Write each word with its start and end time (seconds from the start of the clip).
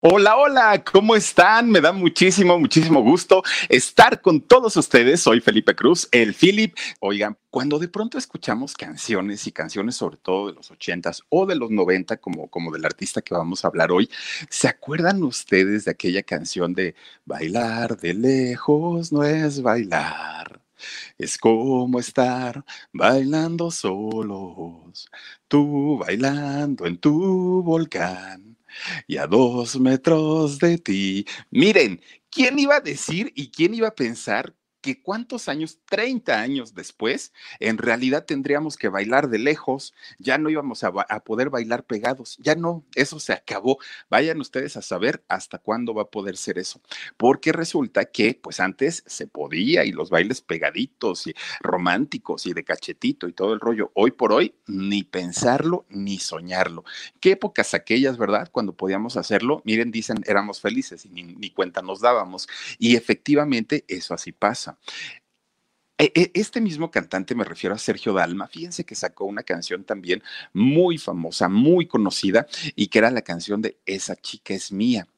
Hola, 0.00 0.36
hola, 0.36 0.84
¿cómo 0.84 1.16
están? 1.16 1.70
Me 1.70 1.80
da 1.80 1.90
muchísimo, 1.90 2.56
muchísimo 2.56 3.02
gusto 3.02 3.42
estar 3.68 4.20
con 4.20 4.40
todos 4.40 4.76
ustedes. 4.76 5.20
Soy 5.22 5.40
Felipe 5.40 5.74
Cruz, 5.74 6.08
el 6.12 6.34
Philip. 6.34 6.76
Oigan, 7.00 7.36
cuando 7.50 7.80
de 7.80 7.88
pronto 7.88 8.16
escuchamos 8.16 8.74
canciones 8.74 9.48
y 9.48 9.52
canciones 9.52 9.96
sobre 9.96 10.16
todo 10.18 10.46
de 10.46 10.52
los 10.52 10.70
ochentas 10.70 11.24
o 11.30 11.46
de 11.46 11.56
los 11.56 11.72
noventa, 11.72 12.16
como, 12.18 12.46
como 12.48 12.70
del 12.70 12.84
artista 12.84 13.22
que 13.22 13.34
vamos 13.34 13.64
a 13.64 13.68
hablar 13.68 13.90
hoy, 13.90 14.08
¿se 14.48 14.68
acuerdan 14.68 15.20
ustedes 15.24 15.84
de 15.84 15.90
aquella 15.90 16.22
canción 16.22 16.74
de 16.74 16.94
Bailar 17.24 17.96
de 17.98 18.14
lejos 18.14 19.12
no 19.12 19.24
es 19.24 19.62
bailar? 19.62 20.60
Es 21.18 21.38
como 21.38 21.98
estar 21.98 22.64
bailando 22.92 23.72
solos, 23.72 25.10
tú 25.48 25.98
bailando 25.98 26.86
en 26.86 26.98
tu 26.98 27.62
volcán 27.64 28.47
y 29.06 29.16
a 29.16 29.26
dos 29.26 29.78
metros 29.78 30.58
de 30.58 30.78
ti. 30.78 31.26
Miren, 31.50 32.00
¿quién 32.30 32.58
iba 32.58 32.76
a 32.76 32.80
decir 32.80 33.32
y 33.34 33.50
quién 33.50 33.74
iba 33.74 33.88
a 33.88 33.94
pensar 33.94 34.54
que 34.88 35.02
cuántos 35.02 35.50
años, 35.50 35.80
30 35.84 36.40
años 36.40 36.74
después, 36.74 37.34
en 37.60 37.76
realidad 37.76 38.24
tendríamos 38.24 38.78
que 38.78 38.88
bailar 38.88 39.28
de 39.28 39.38
lejos, 39.38 39.92
ya 40.18 40.38
no 40.38 40.48
íbamos 40.48 40.82
a, 40.82 40.90
poder 41.20 41.50
bailar 41.50 41.84
pegados, 41.84 42.38
ya 42.40 42.54
no, 42.54 42.86
eso 42.94 43.20
se 43.20 43.34
acabó. 43.34 43.76
Vayan 44.08 44.40
ustedes 44.40 44.78
a 44.78 44.82
saber 44.82 45.22
hasta 45.28 45.58
cuándo 45.58 45.92
va 45.92 46.04
a 46.04 46.10
poder 46.10 46.38
ser 46.38 46.56
eso, 46.56 46.80
porque 47.18 47.52
resulta 47.52 48.06
que 48.06 48.32
pues 48.32 48.60
antes 48.60 49.04
se 49.06 49.26
podía 49.26 49.84
y 49.84 49.92
los 49.92 50.08
bailes 50.08 50.40
pegaditos 50.40 51.26
y 51.26 51.34
románticos 51.60 52.46
y 52.46 52.54
de 52.54 52.64
cachetito 52.64 53.28
y 53.28 53.34
todo 53.34 53.52
el 53.52 53.60
rollo, 53.60 53.92
hoy 53.92 54.12
por 54.12 54.32
hoy 54.32 54.54
ni 54.66 55.02
pensarlo 55.02 55.84
ni 55.90 56.18
soñarlo. 56.18 56.84
¿Qué 57.20 57.32
épocas 57.32 57.74
aquellas, 57.74 58.16
verdad? 58.16 58.48
Cuando 58.50 58.74
podíamos 58.74 59.18
hacerlo, 59.18 59.60
miren, 59.66 59.90
dicen, 59.90 60.24
éramos 60.26 60.62
felices 60.62 61.04
y 61.04 61.10
ni 61.10 61.50
cuenta 61.50 61.82
nos 61.82 62.00
dábamos. 62.00 62.48
Y 62.78 62.96
efectivamente 62.96 63.84
eso 63.86 64.14
así 64.14 64.32
pasa. 64.32 64.77
E, 66.00 66.12
e, 66.14 66.30
este 66.34 66.60
mismo 66.60 66.90
cantante, 66.90 67.34
me 67.34 67.44
refiero 67.44 67.74
a 67.74 67.78
Sergio 67.78 68.12
Dalma, 68.12 68.46
fíjense 68.46 68.84
que 68.84 68.94
sacó 68.94 69.24
una 69.24 69.42
canción 69.42 69.82
también 69.82 70.22
muy 70.52 70.96
famosa, 70.96 71.48
muy 71.48 71.86
conocida, 71.86 72.46
y 72.76 72.86
que 72.86 73.00
era 73.00 73.10
la 73.10 73.22
canción 73.22 73.60
de 73.60 73.78
Esa 73.84 74.14
chica 74.14 74.54
es 74.54 74.70
mía. 74.70 75.08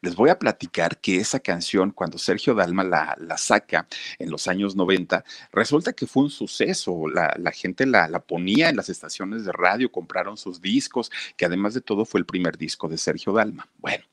Les 0.00 0.14
voy 0.14 0.30
a 0.30 0.38
platicar 0.38 0.98
que 0.98 1.16
esa 1.16 1.40
canción, 1.40 1.90
cuando 1.90 2.18
Sergio 2.18 2.54
Dalma 2.54 2.84
la, 2.84 3.16
la 3.18 3.36
saca 3.36 3.86
en 4.18 4.30
los 4.30 4.48
años 4.48 4.76
90, 4.76 5.24
resulta 5.52 5.92
que 5.92 6.06
fue 6.06 6.22
un 6.24 6.30
suceso. 6.30 7.08
La, 7.08 7.34
la 7.38 7.50
gente 7.50 7.84
la, 7.84 8.08
la, 8.08 8.20
ponía 8.20 8.70
en 8.70 8.76
las 8.76 8.88
estaciones 8.88 9.44
de 9.44 9.52
radio, 9.52 9.92
compraron 9.92 10.36
sus 10.36 10.60
discos, 10.60 11.10
que 11.36 11.44
además 11.44 11.74
de 11.74 11.80
todo 11.80 12.04
fue 12.04 12.20
el 12.20 12.26
primer 12.26 12.56
disco 12.56 12.88
de 12.88 12.96
Sergio 12.96 13.32
Dalma. 13.32 13.68
Bueno, 13.78 14.04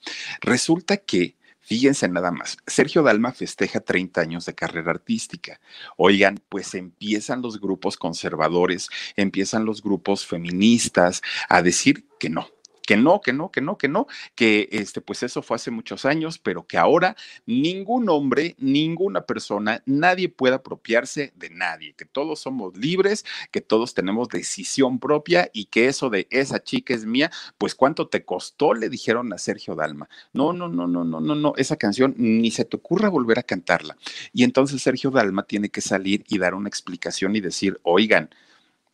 resulta 0.42 0.97
que 0.97 1.36
Fíjense 1.66 2.08
nada 2.08 2.30
más, 2.30 2.58
Sergio 2.68 3.02
Dalma 3.02 3.32
festeja 3.32 3.80
30 3.80 4.22
años 4.22 4.46
de 4.46 4.54
carrera 4.54 4.92
artística. 4.92 5.60
Oigan, 5.98 6.40
pues 6.48 6.76
empiezan 6.76 7.42
los 7.42 7.60
grupos 7.60 7.98
conservadores, 7.98 8.88
empiezan 9.16 9.66
los 9.66 9.82
grupos 9.82 10.28
feministas 10.28 11.24
a 11.50 11.64
decir 11.64 12.06
que 12.20 12.30
no, 12.30 12.48
que 12.86 12.97
no, 12.97 13.22
que 13.22 13.33
no, 13.33 13.52
que 13.52 13.61
no, 13.61 13.78
que 13.78 13.88
no, 13.88 14.08
que 14.36 14.69
este, 14.72 15.02
pues 15.02 15.23
eso 15.23 15.41
fue 15.41 15.55
hace 15.55 15.72
muchos 15.72 16.05
años, 16.05 16.39
pero 16.39 16.66
que 16.67 16.78
ahora 16.78 17.16
ningún 17.45 18.09
hombre, 18.09 18.55
ninguna 18.59 19.25
persona, 19.25 19.81
nadie 19.86 20.30
puede 20.30 20.55
apropiarse 20.55 21.33
de 21.36 21.50
nadie, 21.50 21.94
que 21.94 22.06
todos 22.06 22.39
somos 22.39 22.78
libres, 22.78 23.25
que 23.52 23.61
todos 23.61 23.94
tenemos 23.94 24.30
decisión 24.30 25.00
propia 25.00 25.50
y 25.53 25.66
que 25.66 25.88
eso 25.88 26.09
de 26.09 26.28
esa 26.30 26.63
chica 26.63 26.94
es 26.94 27.06
mía, 27.06 27.31
pues 27.58 27.75
cuánto 27.75 28.08
te 28.08 28.23
costó, 28.23 28.73
le 28.73 28.89
dijeron 28.89 29.33
a 29.33 29.38
Sergio 29.38 29.75
Dalma. 29.75 30.09
No, 30.33 30.53
no, 30.53 30.67
no, 30.67 30.88
no, 30.88 31.03
no, 31.03 31.19
no, 31.19 31.36
no, 31.36 31.53
esa 31.58 31.75
canción 31.75 32.13
ni 32.17 32.52
se 32.52 32.66
te 32.66 32.78
ocurra 32.78 33.09
volver 33.09 33.39
a 33.39 33.44
cantarla. 33.44 33.97
Y 34.33 34.44
entonces 34.44 34.81
Sergio 34.81 35.11
Dalma 35.11 35.44
tiene 35.44 35.69
que 35.69 35.81
salir 35.81 36.23
y 36.28 36.38
dar 36.38 36.53
una 36.53 36.69
explicación 36.69 37.36
y 37.36 37.41
decir, 37.41 37.80
oigan, 37.83 38.29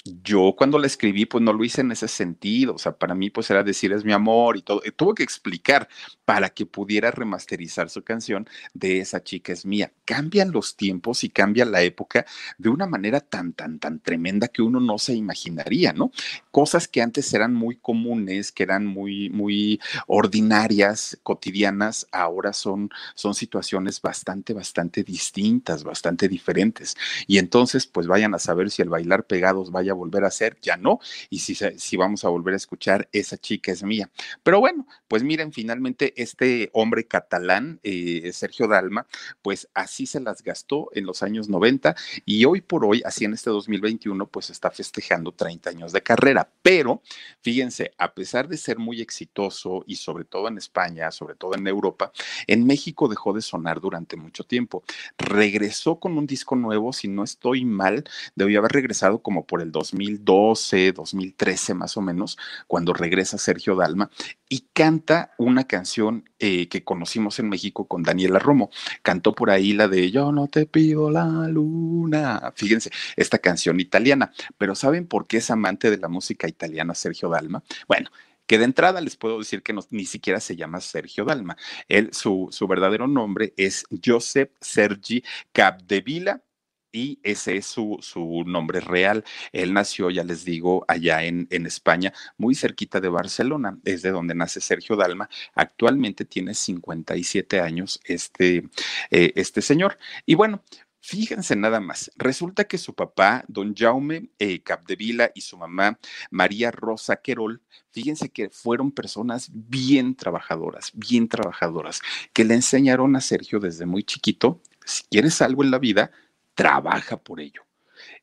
yo 0.06 0.54
cuando 0.58 0.80
la 0.80 0.88
escribí, 0.88 1.26
pues 1.26 1.44
no 1.44 1.54
lo 1.54 1.64
hice 1.64 1.82
en 1.82 1.92
ese 1.92 2.08
sentido, 2.08 2.76
o 2.76 2.78
sea, 2.78 2.94
para 2.94 3.16
mí 3.16 3.30
pues 3.30 3.50
era 3.52 3.64
decir 3.64 3.92
es 3.92 4.04
mi 4.04 4.14
amor 4.14 4.58
y 4.58 4.62
todo, 4.62 4.82
tuvo 4.96 5.14
que 5.14 5.24
explicar 5.24 5.88
para 6.26 6.50
que 6.50 6.66
pudiera 6.66 7.12
remasterizar 7.12 7.90
su 7.90 8.04
canción 8.04 8.48
de 8.74 9.00
esa 9.00 9.24
chica 9.24 9.54
es 9.54 9.66
mía. 9.66 9.92
Cambian 10.06 10.52
los 10.52 10.76
tiempos 10.76 11.24
y 11.24 11.30
cambia 11.30 11.66
la 11.66 11.82
época 11.82 12.26
de 12.58 12.70
una 12.70 12.88
manera 12.88 13.20
tan, 13.20 13.54
tan, 13.54 13.80
tan 13.80 14.00
tremenda 14.00 14.48
que 14.48 14.62
uno 14.62 14.80
no 14.80 14.98
se 14.98 15.14
imaginaría, 15.14 15.94
¿no? 15.94 16.12
Cosas 16.52 16.88
que 16.88 17.02
antes 17.02 17.34
eran 17.34 17.54
muy 17.54 17.76
comunes, 17.76 18.52
que 18.52 18.64
eran 18.64 18.86
muy, 18.86 19.30
muy 19.30 19.80
ordinarias, 20.08 21.20
cotidianas, 21.24 22.08
ahora 22.12 22.54
son, 22.54 22.90
son 23.16 23.34
situaciones 23.34 24.02
bastante, 24.02 24.54
bastante 24.54 25.04
distintas, 25.04 25.84
bastante 25.84 26.28
diferentes. 26.28 26.96
Y 27.28 27.38
entonces, 27.38 27.88
pues 27.88 28.08
vayan 28.08 28.34
a 28.34 28.40
saber 28.40 28.72
si 28.72 28.82
el 28.82 28.90
bailar 28.90 29.26
pegados 29.26 29.72
vaya 29.72 29.91
volver 29.94 30.24
a 30.24 30.28
hacer, 30.28 30.58
ya 30.62 30.78
no, 30.78 31.00
y 31.30 31.40
si, 31.40 31.56
si 31.56 31.98
vamos 31.98 32.26
a 32.26 32.30
volver 32.30 32.54
a 32.54 32.58
escuchar, 32.58 33.10
esa 33.12 33.38
chica 33.38 33.72
es 33.72 33.84
mía. 33.84 34.10
Pero 34.44 34.60
bueno, 34.60 34.88
pues 35.08 35.24
miren, 35.24 35.52
finalmente 35.52 36.14
este 36.22 36.70
hombre 36.74 37.06
catalán, 37.08 37.80
eh, 37.84 38.32
Sergio 38.34 38.68
Dalma, 38.68 39.08
pues 39.42 39.70
así 39.74 40.06
se 40.06 40.20
las 40.20 40.42
gastó 40.44 40.90
en 40.94 41.06
los 41.06 41.24
años 41.24 41.50
90 41.50 41.96
y 42.26 42.46
hoy 42.46 42.62
por 42.62 42.86
hoy, 42.86 43.02
así 43.06 43.26
en 43.26 43.34
este 43.34 43.50
2021, 43.50 44.28
pues 44.28 44.50
está 44.50 44.72
festejando 44.72 45.32
30 45.32 45.70
años 45.70 45.92
de 45.92 46.02
carrera. 46.02 46.50
Pero 46.62 47.02
fíjense, 47.42 47.92
a 47.98 48.14
pesar 48.14 48.48
de 48.48 48.58
ser 48.58 48.78
muy 48.80 49.02
exitoso 49.02 49.84
y 49.88 49.96
sobre 49.96 50.26
todo 50.26 50.48
en 50.48 50.58
España, 50.58 51.12
sobre 51.12 51.36
todo 51.36 51.56
en 51.56 51.68
Europa, 51.68 52.12
en 52.48 52.66
México 52.66 53.08
dejó 53.08 53.34
de 53.34 53.42
sonar 53.42 53.82
durante 53.82 54.16
mucho 54.16 54.44
tiempo. 54.44 54.84
Regresó 55.18 56.00
con 56.00 56.18
un 56.18 56.26
disco 56.26 56.56
nuevo, 56.56 56.94
si 56.94 57.08
no 57.08 57.24
estoy 57.24 57.66
mal, 57.66 58.04
debió 58.36 58.60
haber 58.60 58.72
regresado 58.72 59.22
como 59.22 59.46
por 59.46 59.62
el 59.62 59.72
2012, 59.82 60.92
2013 60.92 61.74
más 61.74 61.98
o 61.98 62.02
menos, 62.02 62.38
cuando 62.68 62.94
regresa 62.94 63.38
Sergio 63.38 63.76
Dalma 63.76 64.12
y 64.48 64.68
canta 64.74 65.34
una 65.38 65.66
canción 65.66 66.30
eh, 66.40 66.68
que 66.70 66.84
conocimos 66.84 67.40
en 67.40 67.50
México 67.50 67.88
con 67.88 68.04
Daniela 68.04 68.38
Romo. 68.38 68.70
Cantó 69.02 69.34
por 69.34 69.50
ahí 69.50 69.74
la 69.74 69.88
de 69.88 70.12
Yo 70.12 70.32
no 70.32 70.48
te 70.48 70.66
pido 70.66 71.10
la 71.10 71.26
luna. 71.48 72.54
Fíjense, 72.56 72.92
esta 73.16 73.40
canción 73.40 73.80
italiana. 73.80 74.32
Pero 74.58 74.76
¿saben 74.76 75.08
por 75.08 75.28
qué 75.28 75.38
es 75.38 75.50
amante 75.50 75.90
de 75.90 75.98
la 75.98 76.08
música 76.08 76.48
italiana 76.48 76.94
Sergio 76.94 77.30
Dalma? 77.30 77.64
Bueno, 77.88 78.10
que 78.46 78.58
de 78.58 78.66
entrada 78.66 79.02
les 79.02 79.16
puedo 79.16 79.40
decir 79.40 79.64
que 79.64 79.74
no, 79.74 79.82
ni 79.90 80.06
siquiera 80.06 80.40
se 80.40 80.56
llama 80.56 80.82
Sergio 80.82 81.26
Dalma. 81.26 81.58
Él, 81.88 82.10
su, 82.14 82.50
su 82.52 82.68
verdadero 82.68 83.08
nombre 83.08 83.54
es 83.58 83.86
Josep 84.04 84.54
Sergi 84.60 85.24
Capdevila 85.54 86.42
y 86.92 87.20
ese 87.24 87.58
es 87.58 87.66
su, 87.66 87.98
su, 88.02 88.44
nombre 88.46 88.80
real. 88.80 89.24
Él 89.52 89.74
nació, 89.74 90.10
ya 90.10 90.24
les 90.24 90.46
digo, 90.46 90.86
allá 90.88 91.24
en, 91.24 91.48
en, 91.52 91.66
España, 91.66 92.14
muy 92.38 92.56
cerquita 92.56 93.00
de 93.00 93.10
Barcelona, 93.10 93.78
es 93.86 94.02
de 94.02 94.12
donde 94.12 94.36
nace 94.36 94.62
Sergio 94.62 94.96
Dalma. 94.96 95.30
Actualmente 95.56 96.26
tiene 96.26 96.54
57 96.54 97.60
años 97.62 98.00
este, 98.06 98.70
eh, 99.10 99.34
este 99.36 99.62
señor. 99.62 99.98
Y 100.26 100.36
bueno, 100.36 100.64
Fíjense 101.04 101.56
nada 101.56 101.80
más, 101.80 102.12
resulta 102.16 102.66
que 102.66 102.78
su 102.78 102.94
papá, 102.94 103.44
don 103.48 103.76
Jaume 103.76 104.30
eh, 104.38 104.62
Capdevila, 104.62 105.32
y 105.34 105.42
su 105.42 105.58
mamá, 105.58 105.98
María 106.30 106.70
Rosa 106.70 107.16
Querol, 107.16 107.64
fíjense 107.90 108.30
que 108.30 108.52
fueron 108.52 108.92
personas 108.92 109.50
bien 109.52 110.16
trabajadoras, 110.16 110.92
bien 110.94 111.28
trabajadoras, 111.28 112.02
que 112.34 112.46
le 112.46 112.54
enseñaron 112.54 113.16
a 113.16 113.22
Sergio 113.22 113.60
desde 113.60 113.88
muy 113.88 114.04
chiquito, 114.04 114.62
si 114.86 115.02
quieres 115.10 115.42
algo 115.42 115.64
en 115.64 115.72
la 115.72 115.80
vida, 115.80 116.12
trabaja 116.56 117.18
por 117.18 117.40
ello. 117.40 117.64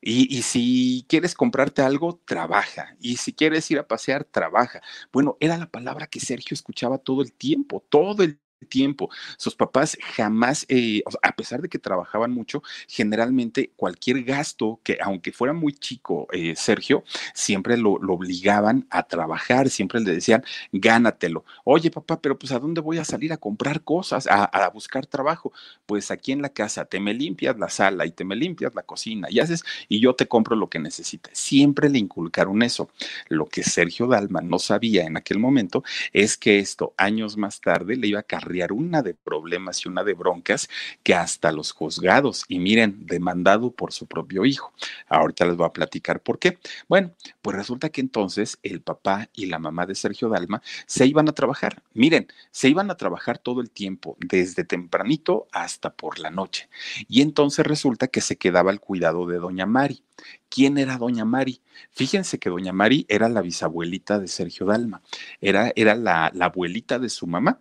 Y, 0.01 0.37
y, 0.37 0.43
si 0.43 1.07
quieres 1.09 1.35
comprarte 1.35 1.83
algo, 1.83 2.21
trabaja. 2.25 2.97
Y 3.01 3.17
si 3.19 3.33
quieres 3.33 3.71
ir 3.71 3.79
a 3.79 3.87
pasear, 3.87 4.25
trabaja. 4.25 4.83
Bueno, 5.13 5.37
era 5.41 5.57
la 5.57 5.71
palabra 5.71 6.09
que 6.09 6.21
Sergio 6.21 6.55
escuchaba 6.55 6.99
todo 6.99 7.23
el 7.23 7.33
tiempo, 7.33 7.85
todo 7.89 8.25
el 8.25 8.41
tiempo. 8.67 9.11
Sus 9.37 9.55
papás 9.55 9.97
jamás, 10.17 10.67
eh, 10.69 11.03
a 11.23 11.33
pesar 11.33 11.63
de 11.63 11.69
que 11.69 11.79
trabajaban 11.79 12.33
mucho, 12.33 12.63
generalmente 12.89 13.73
cualquier 13.77 14.25
gasto 14.25 14.81
que, 14.83 14.99
aunque 15.01 15.33
fuera 15.33 15.53
muy 15.53 15.73
chico, 15.73 16.27
eh, 16.33 16.55
Sergio, 16.57 17.05
siempre 17.35 17.77
lo, 17.77 17.93
obligaban 17.93 18.87
a 18.91 19.05
trabajar, 19.05 19.69
siempre 19.69 20.01
le 20.01 20.13
decían, 20.13 20.43
gánatelo. 20.73 21.45
Oye, 21.65 21.91
papá, 21.91 22.21
pero 22.21 22.39
pues 22.39 22.53
¿a 22.53 22.59
dónde 22.59 22.81
voy 22.81 22.99
a 22.99 23.05
salir 23.05 23.33
a 23.33 23.37
comprar 23.37 23.83
cosas, 23.83 24.27
a, 24.29 24.69
buscar 24.73 25.07
trabajo? 25.07 25.53
Pues 25.87 26.11
aquí 26.11 26.33
en 26.33 26.43
la 26.43 26.51
casa, 26.51 26.85
te 26.85 27.01
me 27.01 27.15
limpias 27.15 27.59
la 27.59 27.69
sala 27.69 28.07
y 28.07 28.11
te 28.11 28.25
me 28.25 28.37
limpias 28.37 28.75
la 28.75 28.83
cocina 28.83 29.29
y 29.31 29.41
haces, 29.41 29.65
y 29.89 30.01
yo 30.01 30.15
te 30.15 30.27
compro 30.27 30.57
lo 30.57 30.69
que 30.69 30.79
necesites. 30.79 31.39
Siempre 31.39 31.89
le 31.89 31.99
inculcaron 31.99 32.63
eso. 32.63 32.91
Lo 33.29 33.47
que 33.47 33.63
Sergio 33.63 34.07
Dalma 34.07 34.41
no 34.41 34.59
sabía 34.59 35.05
en 35.05 35.17
aquel 35.17 35.39
momento 35.39 35.83
es 36.13 36.37
que 36.37 36.59
esto, 36.59 36.95
años 36.97 37.37
más 37.37 37.61
tarde, 37.61 37.97
le 37.97 38.09
iba 38.09 38.21
a 38.21 38.23
cargar 38.23 38.48
una 38.73 39.03
de 39.03 39.15
problemas 39.15 39.85
y 39.85 39.89
una 39.89 40.05
de 40.05 40.15
broncas 40.15 40.69
que 41.03 41.15
hasta 41.15 41.53
los 41.53 41.73
juzgados, 41.73 42.45
y 42.49 42.59
miren, 42.59 43.07
demandado 43.07 43.71
por 43.71 43.93
su 43.93 44.07
propio 44.07 44.45
hijo. 44.45 44.73
Ahorita 45.09 45.45
les 45.47 45.57
voy 45.57 45.67
a 45.67 45.73
platicar 45.73 46.21
por 46.21 46.39
qué. 46.39 46.59
Bueno, 46.89 47.13
pues 47.43 47.57
resulta 47.57 47.91
que 47.91 48.01
entonces 48.01 48.59
el 48.63 48.81
papá 48.81 49.29
y 49.35 49.47
la 49.47 49.59
mamá 49.59 49.87
de 49.87 49.95
Sergio 49.95 50.29
Dalma 50.29 50.63
se 50.87 51.07
iban 51.07 51.29
a 51.29 51.33
trabajar. 51.33 51.83
Miren, 51.95 52.29
se 52.51 52.69
iban 52.69 52.91
a 52.91 52.97
trabajar 52.97 53.39
todo 53.39 53.61
el 53.61 53.71
tiempo, 53.71 54.17
desde 54.21 54.65
tempranito 54.65 55.47
hasta 55.53 55.95
por 55.95 56.19
la 56.19 56.31
noche. 56.31 56.69
Y 57.09 57.23
entonces 57.23 57.67
resulta 57.67 58.09
que 58.09 58.21
se 58.21 58.37
quedaba 58.37 58.71
al 58.71 58.81
cuidado 58.81 59.27
de 59.27 59.39
doña 59.39 59.67
Mari. 59.67 60.03
¿Quién 60.49 60.79
era 60.79 60.97
doña 60.99 61.25
Mari? 61.25 61.61
Fíjense 61.93 62.39
que 62.39 62.51
doña 62.51 62.73
Mari 62.73 63.07
era 63.09 63.29
la 63.29 63.41
bisabuelita 63.41 64.19
de 64.19 64.29
Sergio 64.29 64.67
Dalma, 64.67 65.03
era, 65.41 65.73
era 65.77 65.95
la 65.95 66.33
abuelita 66.41 66.99
de 66.99 67.09
su 67.09 67.27
mamá 67.27 67.61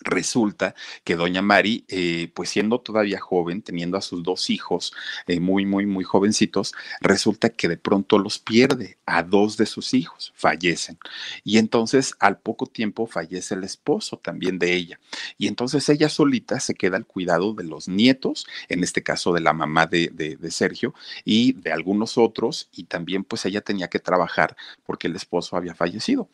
Resulta 0.00 0.74
que 1.02 1.16
doña 1.16 1.42
Mari, 1.42 1.84
eh, 1.88 2.30
pues 2.32 2.50
siendo 2.50 2.80
todavía 2.80 3.18
joven, 3.18 3.62
teniendo 3.62 3.96
a 3.96 4.00
sus 4.00 4.22
dos 4.22 4.48
hijos 4.48 4.92
eh, 5.26 5.40
muy, 5.40 5.66
muy, 5.66 5.86
muy 5.86 6.04
jovencitos, 6.04 6.72
resulta 7.00 7.48
que 7.50 7.68
de 7.68 7.76
pronto 7.76 8.18
los 8.18 8.38
pierde 8.38 8.98
a 9.06 9.24
dos 9.24 9.56
de 9.56 9.66
sus 9.66 9.94
hijos, 9.94 10.32
fallecen. 10.36 10.98
Y 11.42 11.58
entonces 11.58 12.14
al 12.20 12.38
poco 12.38 12.66
tiempo 12.66 13.06
fallece 13.06 13.54
el 13.54 13.64
esposo 13.64 14.18
también 14.18 14.58
de 14.58 14.74
ella. 14.74 15.00
Y 15.36 15.48
entonces 15.48 15.88
ella 15.88 16.08
solita 16.08 16.60
se 16.60 16.74
queda 16.74 16.96
al 16.96 17.06
cuidado 17.06 17.52
de 17.54 17.64
los 17.64 17.88
nietos, 17.88 18.46
en 18.68 18.84
este 18.84 19.02
caso 19.02 19.32
de 19.32 19.40
la 19.40 19.52
mamá 19.52 19.86
de, 19.86 20.08
de 20.10 20.50
Sergio 20.50 20.94
y 21.24 21.54
de 21.54 21.72
algunos 21.72 22.18
otros, 22.18 22.68
y 22.72 22.84
también 22.84 23.24
pues 23.24 23.44
ella 23.46 23.60
tenía 23.62 23.88
que 23.88 23.98
trabajar 23.98 24.56
porque 24.86 25.08
el 25.08 25.16
esposo 25.16 25.56
había 25.56 25.74
fallecido. 25.74 26.28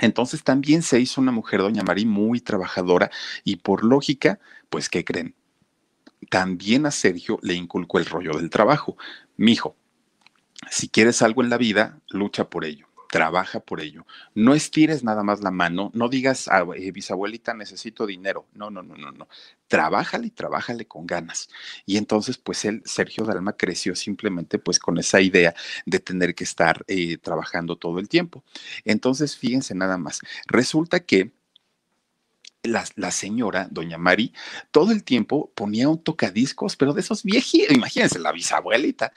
Entonces 0.00 0.42
también 0.42 0.82
se 0.82 1.00
hizo 1.00 1.20
una 1.20 1.32
mujer, 1.32 1.60
doña 1.60 1.82
María, 1.82 2.06
muy 2.06 2.40
trabajadora 2.40 3.10
y 3.44 3.56
por 3.56 3.84
lógica, 3.84 4.40
pues, 4.70 4.88
¿qué 4.88 5.04
creen? 5.04 5.34
También 6.30 6.86
a 6.86 6.90
Sergio 6.90 7.38
le 7.42 7.54
inculcó 7.54 7.98
el 7.98 8.06
rollo 8.06 8.32
del 8.32 8.50
trabajo. 8.50 8.96
Mijo, 9.36 9.76
si 10.70 10.88
quieres 10.88 11.22
algo 11.22 11.42
en 11.42 11.50
la 11.50 11.58
vida, 11.58 12.00
lucha 12.08 12.48
por 12.48 12.64
ello 12.64 12.83
trabaja 13.14 13.60
por 13.60 13.80
ello. 13.80 14.04
No 14.34 14.54
estires 14.54 15.04
nada 15.04 15.22
más 15.22 15.40
la 15.40 15.52
mano, 15.52 15.92
no 15.94 16.08
digas, 16.08 16.48
ah, 16.48 16.66
eh, 16.76 16.90
bisabuelita, 16.90 17.54
necesito 17.54 18.06
dinero. 18.06 18.48
No, 18.54 18.70
no, 18.70 18.82
no, 18.82 18.96
no, 18.96 19.12
no. 19.12 19.28
Trabájale 19.68 20.26
y 20.26 20.30
trabájale 20.30 20.88
con 20.88 21.06
ganas. 21.06 21.48
Y 21.86 21.96
entonces, 21.96 22.38
pues 22.38 22.64
él, 22.64 22.82
Sergio 22.84 23.22
Dalma, 23.24 23.52
creció 23.52 23.94
simplemente 23.94 24.58
pues 24.58 24.80
con 24.80 24.98
esa 24.98 25.20
idea 25.20 25.54
de 25.86 26.00
tener 26.00 26.34
que 26.34 26.42
estar 26.42 26.84
eh, 26.88 27.16
trabajando 27.18 27.76
todo 27.76 28.00
el 28.00 28.08
tiempo. 28.08 28.42
Entonces, 28.84 29.36
fíjense 29.36 29.76
nada 29.76 29.96
más. 29.96 30.18
Resulta 30.48 30.98
que 30.98 31.30
la, 32.64 32.84
la, 32.96 33.12
señora, 33.12 33.68
doña 33.70 33.96
Mari, 33.96 34.32
todo 34.72 34.90
el 34.90 35.04
tiempo 35.04 35.52
ponía 35.54 35.88
un 35.88 36.02
tocadiscos, 36.02 36.74
pero 36.74 36.92
de 36.94 37.02
esos 37.02 37.22
viejitos, 37.22 37.76
imagínense, 37.76 38.18
la 38.18 38.32
bisabuelita, 38.32 39.12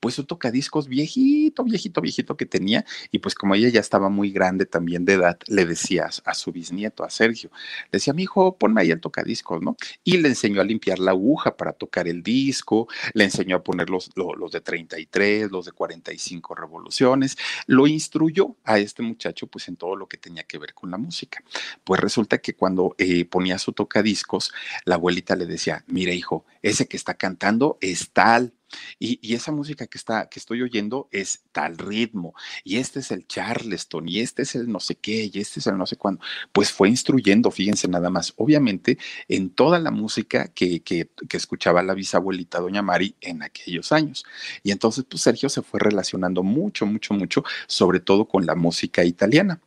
pues 0.00 0.18
un 0.18 0.26
tocadiscos 0.26 0.88
viejito, 0.88 1.64
viejito, 1.64 2.00
viejito 2.00 2.36
que 2.36 2.46
tenía, 2.46 2.84
y 3.10 3.18
pues 3.18 3.34
como 3.34 3.54
ella 3.54 3.68
ya 3.68 3.80
estaba 3.80 4.08
muy 4.08 4.30
grande 4.30 4.66
también 4.66 5.04
de 5.04 5.14
edad, 5.14 5.38
le 5.46 5.64
decía 5.64 6.08
a, 6.24 6.34
su 6.34 6.52
bisnieto, 6.52 7.04
a 7.04 7.10
Sergio, 7.10 7.50
le 7.84 7.98
decía, 7.98 8.12
mi 8.12 8.24
hijo, 8.24 8.56
ponme 8.56 8.80
ahí 8.82 8.90
el 8.90 9.00
tocadiscos, 9.00 9.62
¿no? 9.62 9.76
Y 10.04 10.18
le 10.18 10.28
enseñó 10.28 10.60
a 10.60 10.64
limpiar 10.64 10.98
la 10.98 11.12
aguja 11.12 11.56
para 11.56 11.72
tocar 11.72 12.08
el 12.08 12.22
disco, 12.22 12.88
le 13.14 13.24
enseñó 13.24 13.56
a 13.56 13.62
poner 13.62 13.90
los, 13.90 14.10
los, 14.16 14.50
de 14.52 14.60
33, 14.60 15.50
los 15.50 15.66
de 15.66 15.72
45 15.72 16.54
revoluciones, 16.54 17.36
lo 17.66 17.86
instruyó 17.86 18.56
a 18.64 18.78
este 18.78 19.02
muchacho 19.02 19.46
pues 19.46 19.68
en 19.68 19.76
todo 19.76 19.96
lo 19.96 20.06
que 20.08 20.16
tenía 20.16 20.44
que 20.44 20.58
ver 20.58 20.74
con 20.74 20.90
la 20.90 20.98
música. 20.98 21.42
Pues 21.84 22.00
resulta 22.00 22.38
que 22.38 22.54
cuando 22.54 22.94
eh, 22.98 23.24
ponía 23.24 23.58
su 23.58 23.72
tocadiscos, 23.72 24.52
la 24.84 24.96
abuelita 24.96 25.36
le 25.36 25.46
decía, 25.46 25.84
mire 25.86 26.14
hijo, 26.14 26.44
ese 26.62 26.86
que 26.86 26.96
está 26.96 27.14
cantando 27.14 27.78
es 27.80 28.10
tal, 28.10 28.52
y, 28.98 29.34
esa 29.34 29.52
música 29.52 29.86
que, 29.86 29.98
está, 29.98 30.28
que 30.28 30.38
estoy 30.38 30.62
oyendo 30.62 31.08
es 31.12 31.42
tal 31.52 31.76
ritmo, 31.78 32.34
y 32.64 32.78
este 32.78 33.00
es 33.00 33.10
el 33.10 33.26
Charleston, 33.26 34.08
y 34.08 34.20
este 34.20 34.42
es 34.42 34.54
el 34.54 34.70
no 34.70 34.80
sé 34.80 34.96
qué, 34.96 35.30
y 35.32 35.40
este 35.40 35.60
es 35.60 35.66
el 35.66 35.76
no 35.76 35.86
sé 35.86 35.96
cuándo. 35.96 36.20
Pues 36.52 36.72
fue 36.72 36.88
instruyendo, 36.88 37.50
fíjense 37.50 37.88
nada 37.88 38.10
más, 38.10 38.32
obviamente 38.36 38.98
en 39.28 39.50
toda 39.50 39.78
la 39.78 39.90
música 39.90 40.48
que, 40.48 40.80
que, 40.82 41.08
que 41.28 41.36
escuchaba 41.36 41.82
la 41.82 41.94
bisabuelita 41.94 42.60
doña 42.60 42.82
Mari 42.82 43.14
en 43.20 43.42
aquellos 43.42 43.92
años. 43.92 44.24
Y 44.62 44.70
entonces, 44.70 45.04
pues 45.08 45.22
Sergio 45.22 45.48
se 45.48 45.62
fue 45.62 45.80
relacionando 45.80 46.42
mucho, 46.42 46.86
mucho, 46.86 47.14
mucho, 47.14 47.44
sobre 47.66 48.00
todo 48.00 48.26
con 48.26 48.46
la 48.46 48.54
música 48.54 49.04
italiana. 49.04 49.60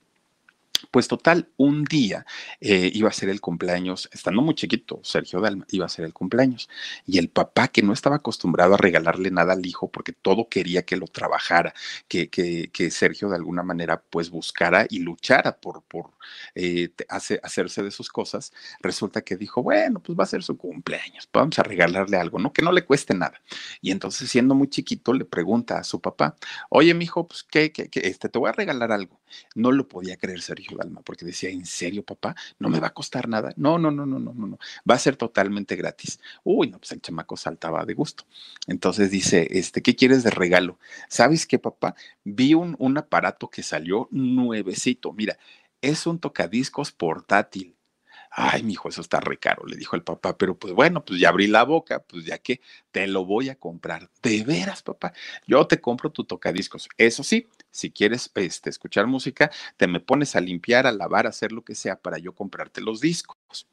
Pues 0.91 1.07
total, 1.07 1.49
un 1.57 1.83
día 1.83 2.25
eh, 2.61 2.91
iba 2.93 3.09
a 3.09 3.13
ser 3.13 3.29
el 3.29 3.41
cumpleaños, 3.41 4.09
estando 4.11 4.41
muy 4.41 4.55
chiquito, 4.55 4.99
Sergio 5.03 5.41
Dalma, 5.41 5.65
iba 5.69 5.85
a 5.85 5.89
ser 5.89 6.05
el 6.05 6.13
cumpleaños. 6.13 6.69
Y 7.05 7.17
el 7.17 7.29
papá, 7.29 7.67
que 7.67 7.81
no 7.83 7.93
estaba 7.93 8.17
acostumbrado 8.17 8.73
a 8.75 8.77
regalarle 8.77 9.31
nada 9.31 9.53
al 9.53 9.65
hijo, 9.65 9.91
porque 9.91 10.13
todo 10.13 10.49
quería 10.49 10.83
que 10.83 10.97
lo 10.97 11.07
trabajara, 11.07 11.73
que, 12.07 12.29
que, 12.29 12.69
que 12.71 12.91
Sergio 12.91 13.29
de 13.29 13.35
alguna 13.35 13.63
manera 13.63 14.01
pues 14.01 14.29
buscara 14.29 14.85
y 14.89 14.99
luchara 14.99 15.57
por, 15.59 15.83
por 15.83 16.11
eh, 16.55 16.89
hacerse 17.09 17.83
de 17.83 17.91
sus 17.91 18.09
cosas, 18.09 18.53
resulta 18.81 19.21
que 19.21 19.37
dijo, 19.37 19.63
bueno, 19.63 20.01
pues 20.01 20.17
va 20.17 20.23
a 20.23 20.27
ser 20.27 20.43
su 20.43 20.57
cumpleaños, 20.57 21.27
vamos 21.33 21.59
a 21.59 21.63
regalarle 21.63 22.17
algo, 22.17 22.39
¿no? 22.39 22.53
Que 22.53 22.61
no 22.61 22.71
le 22.71 22.85
cueste 22.85 23.13
nada. 23.13 23.41
Y 23.81 23.91
entonces, 23.91 24.29
siendo 24.29 24.55
muy 24.55 24.69
chiquito, 24.69 25.13
le 25.13 25.25
pregunta 25.25 25.79
a 25.79 25.83
su 25.83 26.01
papá, 26.01 26.35
oye, 26.69 26.93
mijo, 26.93 27.27
pues, 27.27 27.43
¿qué, 27.43 27.71
qué, 27.71 27.89
qué? 27.89 28.01
Este, 28.01 28.29
te 28.29 28.39
voy 28.39 28.49
a 28.49 28.53
regalar 28.53 28.91
algo. 28.91 29.19
No 29.55 29.71
lo 29.71 29.87
podía 29.87 30.17
creer 30.17 30.41
Sergio 30.41 30.69
Dalma, 30.77 31.01
porque 31.01 31.25
decía, 31.25 31.50
¿en 31.50 31.66
serio, 31.66 32.04
papá? 32.04 32.36
¿No 32.60 32.69
me 32.69 32.80
va 32.80 32.88
a 32.88 32.94
costar 32.94 33.27
nada? 33.27 33.54
No, 33.57 33.77
no, 33.77 33.92
no, 33.92 34.06
no, 34.06 34.19
no, 34.19 34.33
no, 34.33 34.48
no. 34.48 34.60
Va 34.89 34.95
a 34.95 35.00
ser 35.00 35.16
totalmente 35.16 35.75
gratis. 35.75 36.19
Uy, 36.44 36.69
no, 36.69 36.77
pues 36.80 36.92
el 36.92 37.01
chamaco 37.01 37.38
saltaba 37.38 37.86
de 37.86 37.94
gusto. 37.94 38.25
Entonces 38.68 39.12
dice, 39.12 39.48
este, 39.51 39.81
¿qué 39.81 39.95
quieres 39.95 40.24
de 40.24 40.31
regalo? 40.31 40.80
¿Sabes 41.07 41.45
qué, 41.45 41.60
papá? 41.60 41.95
Vi 42.24 42.54
un, 42.54 42.75
un 42.80 42.98
aparato 42.98 43.50
que 43.50 43.63
salió 43.63 44.07
nuevecito. 44.12 45.13
Mira, 45.13 45.38
es 45.81 46.06
un 46.07 46.19
tocadiscos 46.19 46.92
portátil. 46.92 47.75
Ay, 48.31 48.61
mi 48.63 48.73
hijo, 48.73 48.89
eso 48.89 49.01
está 49.01 49.19
re 49.19 49.37
caro, 49.37 49.65
le 49.65 49.75
dijo 49.75 49.95
el 49.95 50.03
papá, 50.03 50.37
pero 50.37 50.57
pues 50.57 50.73
bueno, 50.73 51.03
pues 51.03 51.19
ya 51.19 51.29
abrí 51.29 51.47
la 51.47 51.63
boca, 51.63 51.99
pues 52.03 52.25
ya 52.25 52.37
que 52.37 52.61
te 52.91 53.07
lo 53.07 53.25
voy 53.25 53.49
a 53.49 53.55
comprar. 53.55 54.09
De 54.21 54.43
veras, 54.43 54.83
papá, 54.83 55.13
yo 55.47 55.65
te 55.67 55.81
compro 55.81 56.11
tu 56.11 56.23
tocadiscos. 56.25 56.87
Eso 56.97 57.23
sí, 57.23 57.47
si 57.71 57.91
quieres 57.91 58.31
este, 58.35 58.69
escuchar 58.69 59.07
música, 59.07 59.49
te 59.77 59.87
me 59.87 59.99
pones 59.99 60.35
a 60.35 60.41
limpiar, 60.41 60.85
a 60.85 60.91
lavar, 60.91 61.25
a 61.25 61.29
hacer 61.29 61.51
lo 61.51 61.63
que 61.63 61.73
sea 61.75 61.95
para 61.99 62.19
yo 62.19 62.33
comprarte 62.35 62.81
los 62.81 63.01
discos. 63.01 63.67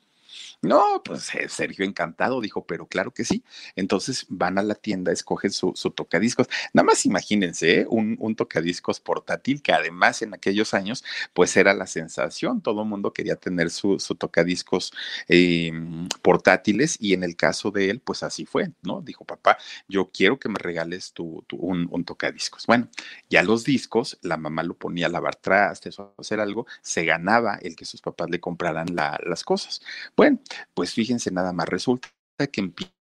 No, 0.62 1.02
pues 1.04 1.34
eh, 1.34 1.48
Sergio 1.48 1.84
encantado 1.84 2.40
dijo, 2.40 2.66
pero 2.66 2.86
claro 2.86 3.12
que 3.12 3.24
sí. 3.24 3.44
Entonces 3.76 4.26
van 4.28 4.58
a 4.58 4.62
la 4.62 4.74
tienda, 4.74 5.12
escogen 5.12 5.52
su, 5.52 5.72
tocadiscos. 5.94 6.48
Nada 6.72 6.84
más 6.84 7.04
imagínense, 7.06 7.80
¿eh? 7.80 7.86
un, 7.88 8.16
tocadiscos 8.36 8.98
portátil 9.00 9.62
que 9.62 9.72
además 9.72 10.22
en 10.22 10.34
aquellos 10.34 10.74
años 10.74 11.04
pues 11.34 11.56
era 11.56 11.74
la 11.74 11.86
sensación. 11.86 12.62
Todo 12.62 12.82
el 12.82 12.88
mundo 12.88 13.12
quería 13.12 13.36
tener 13.36 13.70
su, 13.70 13.98
tocadiscos 14.18 14.92
em, 15.28 16.08
portátiles 16.22 16.96
y 17.00 17.12
en 17.12 17.22
el 17.22 17.36
caso 17.36 17.70
de 17.70 17.90
él 17.90 18.00
pues 18.00 18.22
así 18.22 18.46
fue, 18.46 18.70
¿no? 18.82 19.02
Dijo, 19.02 19.24
papá, 19.24 19.58
yo 19.88 20.10
quiero 20.12 20.38
que 20.38 20.48
me 20.48 20.58
regales 20.58 21.12
tu, 21.12 21.44
un, 21.52 22.04
tocadiscos. 22.04 22.66
Bueno, 22.66 22.88
ya 23.30 23.42
los 23.42 23.64
discos, 23.64 24.18
la 24.22 24.36
mamá 24.36 24.62
lo 24.62 24.74
ponía 24.74 25.06
a 25.06 25.10
lavar 25.10 25.36
trastes 25.36 25.98
o 25.98 26.14
hacer 26.18 26.40
algo, 26.40 26.66
se 26.82 27.04
ganaba 27.04 27.56
el 27.62 27.76
que 27.76 27.84
sus 27.84 28.00
papás 28.00 28.30
le 28.30 28.40
compraran 28.40 28.86
las 28.94 29.44
cosas. 29.44 29.82
Bueno, 30.16 30.40
pues 30.74 30.92
fíjense 30.92 31.30
nada 31.30 31.52
más, 31.52 31.68
resulta 31.68 32.08
que 32.50 32.60
empieza 32.60 32.92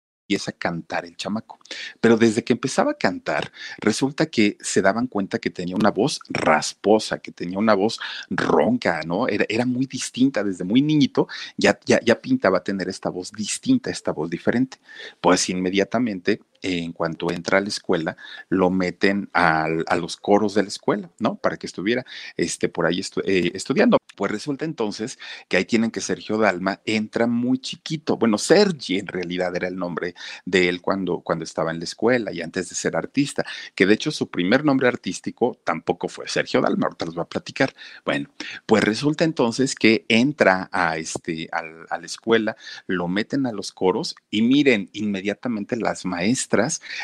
a 0.47 0.51
cantar 0.53 1.05
el 1.05 1.15
chamaco. 1.15 1.59
Pero 2.01 2.17
desde 2.17 2.43
que 2.43 2.53
empezaba 2.53 2.91
a 2.91 2.97
cantar, 2.97 3.51
resulta 3.77 4.25
que 4.25 4.57
se 4.59 4.81
daban 4.81 5.07
cuenta 5.07 5.39
que 5.39 5.49
tenía 5.49 5.75
una 5.75 5.91
voz 5.91 6.19
rasposa, 6.29 7.19
que 7.19 7.31
tenía 7.31 7.59
una 7.59 7.73
voz 7.75 7.99
ronca, 8.29 9.01
¿no? 9.05 9.27
Era, 9.27 9.45
era 9.49 9.65
muy 9.65 9.85
distinta, 9.85 10.43
desde 10.43 10.63
muy 10.63 10.81
niñito 10.81 11.27
ya, 11.57 11.79
ya, 11.85 11.99
ya 12.01 12.19
pintaba 12.21 12.63
tener 12.63 12.89
esta 12.89 13.09
voz 13.09 13.31
distinta, 13.31 13.89
esta 13.91 14.11
voz 14.11 14.29
diferente. 14.29 14.79
Pues 15.21 15.49
inmediatamente 15.49 16.41
en 16.61 16.93
cuanto 16.93 17.31
entra 17.31 17.57
a 17.57 17.61
la 17.61 17.67
escuela, 17.67 18.17
lo 18.49 18.69
meten 18.69 19.29
a 19.33 19.67
los 19.97 20.17
coros 20.17 20.53
de 20.53 20.63
la 20.63 20.69
escuela, 20.69 21.09
¿no? 21.19 21.35
Para 21.35 21.57
que 21.57 21.67
estuviera 21.67 22.05
este, 22.37 22.69
por 22.69 22.85
ahí 22.85 23.01
eh, 23.25 23.51
estudiando. 23.53 23.97
Pues 24.15 24.31
resulta 24.31 24.65
entonces 24.65 25.19
que 25.49 25.57
ahí 25.57 25.65
tienen 25.65 25.91
que 25.91 26.01
Sergio 26.01 26.37
Dalma 26.37 26.81
entra 26.85 27.27
muy 27.27 27.59
chiquito. 27.59 28.17
Bueno, 28.17 28.37
Sergi 28.37 28.99
en 28.99 29.07
realidad 29.07 29.55
era 29.55 29.67
el 29.67 29.75
nombre 29.75 30.15
de 30.45 30.69
él 30.69 30.81
cuando, 30.81 31.19
cuando 31.19 31.43
estaba 31.43 31.71
en 31.71 31.79
la 31.79 31.83
escuela 31.83 32.31
y 32.31 32.41
antes 32.41 32.69
de 32.69 32.75
ser 32.75 32.95
artista, 32.95 33.45
que 33.75 33.85
de 33.85 33.93
hecho 33.93 34.11
su 34.11 34.29
primer 34.29 34.63
nombre 34.63 34.87
artístico 34.87 35.59
tampoco 35.63 36.07
fue 36.07 36.27
Sergio 36.27 36.61
Dalma, 36.61 36.87
ahorita 36.87 37.05
les 37.05 37.15
voy 37.15 37.23
a 37.23 37.29
platicar. 37.29 37.73
Bueno, 38.05 38.29
pues 38.65 38.83
resulta 38.83 39.25
entonces 39.25 39.75
que 39.75 40.05
entra 40.07 40.69
a, 40.71 40.97
este, 40.97 41.49
a 41.51 41.97
la 41.97 42.05
escuela, 42.05 42.55
lo 42.87 43.07
meten 43.07 43.45
a 43.45 43.51
los 43.51 43.71
coros 43.71 44.15
y 44.29 44.41
miren, 44.41 44.89
inmediatamente 44.93 45.75
las 45.75 46.05
maestras 46.05 46.44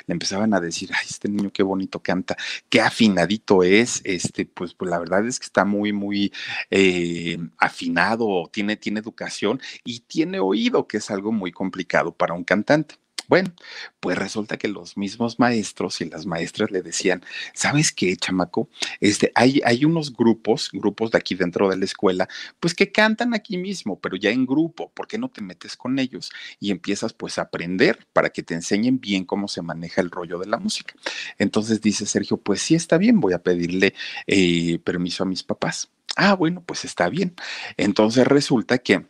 le 0.07 0.13
empezaban 0.13 0.53
a 0.53 0.59
decir, 0.59 0.89
ay, 0.93 1.07
este 1.09 1.29
niño 1.29 1.51
qué 1.51 1.63
bonito 1.63 1.99
canta, 1.99 2.37
qué 2.69 2.81
afinadito 2.81 3.63
es, 3.63 4.01
este, 4.03 4.45
pues, 4.45 4.73
pues 4.73 4.89
la 4.89 4.99
verdad 4.99 5.25
es 5.27 5.39
que 5.39 5.45
está 5.45 5.65
muy, 5.65 5.93
muy 5.93 6.31
eh, 6.69 7.37
afinado, 7.57 8.49
tiene, 8.51 8.77
tiene 8.77 8.99
educación 8.99 9.61
y 9.83 10.01
tiene 10.01 10.39
oído, 10.39 10.87
que 10.87 10.97
es 10.97 11.11
algo 11.11 11.31
muy 11.31 11.51
complicado 11.51 12.13
para 12.15 12.33
un 12.33 12.43
cantante. 12.43 12.95
Bueno, 13.31 13.53
pues 14.01 14.17
resulta 14.17 14.57
que 14.57 14.67
los 14.67 14.97
mismos 14.97 15.39
maestros 15.39 16.01
y 16.01 16.09
las 16.09 16.25
maestras 16.25 16.69
le 16.69 16.81
decían, 16.81 17.23
¿sabes 17.53 17.93
qué, 17.93 18.17
chamaco? 18.17 18.67
Este, 18.99 19.31
hay, 19.35 19.61
hay 19.63 19.85
unos 19.85 20.11
grupos, 20.11 20.69
grupos 20.73 21.11
de 21.11 21.19
aquí 21.19 21.35
dentro 21.35 21.69
de 21.69 21.77
la 21.77 21.85
escuela, 21.85 22.27
pues 22.59 22.73
que 22.75 22.91
cantan 22.91 23.33
aquí 23.33 23.55
mismo, 23.55 23.97
pero 24.01 24.17
ya 24.17 24.31
en 24.31 24.45
grupo, 24.45 24.91
¿por 24.93 25.07
qué 25.07 25.17
no 25.17 25.29
te 25.29 25.41
metes 25.41 25.77
con 25.77 25.97
ellos? 25.97 26.29
Y 26.59 26.71
empiezas 26.71 27.13
pues 27.13 27.37
a 27.37 27.43
aprender 27.43 28.05
para 28.11 28.31
que 28.31 28.43
te 28.43 28.53
enseñen 28.53 28.99
bien 28.99 29.23
cómo 29.23 29.47
se 29.47 29.61
maneja 29.61 30.01
el 30.01 30.11
rollo 30.11 30.37
de 30.37 30.47
la 30.47 30.57
música. 30.57 30.93
Entonces 31.37 31.79
dice 31.79 32.05
Sergio, 32.05 32.35
pues 32.35 32.61
sí 32.61 32.75
está 32.75 32.97
bien, 32.97 33.21
voy 33.21 33.31
a 33.31 33.41
pedirle 33.41 33.93
eh, 34.27 34.77
permiso 34.79 35.23
a 35.23 35.25
mis 35.25 35.43
papás. 35.43 35.89
Ah, 36.17 36.33
bueno, 36.33 36.65
pues 36.65 36.83
está 36.83 37.07
bien. 37.07 37.33
Entonces 37.77 38.27
resulta 38.27 38.79
que 38.79 39.05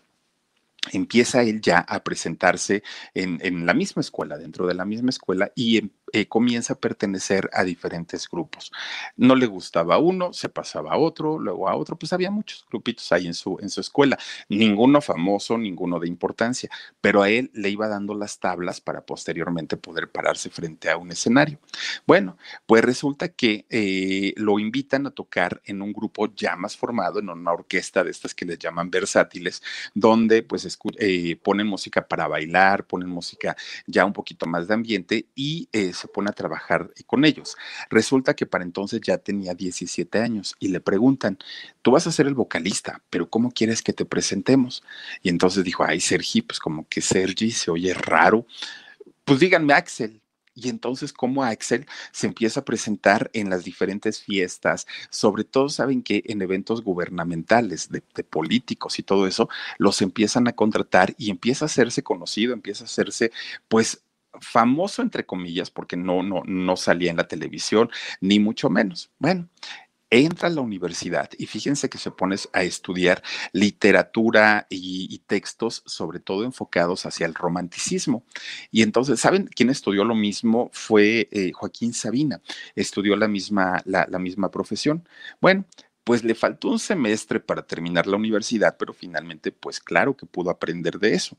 empieza 0.92 1.44
él 1.44 1.62
ya 1.62 1.80
a 1.80 2.04
presentarse 2.04 2.84
en, 3.14 3.66
la 3.66 3.74
misma 3.74 4.02
escuela, 4.02 4.38
dentro 4.38 4.68
de 4.68 4.74
la 4.74 4.86
misma 4.86 5.10
escuela, 5.10 5.52
y 5.56 5.78
em, 5.78 5.90
eh, 6.14 6.28
comienza 6.28 6.74
a 6.74 6.78
pertenecer 6.78 7.50
a 7.54 7.64
diferentes 7.64 8.30
grupos. 8.30 8.72
No 9.16 9.36
le 9.36 9.46
gustaba 9.46 9.98
uno, 9.98 10.34
se 10.34 10.50
pasaba 10.50 10.94
a 10.94 10.98
otro, 10.98 11.40
luego 11.40 11.70
a 11.70 11.76
otro, 11.76 11.96
pues 11.96 12.14
había 12.14 12.32
muchos 12.32 12.66
grupitos 12.70 13.12
ahí 13.12 13.28
en 13.28 13.34
su, 13.34 13.58
en 13.62 13.70
su 13.70 13.82
escuela, 13.82 14.18
ninguno 14.50 15.02
famoso, 15.02 15.58
ninguno 15.58 16.00
de 16.00 16.08
importancia, 16.08 16.70
pero 17.00 17.22
a 17.22 17.30
él 17.30 17.52
le 17.54 17.70
iba 17.70 17.88
dando 17.88 18.14
las 18.14 18.40
tablas 18.40 18.82
para 18.82 19.02
posteriormente 19.06 19.78
poder 19.78 20.10
pararse 20.12 20.50
frente 20.50 20.90
a 20.90 20.98
un 20.98 21.12
escenario. 21.12 21.60
Bueno, 22.06 22.38
pues 22.66 22.84
resulta 22.84 23.30
que 23.30 23.66
eh, 23.70 24.34
lo 24.38 24.60
invitan 24.60 25.08
a 25.08 25.12
tocar 25.12 25.62
en 25.66 25.82
un 25.82 25.94
grupo 25.94 26.34
ya 26.36 26.56
más 26.56 26.76
formado, 26.78 27.20
en 27.20 27.30
una 27.30 27.52
orquesta 27.52 28.04
de 28.04 28.12
estas 28.12 28.34
que 28.34 28.46
les 28.46 28.60
llaman 28.60 28.90
versátiles, 28.90 29.62
donde 29.94 30.44
pues 30.44 30.78
eh, 31.00 31.38
ponen 31.42 31.68
música 31.68 32.08
para 32.08 32.28
bailar, 32.28 32.86
ponen 32.86 33.10
música 33.10 33.56
ya 33.88 34.06
un 34.06 34.14
poquito 34.14 34.46
más 34.46 34.68
de 34.68 34.74
ambiente 34.74 35.26
y 35.36 35.68
se 36.02 36.08
pone 36.08 36.30
a 36.30 36.34
trabajar 36.34 36.92
con 37.06 37.26
ellos. 37.26 37.56
Resulta 37.90 38.36
que 38.36 38.46
para 38.46 38.64
entonces 38.64 39.02
ya 39.02 39.18
tenía 39.18 39.54
17 39.54 40.20
años 40.20 40.56
y 40.60 40.70
le 40.70 40.82
preguntan, 40.82 41.38
tú 41.82 41.92
vas 41.92 42.08
a 42.08 42.12
ser 42.12 42.28
el 42.28 42.34
vocalista, 42.34 43.02
pero 43.10 43.30
¿cómo 43.30 43.52
quieres 43.52 43.82
que 43.82 43.94
te 43.94 44.06
presentemos? 44.06 44.84
Y 45.22 45.30
entonces 45.30 45.64
dijo, 45.64 45.84
ay, 45.84 46.00
Sergi, 46.00 46.42
pues 46.42 46.60
como 46.60 46.88
que 46.88 47.02
Sergi 47.02 47.52
se 47.52 47.72
oye 47.72 47.94
raro. 47.94 48.46
Pues 49.24 49.40
díganme 49.40 49.74
Axel, 49.74 50.22
y 50.54 50.70
entonces, 50.70 51.14
como 51.14 51.44
Axel 51.44 51.86
se 52.12 52.28
empieza 52.28 52.60
a 52.60 52.66
presentar 52.66 53.30
en 53.34 53.50
las 53.50 53.64
diferentes 53.64 54.22
fiestas, 54.22 54.86
sobre 55.10 55.44
todo 55.44 55.70
saben 55.70 56.04
que 56.04 56.24
en 56.26 56.42
eventos 56.42 56.84
gubernamentales 56.84 57.90
de, 57.90 58.04
de, 58.16 58.24
políticos 58.24 59.00
y 59.00 59.04
todo 59.04 59.28
eso, 59.28 59.50
los 59.78 60.02
empiezan 60.02 60.48
a 60.48 60.54
contratar 60.54 61.16
y 61.18 61.30
empieza 61.30 61.66
a 61.66 61.68
hacerse 61.68 62.04
conocido, 62.04 62.54
empieza 62.54 62.84
a 62.84 62.88
hacerse, 62.88 63.32
pues, 63.70 64.04
famoso 64.42 65.02
entre 65.02 65.26
comillas, 65.26 65.72
porque 65.72 65.96
no, 65.96 66.24
no, 66.24 66.44
no 66.46 66.76
salía 66.76 67.12
en 67.12 67.18
la 67.18 67.28
televisión, 67.28 67.90
ni 68.20 68.40
mucho 68.40 68.70
menos. 68.70 69.12
Bueno, 69.20 69.48
entra 70.12 70.50
a 70.50 70.52
la 70.52 70.62
universidad 70.62 71.30
y 71.38 71.48
fíjense 71.48 71.90
que 71.90 71.98
se 71.98 72.12
pone 72.12 72.36
a 72.52 72.64
estudiar 72.64 73.24
literatura 73.54 74.68
y, 74.70 75.08
y, 75.10 75.20
textos, 75.20 75.84
sobre 75.86 76.20
todo 76.20 76.44
enfocados 76.44 77.06
hacia 77.06 77.26
el 77.26 77.34
romanticismo. 77.34 78.26
Y 78.72 78.84
entonces, 78.84 79.22
¿saben 79.22 79.50
quién 79.56 79.70
estudió 79.70 80.04
lo 80.04 80.14
mismo? 80.14 80.70
Fue 80.74 81.30
eh, 81.32 81.52
Joaquín 81.54 81.94
Sabina, 81.94 82.42
estudió 82.76 83.16
la 83.16 83.30
misma, 83.30 83.82
la, 83.86 84.06
la 84.10 84.20
misma 84.20 84.52
profesión. 84.52 85.08
Bueno, 85.40 85.66
pues 86.04 86.24
le 86.24 86.36
faltó 86.36 86.70
un 86.70 86.80
semestre 86.80 87.40
para 87.40 87.62
terminar 87.62 88.08
la 88.08 88.18
universidad, 88.18 88.76
pero 88.78 88.94
finalmente, 88.94 89.52
pues 89.52 89.80
claro 89.80 90.16
que 90.16 90.26
pudo 90.26 90.50
aprender 90.50 91.00
de 91.00 91.14
eso. 91.14 91.36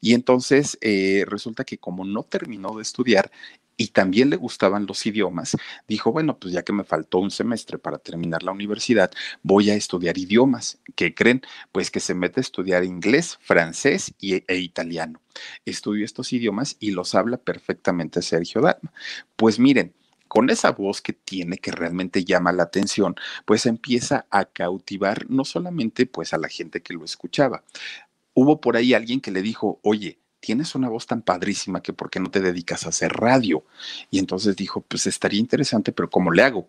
Y 0.00 0.14
entonces 0.14 0.78
eh, 0.80 1.24
resulta 1.26 1.64
que 1.64 1.78
como 1.78 2.04
no 2.04 2.22
terminó 2.22 2.76
de 2.76 2.82
estudiar 2.82 3.30
y 3.76 3.88
también 3.88 4.30
le 4.30 4.36
gustaban 4.36 4.86
los 4.86 5.04
idiomas, 5.04 5.56
dijo, 5.86 6.10
bueno, 6.10 6.38
pues 6.38 6.54
ya 6.54 6.62
que 6.62 6.72
me 6.72 6.84
faltó 6.84 7.18
un 7.18 7.30
semestre 7.30 7.78
para 7.78 7.98
terminar 7.98 8.42
la 8.42 8.52
universidad, 8.52 9.10
voy 9.42 9.70
a 9.70 9.74
estudiar 9.74 10.16
idiomas. 10.16 10.80
¿Qué 10.94 11.14
creen? 11.14 11.42
Pues 11.72 11.90
que 11.90 12.00
se 12.00 12.14
mete 12.14 12.40
a 12.40 12.42
estudiar 12.42 12.84
inglés, 12.84 13.38
francés 13.42 14.14
y, 14.18 14.42
e 14.50 14.56
italiano. 14.56 15.20
Estudió 15.66 16.04
estos 16.04 16.32
idiomas 16.32 16.76
y 16.80 16.92
los 16.92 17.14
habla 17.14 17.36
perfectamente 17.36 18.22
Sergio 18.22 18.62
Dalma. 18.62 18.92
Pues 19.36 19.58
miren, 19.58 19.94
con 20.36 20.50
esa 20.50 20.72
voz 20.72 21.00
que 21.00 21.14
tiene 21.14 21.56
que 21.56 21.70
realmente 21.70 22.22
llama 22.22 22.52
la 22.52 22.64
atención, 22.64 23.16
pues 23.46 23.64
empieza 23.64 24.26
a 24.28 24.44
cautivar 24.44 25.24
no 25.30 25.46
solamente 25.46 26.04
pues 26.04 26.34
a 26.34 26.36
la 26.36 26.48
gente 26.48 26.82
que 26.82 26.92
lo 26.92 27.06
escuchaba. 27.06 27.64
Hubo 28.34 28.60
por 28.60 28.76
ahí 28.76 28.92
alguien 28.92 29.22
que 29.22 29.30
le 29.30 29.40
dijo, 29.40 29.80
oye, 29.82 30.18
tienes 30.38 30.74
una 30.74 30.90
voz 30.90 31.06
tan 31.06 31.22
padrísima 31.22 31.80
que 31.80 31.94
por 31.94 32.10
qué 32.10 32.20
no 32.20 32.30
te 32.30 32.40
dedicas 32.40 32.84
a 32.84 32.90
hacer 32.90 33.14
radio. 33.14 33.64
Y 34.10 34.18
entonces 34.18 34.56
dijo, 34.56 34.82
pues 34.82 35.06
estaría 35.06 35.40
interesante, 35.40 35.90
pero 35.90 36.10
¿cómo 36.10 36.30
le 36.30 36.42
hago? 36.42 36.68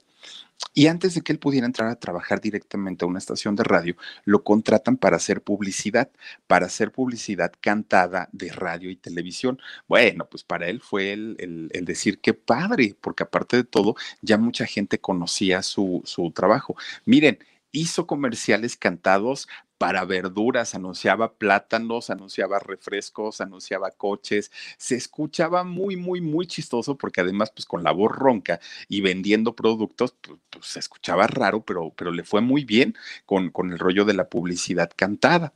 Y 0.74 0.88
antes 0.88 1.16
de 1.16 1.22
que 1.22 1.32
él 1.32 1.40
pudiera 1.40 1.66
entrar 1.66 1.90
a 1.90 2.00
trabajar 2.00 2.42
directamente 2.42 3.04
a 3.04 3.08
una 3.08 3.20
estación 3.20 3.56
de 3.56 3.64
radio, 3.64 3.96
lo 4.26 4.44
contratan 4.44 4.98
para 4.98 5.18
hacer 5.18 5.42
publicidad, 5.42 6.10
para 6.48 6.68
hacer 6.68 6.92
publicidad 6.92 7.52
cantada 7.60 8.30
de 8.32 8.52
radio 8.52 8.90
y 8.90 8.96
televisión. 8.96 9.60
Bueno, 9.88 10.28
pues 10.30 10.44
para 10.44 10.68
él 10.68 10.82
fue 10.82 11.14
el, 11.14 11.70
el, 11.72 11.86
decir 11.86 12.20
qué 12.20 12.34
padre, 12.34 12.96
porque 13.02 13.24
aparte 13.24 13.58
de 13.58 13.64
todo, 13.64 13.96
ya 14.22 14.38
mucha 14.38 14.66
gente 14.66 15.00
conocía 15.00 15.64
su, 15.64 16.02
su 16.06 16.32
trabajo. 16.32 16.76
Miren, 17.06 17.40
hizo 17.72 18.08
comerciales 18.08 18.78
cantados 18.78 19.48
para 19.78 20.06
verduras, 20.06 20.76
anunciaba 20.76 21.34
plátanos, 21.34 22.10
anunciaba 22.10 22.60
refrescos, 22.60 23.42
anunciaba 23.42 23.92
coches, 23.92 24.52
se 24.78 24.96
escuchaba 24.96 25.64
muy, 25.64 25.96
muy, 25.96 26.22
muy 26.22 26.48
chistoso 26.48 26.98
porque 26.98 27.22
además, 27.22 27.52
pues 27.52 27.66
con 27.66 27.84
la 27.84 27.92
voz 27.92 28.12
ronca 28.12 28.60
y 28.88 29.02
vendiendo 29.02 29.56
productos, 29.56 30.16
pues, 30.22 30.66
se 30.66 30.80
escuchaba 30.80 31.28
raro, 31.28 31.64
pero, 31.64 31.94
pero 31.96 32.12
le 32.12 32.24
fue 32.24 32.42
muy 32.42 32.66
bien 32.66 32.96
con, 33.26 33.52
con 33.52 33.72
el 33.72 33.80
rollo 33.80 34.06
de 34.06 34.14
la 34.14 34.30
publicidad 34.30 34.90
cantada. 34.96 35.54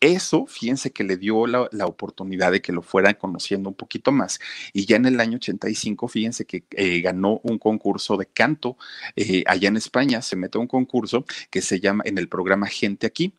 Eso, 0.00 0.46
fíjense 0.46 0.92
que 0.92 1.02
le 1.02 1.16
dio 1.16 1.46
la, 1.46 1.68
la, 1.72 1.86
oportunidad 1.86 2.52
de 2.52 2.60
que 2.60 2.72
lo 2.72 2.82
fueran 2.82 3.14
conociendo 3.14 3.70
un 3.70 3.74
poquito 3.74 4.12
más. 4.12 4.38
Y 4.74 4.84
ya 4.84 4.96
en 4.96 5.06
el 5.06 5.18
año 5.18 5.36
85, 5.36 6.08
fíjense 6.08 6.44
que 6.44 6.64
eh, 6.72 7.00
ganó 7.00 7.40
un 7.42 7.58
concurso 7.58 8.18
de 8.18 8.26
canto 8.26 8.76
eh, 9.16 9.44
allá 9.46 9.68
en 9.68 9.78
España, 9.78 10.20
se 10.20 10.36
mete 10.36 10.58
a 10.58 10.60
un 10.60 10.66
concurso 10.66 11.24
que 11.50 11.62
se 11.62 11.80
llama 11.80 12.04
en 12.06 12.18
el 12.18 12.28
programa 12.28 12.66
Gente 12.66 13.06
aquí 13.06 13.32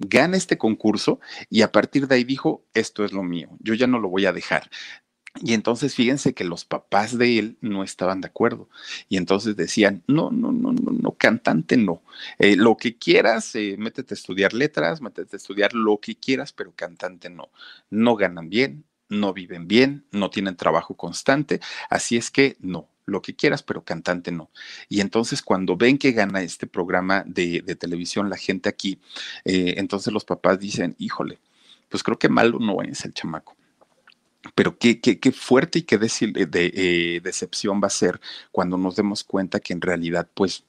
gana 0.00 0.36
este 0.36 0.58
concurso 0.58 1.20
y 1.48 1.62
a 1.62 1.72
partir 1.72 2.08
de 2.08 2.16
ahí 2.16 2.24
dijo, 2.24 2.64
esto 2.74 3.04
es 3.04 3.12
lo 3.12 3.22
mío, 3.22 3.50
yo 3.60 3.74
ya 3.74 3.86
no 3.86 3.98
lo 3.98 4.08
voy 4.08 4.26
a 4.26 4.32
dejar. 4.32 4.70
Y 5.42 5.54
entonces 5.54 5.94
fíjense 5.94 6.34
que 6.34 6.44
los 6.44 6.64
papás 6.64 7.16
de 7.16 7.38
él 7.38 7.56
no 7.60 7.84
estaban 7.84 8.20
de 8.20 8.26
acuerdo. 8.26 8.68
Y 9.08 9.16
entonces 9.16 9.56
decían, 9.56 10.02
no, 10.08 10.30
no, 10.32 10.50
no, 10.50 10.72
no, 10.72 10.90
no, 10.90 11.12
cantante 11.12 11.76
no. 11.76 12.02
Eh, 12.38 12.56
lo 12.56 12.76
que 12.76 12.98
quieras, 12.98 13.54
eh, 13.54 13.76
métete 13.78 14.14
a 14.14 14.16
estudiar 14.16 14.52
letras, 14.54 15.00
métete 15.00 15.36
a 15.36 15.38
estudiar 15.38 15.72
lo 15.72 15.98
que 16.00 16.16
quieras, 16.16 16.52
pero 16.52 16.72
cantante 16.74 17.30
no. 17.30 17.50
No 17.90 18.16
ganan 18.16 18.50
bien, 18.50 18.84
no 19.08 19.32
viven 19.32 19.68
bien, 19.68 20.04
no 20.10 20.30
tienen 20.30 20.56
trabajo 20.56 20.96
constante. 20.96 21.60
Así 21.90 22.16
es 22.16 22.30
que 22.32 22.56
no, 22.60 22.88
lo 23.10 23.22
que 23.22 23.34
quieras, 23.34 23.62
pero 23.62 23.84
cantante 23.84 24.30
no. 24.30 24.50
Y 24.88 25.00
entonces 25.00 25.42
cuando 25.42 25.76
ven 25.76 25.98
que 25.98 26.12
gana 26.12 26.42
este 26.42 26.66
programa 26.66 27.24
de, 27.26 27.62
televisión 27.78 28.30
la 28.30 28.36
gente 28.36 28.68
aquí, 28.68 29.00
eh, 29.44 29.74
entonces 29.76 30.12
los 30.12 30.24
papás 30.24 30.58
dicen, 30.58 30.94
híjole, 30.98 31.38
pues 31.88 32.02
creo 32.02 32.18
que 32.18 32.28
malo 32.28 32.58
no 32.58 32.82
es 32.82 33.04
el 33.04 33.12
chamaco. 33.12 33.56
Pero 34.54 34.78
qué, 34.78 35.00
qué, 35.00 35.20
qué 35.20 35.32
fuerte 35.32 35.80
y 35.80 35.82
qué 35.82 35.98
de, 35.98 36.08
eh, 36.52 37.20
decepción 37.22 37.80
va 37.82 37.88
a 37.88 37.90
ser 37.90 38.20
cuando 38.50 38.78
nos 38.78 38.96
demos 38.96 39.22
cuenta 39.24 39.60
que 39.60 39.74
en 39.74 39.82
realidad, 39.82 40.28
pues, 40.32 40.64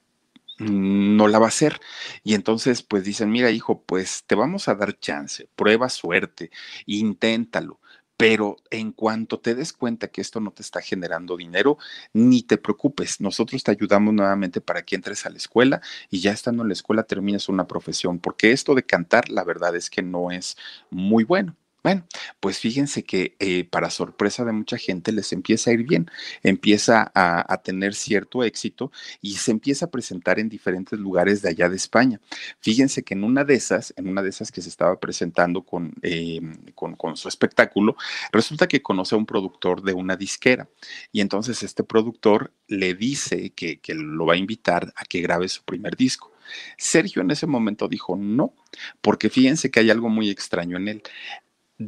no 0.58 1.26
la 1.28 1.38
va 1.38 1.46
a 1.46 1.48
hacer. 1.48 1.80
Y 2.22 2.34
entonces, 2.34 2.82
pues 2.82 3.04
dicen, 3.04 3.30
mira, 3.30 3.50
hijo, 3.50 3.82
pues 3.82 4.24
te 4.26 4.34
vamos 4.34 4.68
a 4.68 4.74
dar 4.74 4.98
chance, 4.98 5.48
prueba 5.56 5.88
suerte, 5.88 6.50
inténtalo 6.86 7.80
pero 8.22 8.56
en 8.70 8.92
cuanto 8.92 9.40
te 9.40 9.56
des 9.56 9.72
cuenta 9.72 10.06
que 10.06 10.20
esto 10.20 10.38
no 10.38 10.52
te 10.52 10.62
está 10.62 10.80
generando 10.80 11.36
dinero, 11.36 11.76
ni 12.12 12.44
te 12.44 12.56
preocupes, 12.56 13.20
nosotros 13.20 13.64
te 13.64 13.72
ayudamos 13.72 14.14
nuevamente 14.14 14.60
para 14.60 14.82
que 14.82 14.94
entres 14.94 15.26
a 15.26 15.30
la 15.30 15.38
escuela 15.38 15.80
y 16.08 16.20
ya 16.20 16.30
estando 16.30 16.62
en 16.62 16.68
la 16.68 16.74
escuela 16.74 17.02
termines 17.02 17.48
una 17.48 17.66
profesión, 17.66 18.20
porque 18.20 18.52
esto 18.52 18.76
de 18.76 18.84
cantar, 18.84 19.28
la 19.28 19.42
verdad 19.42 19.74
es 19.74 19.90
que 19.90 20.02
no 20.02 20.30
es 20.30 20.56
muy 20.88 21.24
bueno. 21.24 21.56
Bueno, 21.82 22.06
pues 22.38 22.60
fíjense 22.60 23.02
que 23.02 23.34
eh, 23.40 23.64
para 23.64 23.90
sorpresa 23.90 24.44
de 24.44 24.52
mucha 24.52 24.78
gente 24.78 25.10
les 25.10 25.32
empieza 25.32 25.70
a 25.70 25.74
ir 25.74 25.82
bien, 25.82 26.08
empieza 26.44 27.10
a, 27.12 27.60
tener 27.64 27.94
cierto 27.94 28.44
éxito 28.44 28.92
y 29.20 29.34
se 29.34 29.50
empieza 29.50 29.86
a 29.86 29.90
presentar 29.90 30.38
en 30.38 30.48
diferentes 30.48 30.98
lugares 30.98 31.42
de 31.42 31.48
allá 31.48 31.68
de 31.68 31.76
España. 31.76 32.20
Fíjense 32.60 33.02
que 33.02 33.14
en 33.14 33.24
una 33.24 33.44
de 33.44 33.54
esas, 33.54 33.92
en 33.96 34.08
una 34.08 34.22
de 34.22 34.28
esas 34.28 34.52
que 34.52 34.62
se 34.62 34.68
estaba 34.68 35.00
presentando 35.00 35.62
con, 35.62 35.94
eh, 36.02 36.40
con, 36.74 37.16
su 37.16 37.28
espectáculo, 37.28 37.96
resulta 38.30 38.68
que 38.68 38.80
conoce 38.80 39.16
a 39.16 39.18
un 39.18 39.26
productor 39.26 39.82
de 39.82 39.92
una 39.92 40.16
disquera 40.16 40.68
y 41.10 41.20
entonces 41.20 41.62
este 41.64 41.82
productor 41.82 42.52
le 42.68 42.94
dice 42.94 43.50
que, 43.50 43.80
que 43.80 43.94
lo 43.94 44.26
va 44.26 44.34
a 44.34 44.36
invitar 44.36 44.92
a 44.96 45.04
que 45.04 45.20
grabe 45.20 45.48
su 45.48 45.64
primer 45.64 45.96
disco. 45.96 46.30
Sergio 46.76 47.22
en 47.22 47.30
ese 47.30 47.46
momento 47.46 47.88
dijo 47.88 48.16
no, 48.16 48.54
porque 49.00 49.30
fíjense 49.30 49.70
que 49.70 49.80
hay 49.80 49.90
algo 49.90 50.08
muy 50.08 50.30
extraño 50.30 50.76
en 50.76 50.88
él 50.88 51.02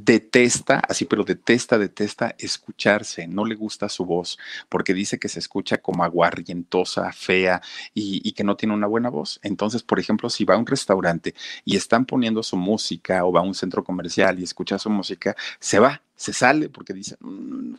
detesta, 0.02 0.80
así, 0.88 1.04
pero 1.04 1.24
detesta, 1.24 1.78
detesta 1.78 2.34
escucharse, 2.38 3.26
no 3.26 3.44
le 3.44 3.54
gusta 3.54 3.88
su 3.88 4.04
voz, 4.04 4.38
porque 4.68 4.94
dice 4.94 5.18
que 5.18 5.28
se 5.28 5.38
escucha 5.38 5.78
como 5.78 6.04
aguarrientosa, 6.04 7.12
fea 7.12 7.62
y, 7.94 8.32
que 8.32 8.44
no 8.44 8.56
tiene 8.56 8.74
una 8.74 8.86
buena 8.86 9.10
voz. 9.10 9.38
Entonces, 9.42 9.82
por 9.82 10.00
ejemplo, 10.00 10.28
si 10.30 10.44
va 10.44 10.54
a 10.54 10.58
un 10.58 10.66
restaurante 10.66 11.34
y 11.64 11.76
están 11.76 12.04
poniendo 12.04 12.42
su 12.42 12.56
música 12.56 13.24
o 13.24 13.32
va 13.32 13.40
a 13.40 13.44
un 13.44 13.54
centro 13.54 13.84
comercial 13.84 14.38
y 14.40 14.44
escucha 14.44 14.78
su 14.78 14.90
música, 14.90 15.36
se 15.60 15.78
va, 15.78 16.02
se 16.16 16.32
sale 16.32 16.68
porque 16.68 16.94
dice, 16.94 17.16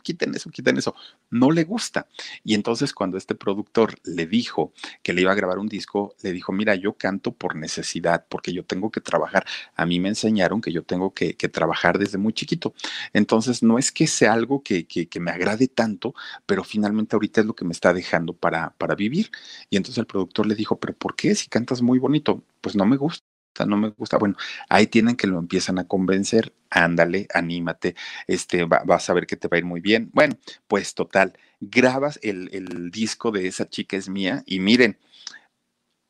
quiten 0.02 0.34
eso, 0.34 0.50
quiten 0.50 0.76
eso, 0.76 0.94
no 1.30 1.50
le 1.50 1.64
gusta. 1.64 2.06
Y 2.44 2.54
entonces 2.54 2.92
cuando 2.92 3.16
este 3.16 3.34
productor 3.34 3.94
le 4.04 4.26
dijo 4.26 4.72
que 5.02 5.12
le 5.12 5.22
iba 5.22 5.32
a 5.32 5.34
grabar 5.34 5.58
un 5.58 5.68
disco, 5.68 6.14
le 6.22 6.32
dijo, 6.32 6.52
mira, 6.52 6.74
yo 6.74 6.94
canto 6.94 7.32
por 7.32 7.56
necesidad, 7.56 8.26
porque 8.28 8.52
yo 8.52 8.64
tengo 8.64 8.90
que 8.90 9.00
trabajar. 9.00 9.46
A 9.74 9.86
mí 9.86 10.00
me 10.00 10.08
enseñaron 10.08 10.60
que 10.60 10.72
yo 10.72 10.82
tengo 10.82 11.12
que, 11.14 11.34
trabajar 11.46 11.98
desde 11.98 12.18
muy 12.18 12.32
chiquito. 12.32 12.74
Entonces 13.12 13.62
no 13.62 13.78
es 13.78 13.92
que 13.92 14.06
sea 14.06 14.32
algo 14.32 14.62
que, 14.62 14.86
que, 14.86 15.20
me 15.20 15.30
agrade 15.30 15.68
tanto, 15.68 16.14
pero 16.44 16.64
finalmente 16.64 17.16
ahorita 17.16 17.40
es 17.40 17.46
lo 17.46 17.54
que 17.54 17.64
me 17.64 17.72
está 17.72 17.94
dejando 17.94 18.32
para, 18.32 18.70
para 18.76 18.94
vivir. 18.94 19.30
Y 19.70 19.76
entonces 19.76 19.98
el 19.98 20.06
productor 20.06 20.46
le 20.46 20.54
dijo, 20.54 20.78
pero 20.78 20.92
¿por 20.94 21.14
qué 21.16 21.34
si 21.34 21.48
cantas 21.48 21.82
muy 21.82 21.98
bonito? 21.98 22.42
Pues 22.60 22.76
no 22.76 22.84
me 22.84 22.96
gusta 22.96 23.25
no 23.64 23.76
me 23.76 23.88
gusta. 23.90 24.18
Bueno, 24.18 24.36
ahí 24.68 24.86
tienen 24.88 25.16
que 25.16 25.26
lo 25.26 25.38
empiezan 25.38 25.78
a 25.78 25.84
convencer. 25.84 26.52
Ándale, 26.68 27.28
anímate, 27.32 27.94
este, 28.26 28.64
vas 28.64 29.08
a 29.08 29.14
ver 29.14 29.26
que 29.26 29.36
te 29.36 29.48
va 29.48 29.56
a 29.56 29.58
ir 29.58 29.64
muy 29.64 29.80
bien. 29.80 30.10
Bueno, 30.12 30.36
pues 30.66 30.94
total, 30.94 31.32
grabas 31.60 32.18
el, 32.22 32.50
el 32.52 32.90
disco 32.90 33.30
de 33.30 33.46
esa 33.46 33.68
chica 33.68 33.96
es 33.96 34.08
mía 34.08 34.42
y 34.46 34.58
miren, 34.60 34.98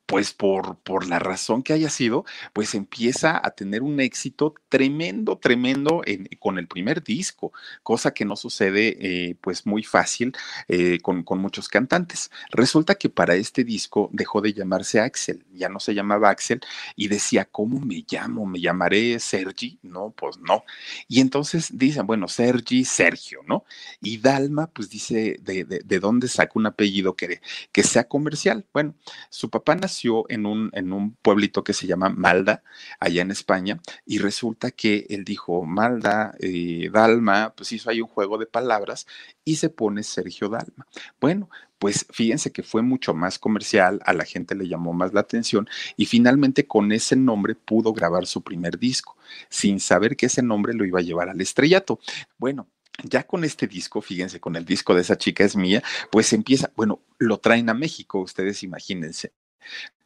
pues 0.06 0.32
por, 0.32 0.78
por 0.78 1.06
la 1.08 1.18
razón 1.18 1.62
que 1.62 1.72
haya 1.72 1.90
sido, 1.90 2.24
pues 2.52 2.74
empieza 2.74 3.40
a 3.44 3.50
tener 3.50 3.82
un 3.82 4.00
éxito 4.00 4.54
tremendo, 4.68 5.36
tremendo 5.36 6.02
con 6.38 6.58
el 6.58 6.68
primer 6.68 7.02
disco, 7.02 7.52
cosa 7.82 8.14
que 8.14 8.24
no 8.24 8.36
sucede 8.36 8.96
eh, 9.00 9.36
pues 9.40 9.66
muy 9.66 9.82
fácil 9.82 10.32
eh, 10.68 11.00
con, 11.02 11.24
con, 11.24 11.40
muchos 11.40 11.68
cantantes. 11.68 12.30
Resulta 12.50 12.94
que 12.94 13.10
para 13.10 13.34
este 13.34 13.64
disco 13.64 14.08
dejó 14.12 14.40
de 14.40 14.52
llamarse 14.52 15.00
Axel, 15.00 15.44
ya 15.52 15.68
no 15.68 15.80
se 15.80 15.94
llamaba 15.94 16.30
Axel 16.30 16.60
y 16.94 17.08
decía, 17.08 17.44
¿cómo 17.44 17.80
me 17.80 18.04
llamo? 18.08 18.46
¿Me 18.46 18.60
llamaré 18.60 19.18
Sergi? 19.18 19.78
No, 19.82 20.14
pues 20.16 20.38
no. 20.38 20.64
Y 21.08 21.20
entonces 21.20 21.76
dicen, 21.76 22.06
bueno, 22.06 22.28
Sergi, 22.28 22.84
Sergio, 22.84 23.40
¿no? 23.46 23.64
Y 24.00 24.18
Dalma, 24.18 24.68
pues 24.68 24.88
dice, 24.88 25.36
¿de, 25.42 25.64
de, 25.64 25.98
dónde 25.98 26.28
saca 26.28 26.52
un 26.54 26.66
apellido 26.66 27.16
que, 27.16 27.40
que 27.72 27.82
sea 27.82 28.04
comercial? 28.04 28.64
Bueno, 28.72 28.94
su 29.30 29.50
papá 29.50 29.74
nació 29.74 29.95
en 30.28 30.46
un, 30.46 30.70
en 30.72 30.92
un 30.92 31.14
pueblito 31.22 31.64
que 31.64 31.72
se 31.72 31.86
llama 31.86 32.08
Malda, 32.08 32.62
allá 33.00 33.22
en 33.22 33.30
España, 33.30 33.80
y 34.04 34.18
resulta 34.18 34.70
que 34.70 35.06
él 35.08 35.24
dijo 35.24 35.64
Malda, 35.64 36.34
eh, 36.40 36.90
Dalma, 36.92 37.54
pues 37.56 37.72
hizo 37.72 37.90
ahí 37.90 38.00
un 38.00 38.08
juego 38.08 38.38
de 38.38 38.46
palabras 38.46 39.06
y 39.44 39.56
se 39.56 39.68
pone 39.68 40.02
Sergio 40.02 40.48
Dalma. 40.48 40.86
Bueno, 41.20 41.48
pues 41.78 42.06
fíjense 42.10 42.52
que 42.52 42.62
fue 42.62 42.82
mucho 42.82 43.14
más 43.14 43.38
comercial, 43.38 44.00
a 44.04 44.12
la 44.12 44.24
gente 44.24 44.54
le 44.54 44.68
llamó 44.68 44.92
más 44.92 45.12
la 45.12 45.20
atención 45.20 45.68
y 45.96 46.06
finalmente 46.06 46.66
con 46.66 46.92
ese 46.92 47.16
nombre 47.16 47.54
pudo 47.54 47.92
grabar 47.92 48.26
su 48.26 48.42
primer 48.42 48.78
disco, 48.78 49.16
sin 49.50 49.80
saber 49.80 50.16
que 50.16 50.26
ese 50.26 50.42
nombre 50.42 50.74
lo 50.74 50.84
iba 50.84 51.00
a 51.00 51.02
llevar 51.02 51.28
al 51.28 51.40
estrellato. 51.40 52.00
Bueno, 52.38 52.68
ya 53.04 53.26
con 53.26 53.44
este 53.44 53.66
disco, 53.66 54.00
fíjense, 54.00 54.40
con 54.40 54.56
el 54.56 54.64
disco 54.64 54.94
de 54.94 55.02
esa 55.02 55.18
chica 55.18 55.44
es 55.44 55.56
mía, 55.56 55.82
pues 56.10 56.32
empieza, 56.32 56.72
bueno, 56.76 57.02
lo 57.18 57.38
traen 57.38 57.68
a 57.68 57.74
México, 57.74 58.20
ustedes 58.20 58.62
imagínense. 58.62 59.32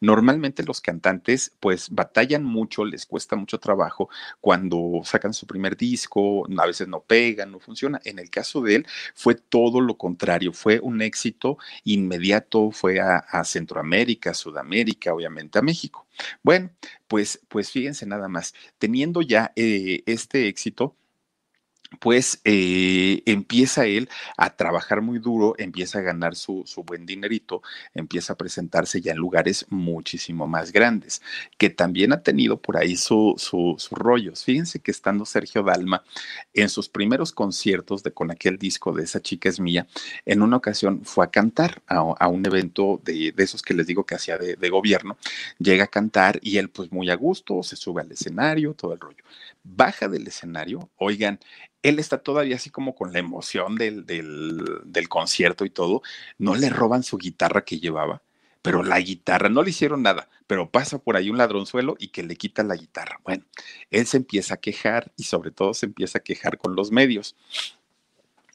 Normalmente 0.00 0.62
los 0.62 0.80
cantantes 0.80 1.54
pues 1.60 1.90
batallan 1.90 2.42
mucho, 2.42 2.86
les 2.86 3.04
cuesta 3.04 3.36
mucho 3.36 3.60
trabajo 3.60 4.08
cuando 4.40 5.02
sacan 5.04 5.34
su 5.34 5.46
primer 5.46 5.76
disco, 5.76 6.46
a 6.58 6.66
veces 6.66 6.88
no 6.88 7.02
pegan, 7.02 7.52
no 7.52 7.60
funciona. 7.60 8.00
En 8.04 8.18
el 8.18 8.30
caso 8.30 8.62
de 8.62 8.76
él 8.76 8.86
fue 9.14 9.34
todo 9.34 9.82
lo 9.82 9.98
contrario, 9.98 10.54
fue 10.54 10.80
un 10.80 11.02
éxito 11.02 11.58
inmediato, 11.84 12.70
fue 12.70 13.00
a, 13.00 13.20
Centroamérica, 13.44 14.32
Sudamérica, 14.32 15.12
obviamente 15.12 15.58
a 15.58 15.62
México. 15.62 16.06
Bueno, 16.42 16.70
pues, 17.06 17.40
pues 17.48 17.70
fíjense 17.70 18.06
nada 18.06 18.28
más, 18.28 18.54
teniendo 18.78 19.22
ya 19.22 19.52
eh, 19.56 20.02
este 20.06 20.48
éxito, 20.48 20.96
pues 21.98 22.40
eh, 22.44 23.22
empieza 23.26 23.86
él 23.86 24.08
a 24.36 24.54
trabajar 24.56 25.02
muy 25.02 25.18
duro, 25.18 25.54
empieza 25.58 25.98
a 25.98 26.02
ganar 26.02 26.36
su, 26.36 26.64
buen 26.86 27.04
dinerito, 27.04 27.62
empieza 27.94 28.34
a 28.34 28.36
presentarse 28.36 29.00
ya 29.00 29.12
en 29.12 29.18
lugares 29.18 29.66
muchísimo 29.68 30.46
más 30.46 30.72
grandes, 30.72 31.20
que 31.58 31.68
también 31.70 32.12
ha 32.12 32.22
tenido 32.22 32.60
por 32.60 32.76
ahí 32.76 32.96
sus 32.96 33.88
rollos. 33.90 34.44
Fíjense 34.44 34.78
que 34.80 34.90
estando 34.90 35.24
Sergio 35.24 35.62
Dalma 35.62 36.04
en 36.54 36.68
sus 36.68 36.88
primeros 36.88 37.32
conciertos 37.32 38.02
de 38.02 38.12
con 38.12 38.30
aquel 38.30 38.58
disco 38.58 38.92
de 38.92 39.04
Esa 39.04 39.20
chica 39.20 39.48
es 39.48 39.58
mía, 39.60 39.86
en 40.24 40.42
una 40.42 40.56
ocasión 40.56 41.04
fue 41.04 41.24
a 41.24 41.30
cantar 41.30 41.82
a, 41.86 42.28
un 42.28 42.46
evento 42.46 43.00
de, 43.04 43.34
esos 43.36 43.62
que 43.62 43.74
les 43.74 43.86
digo 43.86 44.04
que 44.04 44.14
hacía 44.14 44.38
de, 44.38 44.56
de 44.56 44.68
gobierno, 44.70 45.16
llega 45.58 45.84
a 45.84 45.88
cantar 45.88 46.38
y 46.42 46.58
él 46.58 46.70
pues 46.70 46.92
muy 46.92 47.10
a 47.10 47.16
gusto, 47.16 47.62
se 47.62 47.76
sube 47.76 48.02
al 48.02 48.12
escenario, 48.12 48.74
todo 48.74 48.92
el 48.92 49.00
rollo. 49.00 49.24
Baja 49.62 50.08
del 50.08 50.26
escenario, 50.26 50.90
oigan, 50.96 51.38
él 51.82 51.98
está 51.98 52.22
todavía 52.22 52.56
así 52.56 52.70
como 52.70 52.94
con 52.94 53.12
la 53.12 53.18
emoción 53.18 53.76
del, 53.76 54.06
del, 54.06 55.08
concierto 55.08 55.64
y 55.64 55.70
todo, 55.70 56.02
no 56.38 56.54
le 56.54 56.70
roban 56.70 57.02
su 57.02 57.18
guitarra 57.18 57.64
que 57.64 57.78
llevaba, 57.78 58.22
pero 58.62 58.82
la 58.82 59.00
guitarra, 59.00 59.48
no 59.48 59.62
le 59.62 59.70
hicieron 59.70 60.02
nada, 60.02 60.28
pero 60.46 60.70
pasa 60.70 60.98
por 60.98 61.16
ahí 61.16 61.30
un 61.30 61.38
ladronzuelo 61.38 61.96
y 61.98 62.08
que 62.08 62.22
le 62.22 62.36
quita 62.36 62.62
la 62.62 62.76
guitarra. 62.76 63.20
Bueno, 63.24 63.44
él 63.90 64.06
se 64.06 64.18
empieza 64.18 64.54
a 64.54 64.60
quejar 64.60 65.12
y 65.16 65.24
sobre 65.24 65.50
todo 65.50 65.74
se 65.74 65.86
empieza 65.86 66.18
a 66.18 66.22
quejar 66.22 66.58
con 66.58 66.74
los 66.74 66.90
medios. 66.90 67.36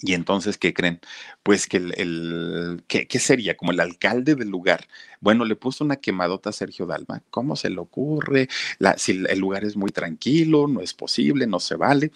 Y 0.05 0.13
entonces, 0.13 0.59
¿qué 0.59 0.71
creen? 0.71 0.99
Pues 1.41 1.65
que 1.65 1.77
el, 1.77 2.83
¿qué, 2.87 3.19
sería? 3.19 3.57
Como 3.57 3.71
el 3.71 3.79
alcalde 3.79 4.35
del 4.35 4.49
lugar. 4.49 4.87
Bueno, 5.19 5.45
le 5.45 5.55
puso 5.55 5.83
una 5.83 5.95
quemadota 5.95 6.51
a 6.51 6.53
Sergio 6.53 6.85
Dalma. 6.85 7.23
¿Cómo 7.31 7.55
se 7.55 7.71
le 7.71 7.79
ocurre? 7.79 8.47
Si 8.97 9.23
el 9.27 9.39
lugar 9.39 9.65
es 9.65 9.75
muy 9.75 9.89
tranquilo, 9.89 10.67
no 10.67 10.81
es 10.81 10.93
posible, 10.93 11.47
no 11.47 11.59
se 11.59 11.75
vale. 11.75 12.11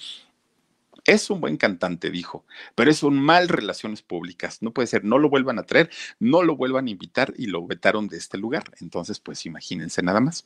Es 1.03 1.31
un 1.31 1.41
buen 1.41 1.57
cantante, 1.57 2.11
dijo, 2.11 2.45
pero 2.75 2.91
es 2.91 3.01
un 3.01 3.19
mal 3.19 3.47
relaciones 3.49 4.03
públicas. 4.03 4.61
No 4.61 4.71
puede 4.71 4.87
ser, 4.87 5.03
no 5.03 5.17
lo 5.17 5.27
vuelvan 5.27 5.57
a 5.57 5.63
traer, 5.63 5.89
no 6.19 6.43
lo 6.43 6.55
vuelvan 6.55 6.85
a 6.85 6.91
invitar 6.91 7.33
y 7.37 7.47
lo 7.47 7.65
vetaron 7.65 8.07
de 8.07 8.17
este 8.17 8.37
lugar. 8.37 8.65
Entonces, 8.81 9.19
pues 9.19 9.47
imagínense 9.47 10.03
nada 10.03 10.19
más. 10.19 10.45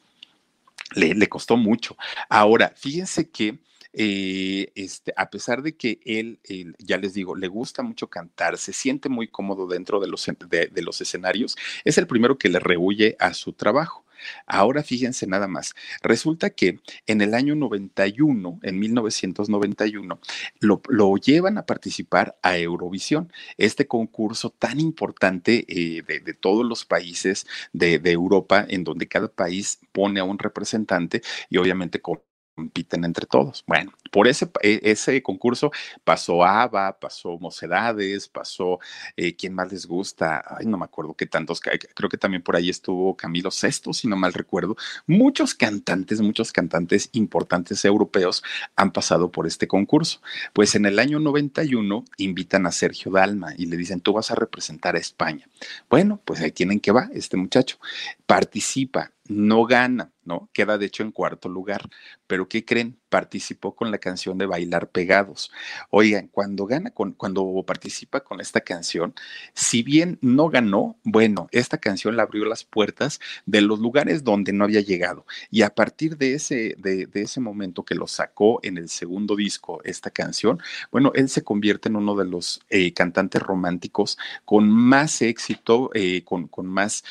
Le, 0.95 1.13
le 1.13 1.27
costó 1.27 1.57
mucho. 1.57 1.97
Ahora, 2.29 2.71
fíjense 2.77 3.29
que 3.29 3.59
eh, 3.93 4.71
este, 4.75 5.13
a 5.15 5.29
pesar 5.29 5.61
de 5.61 5.75
que 5.75 5.99
él, 6.05 6.39
ya 6.79 6.97
les 6.97 7.13
digo, 7.13 7.35
le 7.35 7.47
gusta 7.47 7.83
mucho 7.83 8.09
cantar, 8.09 8.57
se 8.57 8.73
siente 8.73 9.09
muy 9.09 9.27
cómodo 9.27 9.67
dentro 9.67 9.99
de 9.99 10.07
los, 10.07 10.25
de 10.25 10.81
los 10.81 11.01
escenarios, 11.01 11.55
es 11.85 11.97
el 11.97 12.07
primero 12.07 12.37
que 12.37 12.49
le 12.49 12.59
rehuye 12.59 13.15
a 13.19 13.33
su 13.33 13.53
trabajo. 13.53 14.03
Ahora 14.45 14.83
fíjense 14.83 15.27
nada 15.27 15.47
más, 15.47 15.73
resulta 16.01 16.49
que 16.49 16.79
en 17.07 17.21
el 17.21 17.33
año 17.33 17.55
91, 17.55 18.59
en 18.63 18.79
1991, 18.79 20.19
lo, 20.59 20.81
lo 20.87 21.17
llevan 21.17 21.57
a 21.57 21.65
participar 21.65 22.37
a 22.41 22.57
Eurovisión, 22.57 23.31
este 23.57 23.87
concurso 23.87 24.49
tan 24.51 24.79
importante 24.79 25.65
eh, 25.67 26.03
de, 26.03 26.33
todos 26.33 26.65
los 26.65 26.85
países 26.85 27.45
de, 27.73 27.99
de 27.99 28.11
Europa, 28.11 28.65
en 28.67 28.83
donde 28.83 29.07
cada 29.07 29.27
país 29.27 29.79
pone 29.91 30.19
a 30.19 30.23
un 30.23 30.39
representante 30.39 31.21
y 31.49 31.57
obviamente 31.57 32.01
con 32.01 32.21
compiten 32.55 33.03
entre 33.03 33.25
todos. 33.25 33.63
Bueno, 33.67 33.91
por 34.11 34.27
ese, 34.27 34.49
e, 34.61 34.79
ese 34.83 35.21
concurso 35.23 35.71
pasó 36.03 36.43
ABBA, 36.43 36.99
pasó 36.99 37.37
Mocedades, 37.39 38.27
pasó, 38.27 38.79
eh, 39.17 39.35
¿quién 39.35 39.53
más 39.53 39.71
les 39.71 39.85
gusta? 39.85 40.43
Ay, 40.47 40.65
no 40.65 40.77
me 40.77 40.85
acuerdo 40.85 41.15
qué 41.15 41.25
tantos, 41.25 41.59
creo 41.61 42.09
que 42.09 42.17
también 42.17 42.43
por 42.43 42.55
ahí 42.55 42.69
estuvo 42.69 43.15
Camilo 43.17 43.51
Sesto, 43.51 43.93
si 43.93 44.07
no 44.07 44.15
mal 44.15 44.33
recuerdo. 44.33 44.75
Muchos 45.07 45.55
cantantes, 45.55 46.21
muchos 46.21 46.51
cantantes 46.51 47.09
importantes 47.13 47.83
europeos 47.85 48.43
han 48.75 48.91
pasado 48.91 49.31
por 49.31 49.47
este 49.47 49.67
concurso. 49.67 50.21
Pues 50.53 50.75
en 50.75 50.85
el 50.85 50.99
año 50.99 51.19
91 51.19 52.05
invitan 52.17 52.65
a 52.65 52.71
Sergio 52.71 53.11
Dalma 53.11 53.53
y 53.57 53.65
le 53.65 53.77
dicen, 53.77 54.01
tú 54.01 54.13
vas 54.13 54.31
a 54.31 54.35
representar 54.35 54.95
a 54.95 54.99
España. 54.99 55.47
Bueno, 55.89 56.21
pues 56.23 56.41
ahí 56.41 56.51
tienen 56.51 56.79
que 56.79 56.91
va 56.91 57.09
este 57.13 57.37
muchacho. 57.37 57.77
Participa, 58.25 59.11
no 59.27 59.65
gana 59.65 60.12
¿no? 60.25 60.49
Queda 60.53 60.77
de 60.77 60.85
hecho 60.85 61.03
en 61.03 61.11
cuarto 61.11 61.49
lugar. 61.49 61.89
Pero 62.27 62.47
¿qué 62.47 62.65
creen? 62.65 62.99
Participó 63.09 63.75
con 63.75 63.91
la 63.91 63.97
canción 63.97 64.37
de 64.37 64.45
Bailar 64.45 64.89
Pegados. 64.89 65.51
Oigan, 65.89 66.27
cuando 66.27 66.65
gana, 66.65 66.91
con, 66.91 67.13
cuando 67.13 67.63
participa 67.65 68.21
con 68.21 68.41
esta 68.41 68.61
canción, 68.61 69.13
si 69.53 69.83
bien 69.83 70.17
no 70.21 70.49
ganó, 70.49 70.97
bueno, 71.03 71.47
esta 71.51 71.77
canción 71.77 72.15
le 72.15 72.21
abrió 72.21 72.45
las 72.45 72.63
puertas 72.63 73.19
de 73.45 73.61
los 73.61 73.79
lugares 73.79 74.23
donde 74.23 74.53
no 74.53 74.63
había 74.63 74.81
llegado. 74.81 75.25
Y 75.51 75.61
a 75.61 75.73
partir 75.73 76.17
de 76.17 76.33
ese, 76.33 76.75
de, 76.77 77.07
ese 77.13 77.39
momento 77.39 77.83
que 77.83 77.95
lo 77.95 78.07
sacó 78.07 78.59
en 78.63 78.77
el 78.77 78.89
segundo 78.89 79.35
disco, 79.35 79.81
esta 79.83 80.09
canción, 80.09 80.59
bueno, 80.91 81.11
él 81.15 81.29
se 81.29 81.43
convierte 81.43 81.89
en 81.89 81.95
uno 81.95 82.15
de 82.15 82.25
los 82.25 82.61
eh, 82.69 82.93
cantantes 82.93 83.41
románticos 83.41 84.17
con 84.45 84.69
más 84.69 85.21
éxito, 85.21 85.89
eh, 85.93 86.23
con, 86.23 86.47
con 86.47 86.65
más 86.67 87.03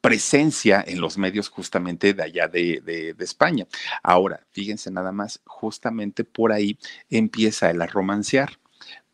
presencia 0.00 0.84
en 0.86 1.00
los 1.00 1.16
medios 1.16 1.48
justamente 1.48 2.12
de 2.12 2.22
allá 2.22 2.48
de, 2.48 3.14
España. 3.18 3.66
Ahora, 4.02 4.44
fíjense 4.50 4.90
nada 4.90 5.12
más, 5.12 5.40
justamente 5.44 6.24
por 6.24 6.52
ahí 6.52 6.78
empieza 7.08 7.70
él 7.70 7.80
a 7.80 7.86
romancear. 7.86 8.58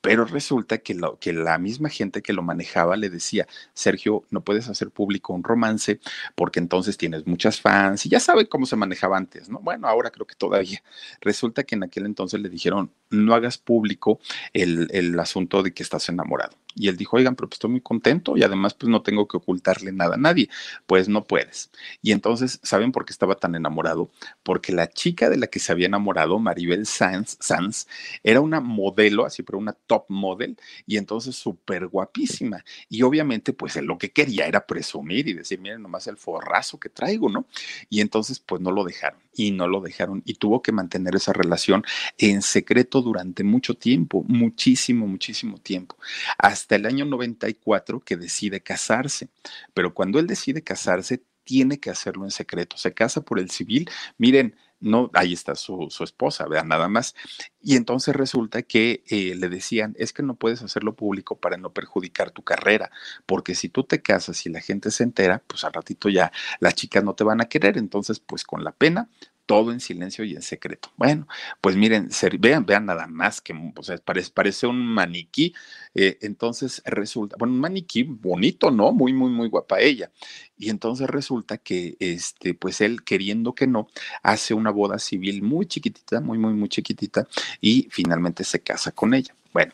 Pero 0.01 0.25
resulta 0.25 0.79
que, 0.79 0.95
lo, 0.95 1.19
que 1.19 1.33
la 1.33 1.59
misma 1.59 1.89
gente 1.89 2.23
que 2.23 2.33
lo 2.33 2.43
manejaba 2.43 2.97
le 2.97 3.11
decía, 3.11 3.49
Sergio, 3.75 4.23
no 4.31 4.43
puedes 4.45 4.69
hacer 4.69 4.91
público 4.93 5.33
un 5.33 5.43
romance 5.43 5.99
porque 6.37 6.61
entonces 6.61 6.97
tienes 6.97 7.27
muchas 7.27 7.61
fans 7.61 8.07
y 8.07 8.09
ya 8.09 8.21
sabe 8.21 8.49
cómo 8.49 8.65
se 8.65 8.77
manejaba 8.77 9.17
antes, 9.17 9.49
¿no? 9.49 9.59
Bueno, 9.59 9.89
ahora 9.89 10.11
creo 10.11 10.25
que 10.25 10.37
todavía. 10.37 10.83
Resulta 11.21 11.65
que 11.65 11.75
en 11.75 11.83
aquel 11.83 12.07
entonces 12.07 12.41
le 12.41 12.49
dijeron, 12.49 12.93
no 13.11 13.35
hagas 13.35 13.59
público 13.59 14.21
el, 14.53 14.89
el 14.93 15.19
asunto 15.19 15.63
de 15.63 15.73
que 15.73 15.83
estás 15.83 16.09
enamorado. 16.09 16.57
Y 16.79 16.89
él 16.89 16.97
dijo, 16.97 17.17
oigan, 17.17 17.35
pero 17.35 17.49
pues 17.49 17.57
estoy 17.57 17.71
muy 17.71 17.81
contento 17.81 18.37
y 18.37 18.45
además 18.45 18.75
pues 18.75 18.89
no 18.89 19.03
tengo 19.03 19.27
que 19.27 19.37
ocultarle 19.37 19.91
nada 19.91 20.15
a 20.15 20.19
nadie. 20.19 20.49
Pues 20.87 21.09
no 21.09 21.25
puedes. 21.25 21.71
Y 22.03 22.13
entonces, 22.13 22.61
¿saben 22.63 22.93
por 22.93 23.05
qué 23.05 23.13
estaba 23.13 23.35
tan 23.35 23.57
enamorado? 23.57 24.11
Porque 24.45 24.73
la 24.73 24.89
chica 24.89 25.29
de 25.29 25.39
la 25.39 25.49
que 25.49 25.59
se 25.59 25.73
había 25.73 25.87
enamorado, 25.87 26.39
Maribel 26.39 26.87
Sanz, 26.87 27.37
Sanz 27.41 27.89
era 28.23 28.41
una 28.41 28.61
modelo, 28.61 29.27
así, 29.27 29.43
pero 29.43 29.59
una 29.59 29.73
top 29.73 30.05
model, 30.09 30.57
y 30.87 30.99
entonces 30.99 31.35
súper 31.35 31.89
guapísima. 31.89 32.65
Y 32.89 33.03
obviamente, 33.03 33.53
pues 33.53 33.77
él 33.77 33.87
lo 33.87 33.99
que 33.99 34.13
quería 34.13 34.47
era 34.47 34.65
presumir 34.67 35.29
y 35.29 35.33
decir, 35.33 35.61
miren 35.61 35.83
nomás 35.83 36.07
el 36.07 36.17
forrazo 36.17 36.79
que 36.79 36.91
traigo, 36.91 37.29
¿no? 37.29 37.47
Y 37.91 38.01
entonces, 38.01 38.39
pues 38.39 38.63
no 38.63 38.71
lo 38.71 38.85
dejaron 38.85 39.21
y 39.35 39.53
no 39.53 39.69
lo 39.69 39.81
dejaron 39.81 40.23
y 40.25 40.35
tuvo 40.35 40.63
que 40.63 40.73
mantener 40.73 41.15
esa 41.15 41.33
relación 41.33 41.85
en 42.19 42.43
secreto 42.43 42.98
durante 43.03 43.45
mucho 43.45 43.75
tiempo, 43.75 44.25
muchísimo, 44.27 45.07
muchísimo 45.07 45.59
tiempo, 45.59 45.97
hasta 46.39 46.77
el 46.77 46.87
año 46.87 47.05
94 47.05 48.01
que 48.01 48.17
decide 48.17 48.61
casarse. 48.61 49.29
Pero 49.75 49.95
cuando 49.95 50.19
él 50.19 50.27
decide 50.27 50.63
casarse, 50.63 51.23
tiene 51.45 51.81
que 51.81 51.91
hacerlo 51.91 52.25
en 52.25 52.31
secreto. 52.31 52.77
Se 52.77 52.93
casa 52.93 53.23
por 53.23 53.39
el 53.39 53.51
civil. 53.51 53.89
Miren, 54.19 54.55
no, 54.81 55.11
ahí 55.15 55.33
está 55.33 55.55
su, 55.55 55.89
esposa, 56.01 56.47
vean 56.47 56.69
nada 56.69 56.89
más. 56.89 57.15
Y 57.61 57.77
entonces 57.77 58.15
resulta 58.15 58.63
que 58.63 59.03
eh, 59.09 59.35
le 59.35 59.49
decían, 59.49 59.95
es 59.99 60.13
que 60.13 60.23
no 60.23 60.35
puedes 60.35 60.63
hacerlo 60.63 60.95
público 60.95 61.39
para 61.39 61.57
no 61.57 61.73
perjudicar 61.73 62.31
tu 62.31 62.43
carrera, 62.43 62.91
porque 63.27 63.55
si 63.55 63.69
tú 63.69 63.85
te 63.85 64.03
casas 64.03 64.45
y 64.47 64.51
la 64.51 64.61
gente 64.61 64.91
se 64.91 65.05
entera, 65.05 65.43
pues 65.47 65.65
al 65.65 65.73
ratito 65.73 66.09
ya 66.09 66.33
las 66.61 66.75
chicas 66.75 67.03
no 67.03 67.15
te 67.15 67.25
van 67.25 67.41
a 67.41 67.49
querer, 67.49 67.79
entonces 67.79 68.21
pues 68.21 68.45
con 68.45 68.63
la 68.63 68.73
pena 68.73 69.09
todo 69.49 69.73
en 69.73 69.81
silencio 69.81 70.25
y 70.27 70.35
en 70.35 70.43
secreto. 70.43 70.93
Bueno, 70.99 71.27
pues 71.63 71.75
miren, 71.75 72.11
vean, 72.39 72.67
vean 72.67 72.85
nada 72.85 73.07
más 73.07 73.41
que, 73.41 73.55
o 73.75 73.83
sea, 73.83 73.97
parece, 73.97 74.31
parece 74.31 74.67
un 74.67 74.79
maniquí. 74.87 75.55
Eh, 75.95 76.19
entonces 76.21 76.83
resulta, 76.85 77.35
bueno, 77.39 77.55
un 77.55 77.61
maniquí 77.61 78.03
bonito, 78.03 78.71
¿no? 78.71 78.93
Muy, 78.93 79.15
muy, 79.15 79.31
muy 79.31 79.49
guapa 79.49 79.81
ella. 79.81 80.13
Y 80.59 80.69
entonces 80.69 81.09
resulta 81.09 81.57
que, 81.57 81.97
este, 81.99 82.53
pues 82.53 82.83
él, 82.83 83.03
queriendo 83.05 83.55
que 83.55 83.67
no, 83.67 83.89
hace 84.23 84.53
una 84.53 84.71
boda 84.71 84.99
civil 84.99 85.43
muy 85.43 85.65
chiquitita, 85.65 86.21
muy, 86.21 86.37
muy, 86.37 86.53
muy 86.53 86.69
chiquitita, 86.69 87.27
y 87.63 87.89
finalmente 87.91 88.45
se 88.45 88.61
casa 88.61 88.93
con 88.93 89.15
ella. 89.15 89.35
Bueno. 89.53 89.73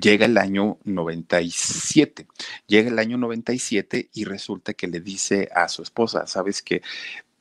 Llega 0.00 0.26
el 0.26 0.38
año 0.38 0.78
97, 0.84 2.28
llega 2.68 2.90
el 2.90 3.00
año 3.00 3.18
97 3.18 4.08
y 4.12 4.22
resulta 4.24 4.72
que 4.72 4.86
le 4.86 5.00
dice 5.00 5.48
a 5.52 5.66
su 5.66 5.82
esposa, 5.82 6.28
sabes 6.28 6.62
que, 6.62 6.80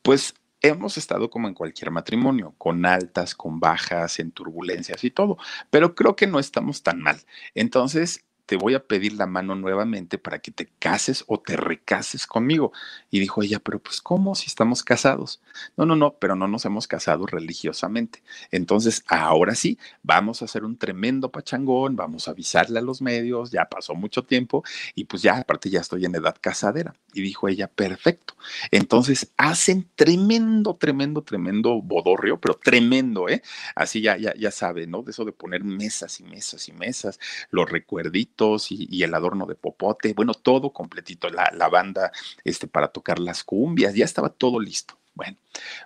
pues 0.02 0.34
hemos 0.62 0.98
estado 0.98 1.30
como 1.30 1.48
en 1.48 1.54
cualquier 1.54 1.92
matrimonio, 1.92 2.54
con 2.58 2.86
altas, 2.86 3.36
con 3.36 3.60
bajas, 3.60 4.20
en 4.20 4.32
turbulencias 4.32 5.04
y 5.04 5.12
todo, 5.12 5.38
pero 5.70 5.96
creo 5.96 6.16
que 6.16 6.28
no 6.28 6.40
estamos 6.40 6.84
tan 6.84 7.02
mal. 7.02 7.22
Entonces, 7.56 8.26
te 8.50 8.56
voy 8.56 8.74
a 8.74 8.84
pedir 8.84 9.14
la 9.14 9.28
mano 9.28 9.54
nuevamente 9.54 10.18
para 10.18 10.40
que 10.40 10.50
te 10.50 10.66
cases 10.80 11.24
o 11.28 11.40
te 11.40 11.56
recases 11.56 12.26
conmigo. 12.26 12.72
Y 13.12 13.20
dijo 13.20 13.44
ella, 13.44 13.60
pero 13.60 13.78
pues 13.78 14.02
¿cómo 14.02 14.34
si 14.34 14.48
estamos 14.48 14.82
casados? 14.82 15.40
No, 15.78 15.86
no, 15.86 15.96
no, 15.96 16.16
pero 16.16 16.36
no 16.36 16.48
nos 16.48 16.66
hemos 16.66 16.88
casado 16.88 17.28
religiosamente. 17.28 18.24
Entonces, 18.50 19.04
ahora 19.08 19.54
sí, 19.54 19.78
vamos 20.02 20.42
a 20.42 20.46
hacer 20.46 20.64
un 20.64 20.78
tremendo 20.80 21.30
pachangón, 21.32 21.96
vamos 21.96 22.28
a 22.28 22.32
avisarle 22.32 22.80
a 22.80 22.82
los 22.82 23.04
medios, 23.04 23.52
ya 23.52 23.66
pasó 23.66 23.94
mucho 23.94 24.24
tiempo 24.24 24.64
y 24.96 25.04
pues 25.04 25.22
ya, 25.22 25.38
aparte 25.38 25.70
ya 25.70 25.82
estoy 25.82 26.06
en 26.06 26.16
edad 26.16 26.36
casadera. 26.42 26.96
Y 27.14 27.22
dijo 27.22 27.50
ella, 27.50 27.68
perfecto. 27.68 28.34
Entonces, 28.72 29.32
hacen 29.38 29.88
tremendo, 29.94 30.76
tremendo, 30.76 31.22
tremendo 31.22 31.84
bodorrio, 31.84 32.40
pero 32.40 32.56
tremendo, 32.56 33.30
¿eh? 33.30 33.44
Así 33.76 34.02
ya, 34.02 34.18
ya, 34.18 34.34
ya 34.36 34.50
sabe, 34.50 34.88
¿no? 34.88 35.04
De 35.04 35.12
eso 35.12 35.24
de 35.24 35.34
poner 35.34 35.64
mesas 35.64 36.20
y 36.20 36.24
mesas 36.24 36.68
y 36.68 36.72
mesas, 36.72 37.20
los 37.52 37.70
recuerditos 37.70 38.39
y, 38.70 39.04
el 39.04 39.14
adorno 39.14 39.46
de 39.46 39.56
popote, 39.56 40.14
bueno, 40.14 40.34
todo 40.34 40.72
completito, 40.72 41.30
la, 41.30 41.52
la 41.56 41.70
banda 41.70 42.12
este, 42.44 42.68
para 42.68 42.90
tocar 42.90 43.20
las 43.20 43.44
cumbias, 43.44 43.94
ya 43.96 44.06
estaba 44.06 44.30
todo 44.30 44.60
listo. 44.60 44.98
Bueno, 45.16 45.38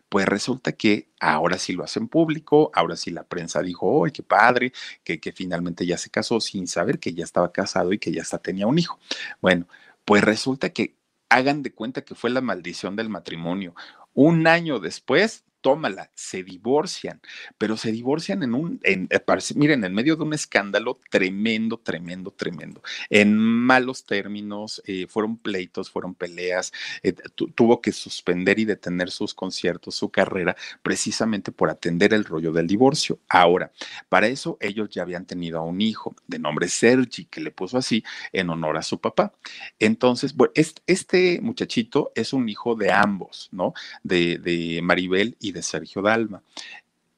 pues 0.10 0.28
resulta 0.28 0.74
que 0.74 1.10
ahora 1.20 1.58
sí 1.58 1.74
lo 1.74 1.84
hacen 1.84 2.08
público, 2.08 2.70
ahora 2.76 2.96
sí 2.96 3.10
la 3.10 3.24
prensa 3.24 3.62
dijo, 3.64 4.06
¡ay, 4.06 4.12
qué 4.12 4.22
padre! 4.22 4.74
Que, 5.04 5.20
que 5.20 5.32
finalmente 5.32 5.86
ya 5.88 5.98
se 5.98 6.12
casó 6.12 6.40
sin 6.40 6.68
saber 6.68 7.00
que 7.00 7.14
ya 7.14 7.24
estaba 7.24 7.52
casado 7.52 7.94
y 7.94 8.00
que 8.00 8.12
ya 8.12 8.22
hasta 8.22 8.38
tenía 8.38 8.68
un 8.68 8.78
hijo. 8.78 9.00
Bueno, 9.42 9.68
pues 10.06 10.24
resulta 10.24 10.70
que 10.70 10.98
hagan 11.30 11.64
de 11.64 11.74
cuenta 11.74 12.04
que 12.04 12.14
fue 12.14 12.30
la 12.30 12.42
maldición 12.42 12.96
del 12.96 13.10
matrimonio. 13.10 13.74
Un 14.14 14.46
año 14.46 14.80
después, 14.80 15.44
tómala, 15.64 16.12
se 16.14 16.44
divorcian, 16.44 17.22
pero 17.58 17.78
se 17.78 17.92
divorcian 17.92 18.44
en 18.44 18.54
un, 18.54 18.80
en, 18.84 19.08
eh, 19.10 19.22
miren, 19.56 19.86
en 19.86 19.94
medio 19.94 20.18
de 20.18 20.24
un 20.24 20.34
escándalo 20.34 21.00
tremendo, 21.10 21.78
tremendo, 21.78 22.32
tremendo, 22.32 22.84
en 23.10 23.38
malos 23.38 24.06
términos, 24.06 24.84
eh, 24.86 25.08
fueron 25.08 25.38
pleitos, 25.38 25.90
fueron 25.90 26.16
peleas, 26.16 26.74
eh, 27.02 27.14
tuvo 27.56 27.82
que 27.82 27.94
suspender 27.94 28.60
y 28.60 28.66
detener 28.66 29.10
sus 29.10 29.34
conciertos, 29.34 29.96
su 29.96 30.10
carrera, 30.10 30.56
precisamente 30.82 31.54
por 31.54 31.70
atender 31.70 32.14
el 32.14 32.26
rollo 32.26 32.52
del 32.52 32.68
divorcio. 32.68 33.20
Ahora, 33.30 33.72
para 34.10 34.28
eso 34.28 34.58
ellos 34.60 34.90
ya 34.90 35.04
habían 35.04 35.26
tenido 35.26 35.60
a 35.60 35.64
un 35.64 35.80
hijo 35.80 36.14
de 36.28 36.40
nombre 36.40 36.68
Sergi, 36.68 37.26
que 37.26 37.40
le 37.40 37.52
puso 37.52 37.78
así 37.78 38.04
en 38.34 38.50
honor 38.50 38.76
a 38.76 38.82
su 38.82 39.00
papá. 39.00 39.34
Entonces, 39.80 40.36
bueno, 40.36 40.52
este, 40.88 41.40
muchachito 41.42 42.12
es 42.16 42.34
un 42.34 42.50
hijo 42.50 42.76
de 42.76 42.92
ambos, 42.92 43.48
¿no? 43.54 43.74
De, 44.04 44.40
de 44.40 44.82
Maribel 44.84 45.38
y 45.40 45.53
de 45.54 45.62
Sergio 45.62 46.02
Dalma. 46.02 46.44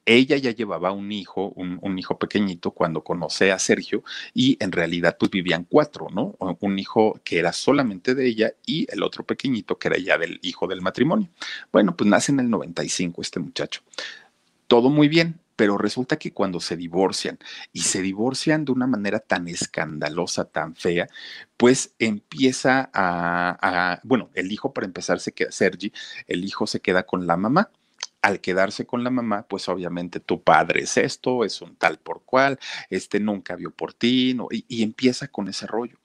Ella 0.08 0.36
ya 0.36 0.52
llevaba 0.52 0.92
un 0.92 1.10
hijo, 1.10 1.48
un, 1.56 1.98
hijo 1.98 2.16
pequeñito 2.16 2.70
cuando 2.70 3.02
conoce 3.02 3.50
a 3.50 3.58
Sergio 3.58 4.04
y 4.32 4.56
en 4.60 4.70
realidad 4.70 5.16
pues 5.18 5.32
vivían 5.32 5.64
cuatro, 5.64 6.06
¿no? 6.14 6.36
Un 6.60 6.78
hijo 6.78 7.20
que 7.24 7.40
era 7.40 7.52
solamente 7.52 8.14
de 8.14 8.28
ella 8.28 8.52
y 8.64 8.86
el 8.92 9.02
otro 9.02 9.24
pequeñito 9.24 9.78
que 9.78 9.88
era 9.88 9.98
ya 9.98 10.16
del 10.16 10.38
hijo 10.42 10.68
del 10.68 10.80
matrimonio. 10.80 11.28
Bueno, 11.72 11.96
pues 11.96 12.08
nace 12.08 12.30
en 12.30 12.38
el 12.38 12.48
95 12.48 13.20
este 13.20 13.40
muchacho. 13.40 13.80
Todo 14.68 14.90
muy 14.90 15.08
bien, 15.08 15.40
pero 15.56 15.76
resulta 15.76 16.18
que 16.18 16.32
cuando 16.32 16.60
se 16.60 16.76
divorcian 16.76 17.40
y 17.72 17.80
se 17.80 18.00
divorcian 18.00 18.64
de 18.64 18.72
una 18.72 18.86
manera 18.86 19.18
tan 19.18 19.48
escandalosa, 19.48 20.44
tan 20.44 20.76
fea, 20.76 21.08
pues 21.56 21.94
empieza 21.98 22.90
a, 22.92 23.58
a 23.60 24.00
bueno, 24.04 24.30
el 24.34 24.52
hijo 24.52 24.72
para 24.72 24.86
empezar 24.86 25.18
se 25.18 25.32
queda, 25.32 25.50
Sergi, 25.50 25.92
el 26.28 26.44
hijo 26.44 26.68
se 26.68 26.78
queda 26.78 27.04
con 27.04 27.26
la 27.26 27.36
mamá 27.36 27.70
al 28.26 28.40
quedarse 28.40 28.86
con 28.86 29.04
la 29.04 29.10
mamá, 29.10 29.46
pues 29.48 29.68
obviamente 29.68 30.18
tu 30.18 30.42
padre 30.42 30.80
es 30.82 30.96
esto, 30.96 31.44
es 31.44 31.62
un 31.62 31.76
tal 31.76 31.98
por 31.98 32.22
cual, 32.24 32.58
este 32.90 33.20
nunca 33.20 33.54
vio 33.54 33.70
por 33.70 33.94
ti, 33.94 34.34
¿no? 34.34 34.48
y, 34.50 34.82
empieza 34.82 35.28
con 35.28 35.46
ese 35.46 35.66
rollo. 35.68 35.96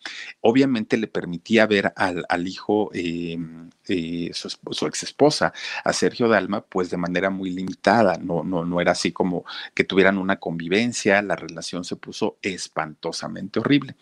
Obviamente 0.41 0.97
le 0.97 1.07
permitía 1.07 1.65
ver 1.65 1.93
al, 1.95 2.47
hijo, 2.47 2.91
em, 2.93 3.71
eh, 3.87 4.29
su, 4.33 4.85
ex 4.85 5.01
esposa, 5.01 5.51
a 5.83 5.93
Sergio 5.93 6.27
Dalma, 6.27 6.61
pues 6.61 6.91
de 6.91 6.97
manera 6.97 7.31
muy 7.31 7.49
limitada, 7.49 8.17
no, 8.17 8.43
no, 8.43 8.65
no 8.65 8.79
era 8.79 8.91
así 8.91 9.11
como 9.11 9.43
que 9.73 9.83
tuvieran 9.83 10.19
una 10.19 10.37
convivencia, 10.37 11.23
la 11.23 11.35
relación 11.35 11.83
se 11.83 11.95
puso 11.95 12.37
espantosamente 12.43 13.59
horrible. 13.59 13.95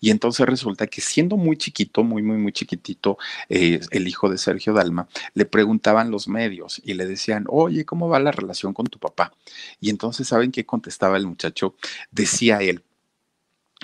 Y 0.00 0.10
entonces 0.10 0.46
resulta 0.46 0.86
que 0.86 1.02
siendo 1.02 1.36
muy 1.36 1.58
chiquito, 1.58 2.02
muy, 2.04 2.22
muy, 2.22 2.38
muy 2.38 2.52
chiquitito, 2.52 3.18
eh, 3.50 3.80
el 3.90 4.08
hijo 4.08 4.30
de 4.30 4.38
Sergio 4.38 4.72
Dalma, 4.72 5.08
le 5.34 5.44
preguntaban 5.44 6.10
los 6.10 6.26
medios 6.26 6.80
y 6.82 6.94
le 6.94 7.04
decían, 7.06 7.44
oh, 7.48 7.65
oye, 7.66 7.84
¿cómo 7.84 8.08
va 8.08 8.18
la 8.20 8.32
relación 8.32 8.72
con 8.74 8.86
tu 8.86 8.98
papá? 8.98 9.32
Y 9.80 9.90
entonces, 9.90 10.28
¿saben 10.28 10.52
qué 10.52 10.66
contestaba 10.66 11.16
el 11.16 11.26
muchacho? 11.26 11.76
Decía 12.10 12.58
él, 12.62 12.84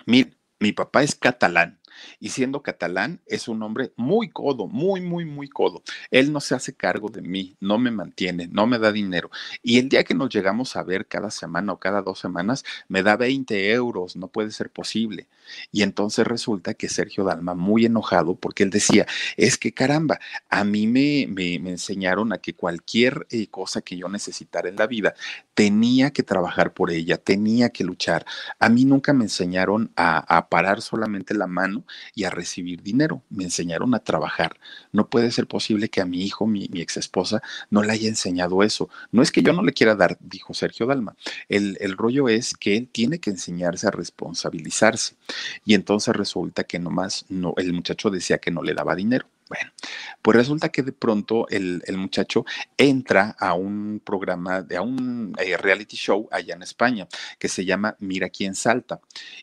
mi, 0.07 0.27
mi 0.61 0.73
papá 0.73 1.03
es 1.03 1.15
catalán 1.15 1.81
Y 2.21 2.31
siendo 2.31 2.63
catalán, 2.63 3.23
es 3.27 3.49
un 3.49 3.63
hombre 3.63 3.93
muy 3.97 4.31
codo, 4.31 4.69
muy, 4.69 5.01
muy, 5.01 5.25
muy 5.27 5.49
codo. 5.49 5.83
Él 6.11 6.33
no 6.33 6.41
se 6.41 6.55
hace 6.55 6.75
cargo 6.75 7.11
de 7.11 7.23
mí, 7.23 7.57
no 7.61 7.79
me 7.79 7.91
mantiene, 7.93 8.49
no 8.49 8.67
me 8.67 8.79
da 8.79 8.93
dinero. 8.93 9.31
Y 9.63 9.79
el 9.79 9.89
día 9.91 10.05
que 10.05 10.15
nos 10.15 10.31
llegamos 10.31 10.77
a 10.77 10.85
ver 10.85 11.09
cada 11.09 11.31
semana 11.31 11.73
o 11.75 11.81
cada 11.81 12.03
dos 12.03 12.19
semanas, 12.21 12.65
me 12.89 13.03
da 13.03 13.17
20 13.17 13.73
euros, 13.73 14.17
no 14.17 14.29
puede 14.29 14.51
ser 14.53 14.71
posible. 14.71 15.29
Y 15.71 15.83
entonces 15.83 16.27
resulta 16.27 16.75
que 16.75 16.89
Sergio 16.89 17.25
Dalma, 17.25 17.55
muy 17.55 17.87
enojado, 17.87 18.35
porque 18.35 18.63
él 18.63 18.71
decía, 18.71 19.07
es 19.37 19.59
que 19.59 19.73
caramba, 19.73 20.21
a 20.49 20.65
mí 20.65 20.87
me, 20.87 21.27
me, 21.29 21.71
enseñaron 21.71 22.33
a 22.33 22.39
que 22.39 22.55
cualquier 22.55 23.27
eh, 23.31 23.47
cosa 23.49 23.83
que 23.83 23.97
yo 23.97 24.09
necesitara 24.09 24.69
en 24.69 24.77
la 24.77 24.87
vida, 24.87 25.15
tenía 25.55 26.11
que 26.11 26.23
trabajar 26.23 26.73
por 26.73 26.91
ella, 26.91 27.19
tenía 27.19 27.71
que 27.71 27.85
luchar. 27.85 28.25
A 28.59 28.69
mí 28.69 28.85
nunca 28.85 29.13
me 29.13 29.25
enseñaron 29.25 29.93
a, 29.97 30.19
a 30.37 30.49
parar 30.49 30.83
solamente 30.83 31.35
la 31.35 31.47
mano 31.47 31.85
y 32.15 32.25
a 32.25 32.31
recibir 32.31 32.83
dinero, 32.83 33.23
me 33.31 33.45
enseñaron 33.45 33.95
a 33.95 34.01
trabajar. 34.01 34.59
No 34.93 35.09
puede 35.09 35.31
ser 35.31 35.47
posible 35.47 35.89
que 35.89 36.01
a 36.01 36.07
mi 36.07 36.25
hijo, 36.25 36.47
mi, 36.47 36.69
mi 36.71 36.81
ex 36.81 36.97
esposa, 36.97 37.43
no 37.71 37.83
le 37.83 37.93
haya 37.93 38.09
enseñado 38.09 38.63
eso. 38.63 38.89
No 39.11 39.23
es 39.23 39.31
que 39.31 39.43
yo 39.43 39.53
no 39.53 39.63
le 39.63 39.73
quiera 39.73 39.95
dar, 39.95 40.19
dijo 40.21 40.55
Sergio 40.55 40.87
Dalma. 40.87 41.15
El, 41.49 41.77
el 41.81 41.97
rollo 41.97 42.29
es 42.29 42.55
que 42.55 42.77
él 42.77 42.89
tiene 42.91 43.19
que 43.19 43.31
enseñarse 43.31 43.87
a 43.87 43.91
responsabilizarse. 43.91 45.17
Y 45.65 45.75
entonces 45.75 46.15
resulta 46.15 46.65
que 46.65 46.79
nomás 46.79 47.27
no, 47.29 47.55
el 47.57 47.73
muchacho 47.73 48.11
decía 48.11 48.39
que 48.39 48.51
no 48.51 48.63
le 48.63 48.75
daba 48.75 48.95
dinero. 48.95 49.27
Bueno, 49.49 49.71
pues 50.23 50.37
resulta 50.37 50.71
que 50.71 50.83
de 50.83 50.93
pronto 50.93 51.47
el, 51.51 51.83
muchacho 51.99 52.47
entra 52.79 53.37
a 53.39 53.53
un 53.53 54.01
programa, 54.03 54.67
a 54.75 54.81
un 54.81 55.35
eh, 55.39 55.59
reality 55.59 55.95
show 55.95 56.27
allá 56.33 56.55
en 56.55 56.63
España 56.63 57.07
que 57.39 57.49
se 57.49 57.67
llama 57.67 57.95
Mira 57.99 58.31
quién 58.31 58.55
salta. 58.55 59.01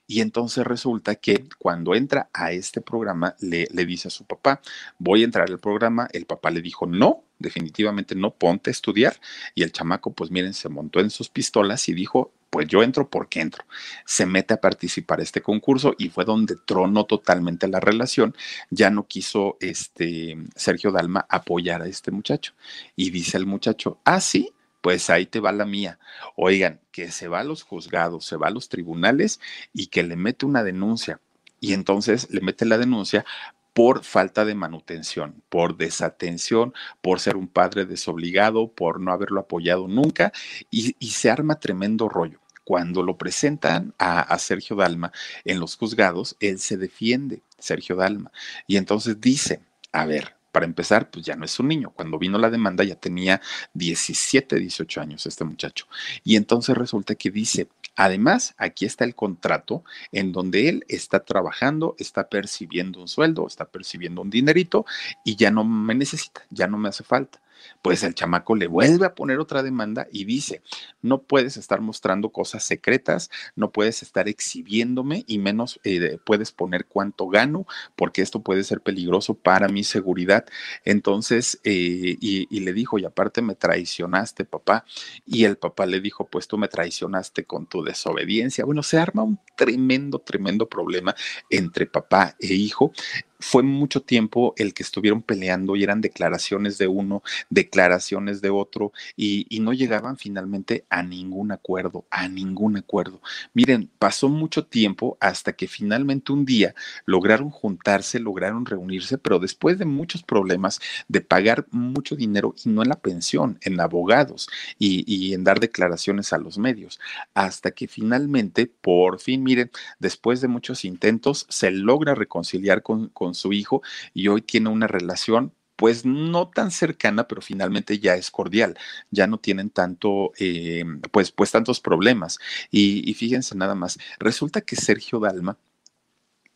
Y 0.07 0.21
entonces 0.21 0.65
resulta 0.65 1.13
que 1.13 1.47
cuando 1.59 1.93
entra 1.93 2.27
a 2.33 2.51
este 2.51 2.81
programa 2.81 3.35
le, 3.39 3.67
le 3.71 3.85
dice 3.85 4.07
a 4.07 4.11
su 4.11 4.25
papá, 4.25 4.61
voy 4.97 5.21
a 5.21 5.25
entrar 5.25 5.47
al 5.47 5.59
programa. 5.59 6.07
El 6.11 6.25
papá 6.25 6.49
le 6.49 6.63
dijo, 6.63 6.87
no, 6.87 7.25
definitivamente 7.39 8.15
no, 8.15 8.31
ponte 8.31 8.69
a 8.69 8.71
estudiar. 8.71 9.19
Y 9.55 9.63
el 9.63 9.71
chamaco, 9.71 10.11
pues 10.13 10.29
miren, 10.31 10.53
se 10.53 10.69
montó 10.69 10.99
en 10.99 11.09
sus 11.09 11.29
pistolas 11.29 11.89
y 11.89 11.93
dijo, 11.93 12.31
pues 12.49 12.67
yo 12.67 12.83
entro 12.83 13.09
porque 13.09 13.41
entro. 13.41 13.65
Se 14.05 14.25
mete 14.25 14.53
a 14.53 14.61
participar 14.61 15.21
este 15.21 15.41
concurso 15.41 15.95
y 15.97 16.09
fue 16.09 16.25
donde 16.25 16.55
tronó 16.55 17.05
totalmente 17.05 17.67
la 17.67 17.79
relación. 17.79 18.35
Ya 18.69 18.89
no 18.89 19.07
quiso 19.07 19.57
este 19.59 20.37
Sergio 20.55 20.91
Dalma 20.91 21.25
apoyar 21.29 21.81
a 21.81 21.87
este 21.87 22.11
muchacho. 22.11 22.53
Y 22.95 23.11
dice 23.11 23.37
el 23.37 23.45
muchacho, 23.45 23.99
ah, 24.03 24.21
sí, 24.21 24.51
pues 24.81 25.09
ahí 25.09 25.25
te 25.25 25.39
va 25.39 25.51
la 25.51 25.65
mía. 25.65 25.99
Oigan, 26.35 26.79
que 26.91 27.11
se 27.11 27.27
va 27.27 27.41
a 27.41 27.43
los 27.43 27.63
juzgados, 27.63 28.25
se 28.25 28.37
va 28.37 28.47
a 28.47 28.51
los 28.51 28.69
tribunales 28.69 29.39
y 29.73 29.87
que 29.87 30.03
le 30.03 30.15
mete 30.15 30.45
una 30.45 30.63
denuncia. 30.63 31.19
Y 31.61 31.73
entonces 31.73 32.29
le 32.31 32.41
mete 32.41 32.65
la 32.65 32.77
denuncia 32.77 33.25
por 33.73 34.03
falta 34.03 34.45
de 34.45 34.55
manutención, 34.55 35.41
por 35.49 35.77
desatención, 35.77 36.73
por 37.01 37.19
ser 37.19 37.37
un 37.37 37.47
padre 37.47 37.85
desobligado, 37.85 38.71
por 38.71 38.99
no 38.99 39.11
haberlo 39.11 39.41
apoyado 39.41 39.87
nunca, 39.87 40.31
y, 40.69 40.93
se 41.09 41.29
arma 41.29 41.59
tremendo 41.59 42.09
rollo. 42.09 42.39
Cuando 42.63 43.01
lo 43.01 43.17
presentan 43.17 43.93
a, 43.97 44.37
Sergio 44.37 44.75
Dalma 44.75 45.11
en 45.43 45.59
los 45.59 45.75
juzgados, 45.75 46.35
él 46.39 46.59
se 46.59 46.77
defiende, 46.77 47.41
Sergio 47.57 47.95
Dalma, 47.95 48.31
y 48.67 48.77
entonces 48.77 49.19
dice, 49.19 49.61
a 49.91 50.05
ver, 50.05 50.35
para 50.51 50.65
empezar, 50.65 51.09
pues 51.09 51.25
ya 51.25 51.35
no 51.35 51.45
es 51.45 51.59
un 51.59 51.67
niño. 51.67 51.91
Cuando 51.91 52.17
vino 52.17 52.37
la 52.37 52.49
demanda 52.49 52.83
ya 52.83 52.95
tenía 52.95 53.41
17, 53.73 54.57
18 54.57 55.01
años 55.01 55.25
este 55.25 55.43
muchacho. 55.43 55.87
Y 56.23 56.35
entonces 56.35 56.75
resulta 56.75 57.15
que 57.15 57.29
dice, 57.31 57.67
además, 57.99 58.55
aquí 58.57 58.85
está 58.85 59.03
el 59.03 59.13
contrato 59.13 59.83
en 60.13 60.31
donde 60.31 60.69
él 60.69 60.85
está 60.87 61.25
trabajando, 61.25 61.95
está 61.99 62.29
percibiendo 62.29 63.01
un 63.01 63.09
sueldo, 63.09 63.45
está 63.45 63.65
percibiendo 63.65 64.21
un 64.21 64.29
dinerito 64.29 64.85
y 65.25 65.35
ya 65.35 65.51
no 65.51 65.65
me 65.65 65.93
necesita, 65.95 66.41
ya 66.49 66.67
no 66.67 66.77
me 66.77 66.89
hace 66.89 67.03
falta 67.03 67.41
pues 67.81 68.03
el 68.03 68.15
chamaco 68.15 68.55
le 68.55 68.67
vuelve 68.67 69.05
a 69.05 69.15
poner 69.15 69.39
otra 69.39 69.63
demanda 69.63 70.07
y 70.11 70.25
dice, 70.25 70.61
no 71.01 71.21
puedes 71.23 71.57
estar 71.57 71.81
mostrando 71.81 72.29
cosas 72.29 72.63
secretas, 72.63 73.29
no 73.55 73.71
puedes 73.71 74.01
estar 74.03 74.27
exhibiéndome 74.27 75.23
y 75.27 75.39
menos 75.39 75.79
eh, 75.83 76.17
puedes 76.23 76.51
poner 76.51 76.85
cuánto 76.85 77.27
gano, 77.27 77.65
porque 77.95 78.21
esto 78.21 78.41
puede 78.41 78.63
ser 78.63 78.81
peligroso 78.81 79.33
para 79.33 79.67
mi 79.67 79.83
seguridad. 79.83 80.45
Entonces, 80.85 81.59
eh, 81.63 82.17
y, 82.19 82.47
y 82.49 82.59
le 82.61 82.73
dijo, 82.73 82.99
y 82.99 83.05
aparte 83.05 83.41
me 83.41 83.55
traicionaste, 83.55 84.45
papá. 84.45 84.85
Y 85.25 85.45
el 85.45 85.57
papá 85.57 85.85
le 85.85 86.01
dijo, 86.01 86.27
pues 86.27 86.47
tú 86.47 86.57
me 86.57 86.67
traicionaste 86.67 87.45
con 87.45 87.67
tu 87.67 87.83
desobediencia. 87.83 88.65
Bueno, 88.65 88.83
se 88.83 88.97
arma 88.97 89.23
un 89.23 89.39
tremendo, 89.55 90.19
tremendo 90.19 90.67
problema 90.67 91.15
entre 91.49 91.85
papá 91.85 92.35
e 92.39 92.53
hijo 92.53 92.91
fue 93.39 93.63
mucho 93.63 94.01
tiempo 94.01 94.53
el 94.57 94.73
que 94.73 94.83
estuvieron 94.83 95.21
peleando 95.21 95.75
y 95.75 95.83
eran 95.83 96.01
declaraciones 96.01 96.77
de 96.77 96.87
uno, 96.87 97.23
declaraciones 97.49 98.41
de 98.41 98.49
otro 98.49 98.91
y, 99.15 99.47
no 99.59 99.73
llegaban 99.73 100.15
finalmente 100.15 100.85
a 100.89 101.03
ningún 101.03 101.51
acuerdo, 101.51 102.05
a 102.09 102.29
ningún 102.29 102.77
acuerdo. 102.77 103.21
Miren, 103.53 103.89
pasó 103.99 104.29
mucho 104.29 104.65
tiempo 104.65 105.17
hasta 105.19 105.51
que 105.51 105.67
finalmente 105.67 106.31
un 106.31 106.45
día 106.45 106.73
lograron 107.05 107.49
juntarse, 107.49 108.19
lograron 108.19 108.65
reunirse, 108.65 109.17
pero 109.17 109.37
después 109.37 109.77
de 109.77 109.83
muchos 109.83 110.23
problemas 110.23 110.79
de 111.09 111.19
pagar 111.19 111.65
mucho 111.71 112.15
dinero 112.15 112.55
y 112.63 112.69
no 112.69 112.83
en 112.83 112.89
la 112.89 113.01
pensión, 113.01 113.59
en 113.61 113.81
abogados 113.81 114.47
y, 114.77 115.03
y 115.13 115.33
en 115.33 115.43
dar 115.43 115.59
declaraciones 115.59 116.31
a 116.31 116.37
los 116.37 116.57
medios, 116.57 117.01
hasta 117.33 117.71
que 117.71 117.89
finalmente, 117.89 118.67
por 118.67 119.19
fin, 119.19 119.43
miren, 119.43 119.71
después 119.99 120.39
de 120.39 120.47
muchos 120.47 120.85
intentos, 120.85 121.45
se 121.49 121.69
logra 121.69 122.15
reconciliar 122.15 122.81
con 122.81 123.09
su 123.35 123.53
hijo 123.53 123.81
y 124.13 124.27
hoy 124.27 124.41
tiene 124.41 124.69
una 124.69 124.87
relación 124.87 125.53
pues 125.75 126.05
no 126.05 126.49
tan 126.49 126.71
cercana, 126.71 127.25
pero 127.27 127.41
finalmente 127.41 127.99
ya 127.99 128.15
es 128.15 128.31
cordial, 128.31 128.77
ya 129.11 129.27
no 129.27 129.37
tienen 129.37 129.69
tanto, 129.69 130.33
eh, 130.37 130.83
pues, 131.11 131.31
pues 131.31 131.51
tantos 131.51 131.79
problemas. 131.79 132.37
Y, 132.69 133.09
y, 133.09 133.13
fíjense 133.13 133.55
nada 133.55 133.75
más, 133.75 133.97
resulta 134.19 134.59
que 134.59 134.75
Sergio 134.75 135.21
Dalma 135.21 135.57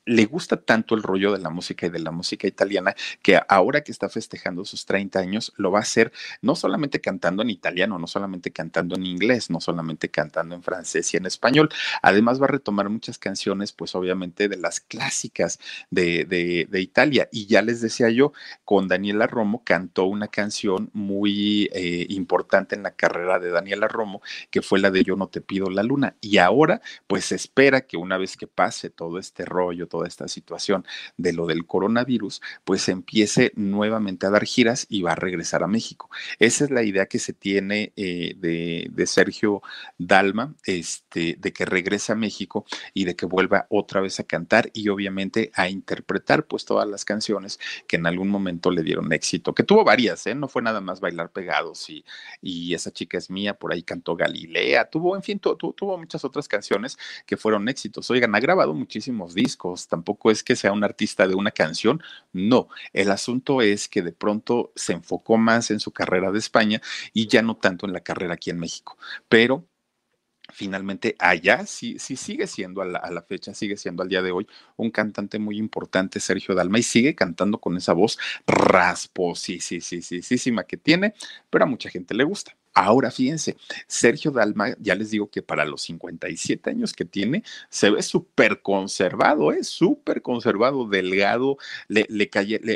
le 0.06 0.26
gusta 0.26 0.58
tanto 0.58 0.96
el 0.96 1.04
rollo 1.04 1.32
de 1.32 1.39
la 1.39 1.50
música 1.50 1.86
y 1.86 1.89
de 1.89 2.00
la 2.00 2.12
música 2.12 2.48
italiana 2.48 2.96
que 3.22 3.39
ahora 3.48 3.82
que 3.82 3.92
está 3.92 4.10
festejando 4.10 4.66
sus 4.66 4.86
30 4.86 5.20
años 5.20 5.54
lo 5.58 5.72
va 5.72 5.80
a 5.80 5.84
hacer 5.84 6.12
no 6.42 6.56
solamente 6.56 7.00
cantando 7.02 7.42
en 7.42 7.50
italiano, 7.50 7.98
no 8.00 8.08
solamente 8.08 8.52
cantando 8.52 8.96
en 8.96 9.06
inglés, 9.06 9.50
no 9.50 9.62
solamente 9.62 10.10
cantando 10.10 10.56
en 10.56 10.63
francés 10.63 11.13
y 11.13 11.18
en 11.18 11.26
español, 11.26 11.70
además 12.02 12.42
va 12.42 12.46
a 12.46 12.50
retomar 12.50 12.89
muchas 12.89 13.18
canciones 13.18 13.72
pues 13.72 13.96
obviamente 13.96 14.50
de 14.50 14.58
las 14.58 14.80
clásicas 14.80 15.60
de, 15.89 16.26
de, 16.26 16.82
Italia. 16.82 17.30
Y 17.32 17.46
ya 17.46 17.62
les 17.62 17.82
decía 17.82 18.10
yo, 18.10 18.34
con 18.66 18.88
Daniela 18.88 19.28
Romo 19.28 19.63
cantó 19.63 20.06
una 20.06 20.28
canción 20.28 20.89
muy 20.94 21.70
eh, 21.74 22.06
importante 22.10 22.76
en 22.76 22.84
la 22.84 22.92
carrera 22.92 23.39
de 23.39 23.52
Daniela 23.52 23.88
Romo 23.88 24.22
que 24.50 24.62
fue 24.62 24.80
la 24.80 24.92
de 24.92 25.04
Yo 25.04 25.16
no 25.16 25.28
te 25.28 25.42
pido 25.42 25.70
la 25.70 25.84
luna. 25.84 26.16
Y 26.20 26.38
ahora 26.38 26.82
pues 27.08 27.32
espera 27.32 27.82
que 27.82 27.98
una 27.98 28.18
vez 28.18 28.36
que 28.38 28.48
pase 28.48 28.89
todo 28.89 29.20
este 29.20 29.46
rollo, 29.46 29.88
toda 29.93 30.08
esta 30.08 30.27
situación 30.27 30.88
de 31.17 31.34
lo 31.34 31.45
del 31.45 31.67
coronavirus, 31.67 32.41
pues 32.63 32.89
empiece 32.89 33.51
nuevamente 33.53 34.25
a 34.25 34.32
dar 34.32 34.43
giras 34.43 34.88
y 34.89 35.03
va 35.03 35.12
a 35.12 35.15
regresar 35.15 35.62
a 35.62 35.67
México. 35.67 36.10
Esa 36.39 36.63
es 36.63 36.71
la 36.71 36.82
idea 36.82 37.06
que 37.06 37.19
se 37.19 37.32
tiene 37.32 37.93
eh, 37.95 38.34
de, 38.36 39.06
Sergio 39.06 39.62
Dalma, 39.99 40.56
este, 40.65 41.36
de 41.38 41.53
que 41.53 41.65
regrese 41.65 42.12
a 42.12 42.15
México 42.15 42.65
y 42.95 43.06
de 43.06 43.15
que 43.15 43.27
vuelva 43.27 43.67
otra 43.69 44.01
vez 44.01 44.19
a 44.19 44.23
cantar 44.23 44.71
y 44.73 44.89
obviamente 44.89 45.51
a 45.53 45.69
interpretar 45.69 46.47
pues 46.47 46.65
todas 46.65 46.88
las 46.88 47.06
canciones 47.06 47.60
que 47.88 47.97
en 47.97 48.08
algún 48.08 48.29
momento 48.29 48.71
le 48.71 48.82
dieron 48.82 49.13
éxito, 49.13 49.53
que 49.53 49.62
tuvo 49.62 49.84
varias, 49.84 50.25
¿eh? 50.25 50.34
no 50.34 50.47
fue 50.47 50.63
nada 50.63 50.82
más 50.82 51.01
bailar 51.01 51.32
pegados 51.32 51.88
y, 51.88 52.03
y 52.41 52.73
esa 52.73 52.89
chica 52.89 53.19
es 53.19 53.29
mía, 53.29 53.53
por 53.53 53.71
ahí 53.71 53.84
cantó 53.84 54.15
Galilea, 54.15 54.89
tuvo, 54.89 55.15
en 55.15 55.21
fin, 55.21 55.38
tuvo 55.38 55.97
muchas 55.99 56.25
otras 56.25 56.47
canciones 56.47 56.97
que 57.27 57.38
fueron 57.38 57.69
éxitos. 57.69 58.10
Oigan, 58.10 58.34
ha 58.34 58.39
grabado 58.39 58.73
muchísimos 58.73 59.36
discos, 59.36 59.83
tampoco 59.88 60.32
es 60.32 60.43
que 60.43 60.56
sea 60.56 60.72
un 60.72 60.84
artista 60.84 61.28
de 61.28 61.36
una 61.36 61.52
canción, 61.52 62.02
no, 62.32 62.69
el 62.93 63.12
asunto 63.12 63.62
es 63.62 63.88
que 63.88 64.02
de 64.02 64.12
pronto 64.12 64.72
se 64.76 64.93
enfocó 64.93 65.38
más 65.38 65.72
en 65.72 65.80
su 65.80 65.91
carrera 65.91 66.32
de 66.32 66.39
España 66.39 66.82
y 67.13 67.28
ya 67.28 67.41
no 67.41 67.58
tanto 67.58 67.86
en 67.86 67.93
la 67.93 68.02
carrera 68.02 68.36
aquí 68.36 68.50
en 68.50 68.60
México, 68.60 68.98
pero 69.30 69.67
finalmente 70.52 71.15
allá 71.19 71.65
sí, 71.65 71.98
sí 72.00 72.15
sigue 72.15 72.48
siendo 72.48 72.82
a 72.82 72.86
la, 72.86 73.22
fecha, 73.24 73.54
sigue 73.54 73.78
siendo 73.78 74.04
al 74.04 74.10
día 74.10 74.22
de 74.22 74.32
hoy 74.32 74.48
un 74.76 74.91
cantante 74.91 75.39
muy 75.39 75.58
importante, 75.58 76.19
Sergio 76.19 76.56
Dalma, 76.56 76.80
y 76.80 76.84
sigue 76.84 77.15
cantando 77.15 77.60
con 77.60 77.78
esa 77.78 77.93
voz 77.93 78.17
rasposísima 78.46 80.63
que 80.65 80.78
tiene, 80.78 81.13
pero 81.50 81.65
a 81.65 81.67
mucha 81.67 81.89
gente 81.89 82.13
le 82.13 82.24
gusta. 82.24 82.56
Ahora 82.73 83.12
fíjense, 83.12 83.55
Sergio 83.88 84.31
Dalma, 84.31 84.75
ya 84.79 84.95
les 84.95 85.12
digo 85.12 85.29
que 85.29 85.43
para 85.43 85.63
los 85.63 85.83
57 85.83 86.71
años 86.71 86.93
que 86.93 87.05
tiene, 87.05 87.43
se 87.69 87.91
ve 87.91 88.01
súper 88.01 88.62
conservado, 88.62 89.51
es 89.51 89.59
¿eh? 89.59 89.63
súper 89.63 90.21
conservado, 90.23 90.88
delgado, 90.88 91.57
le, 91.88 92.07
le, 92.09 92.29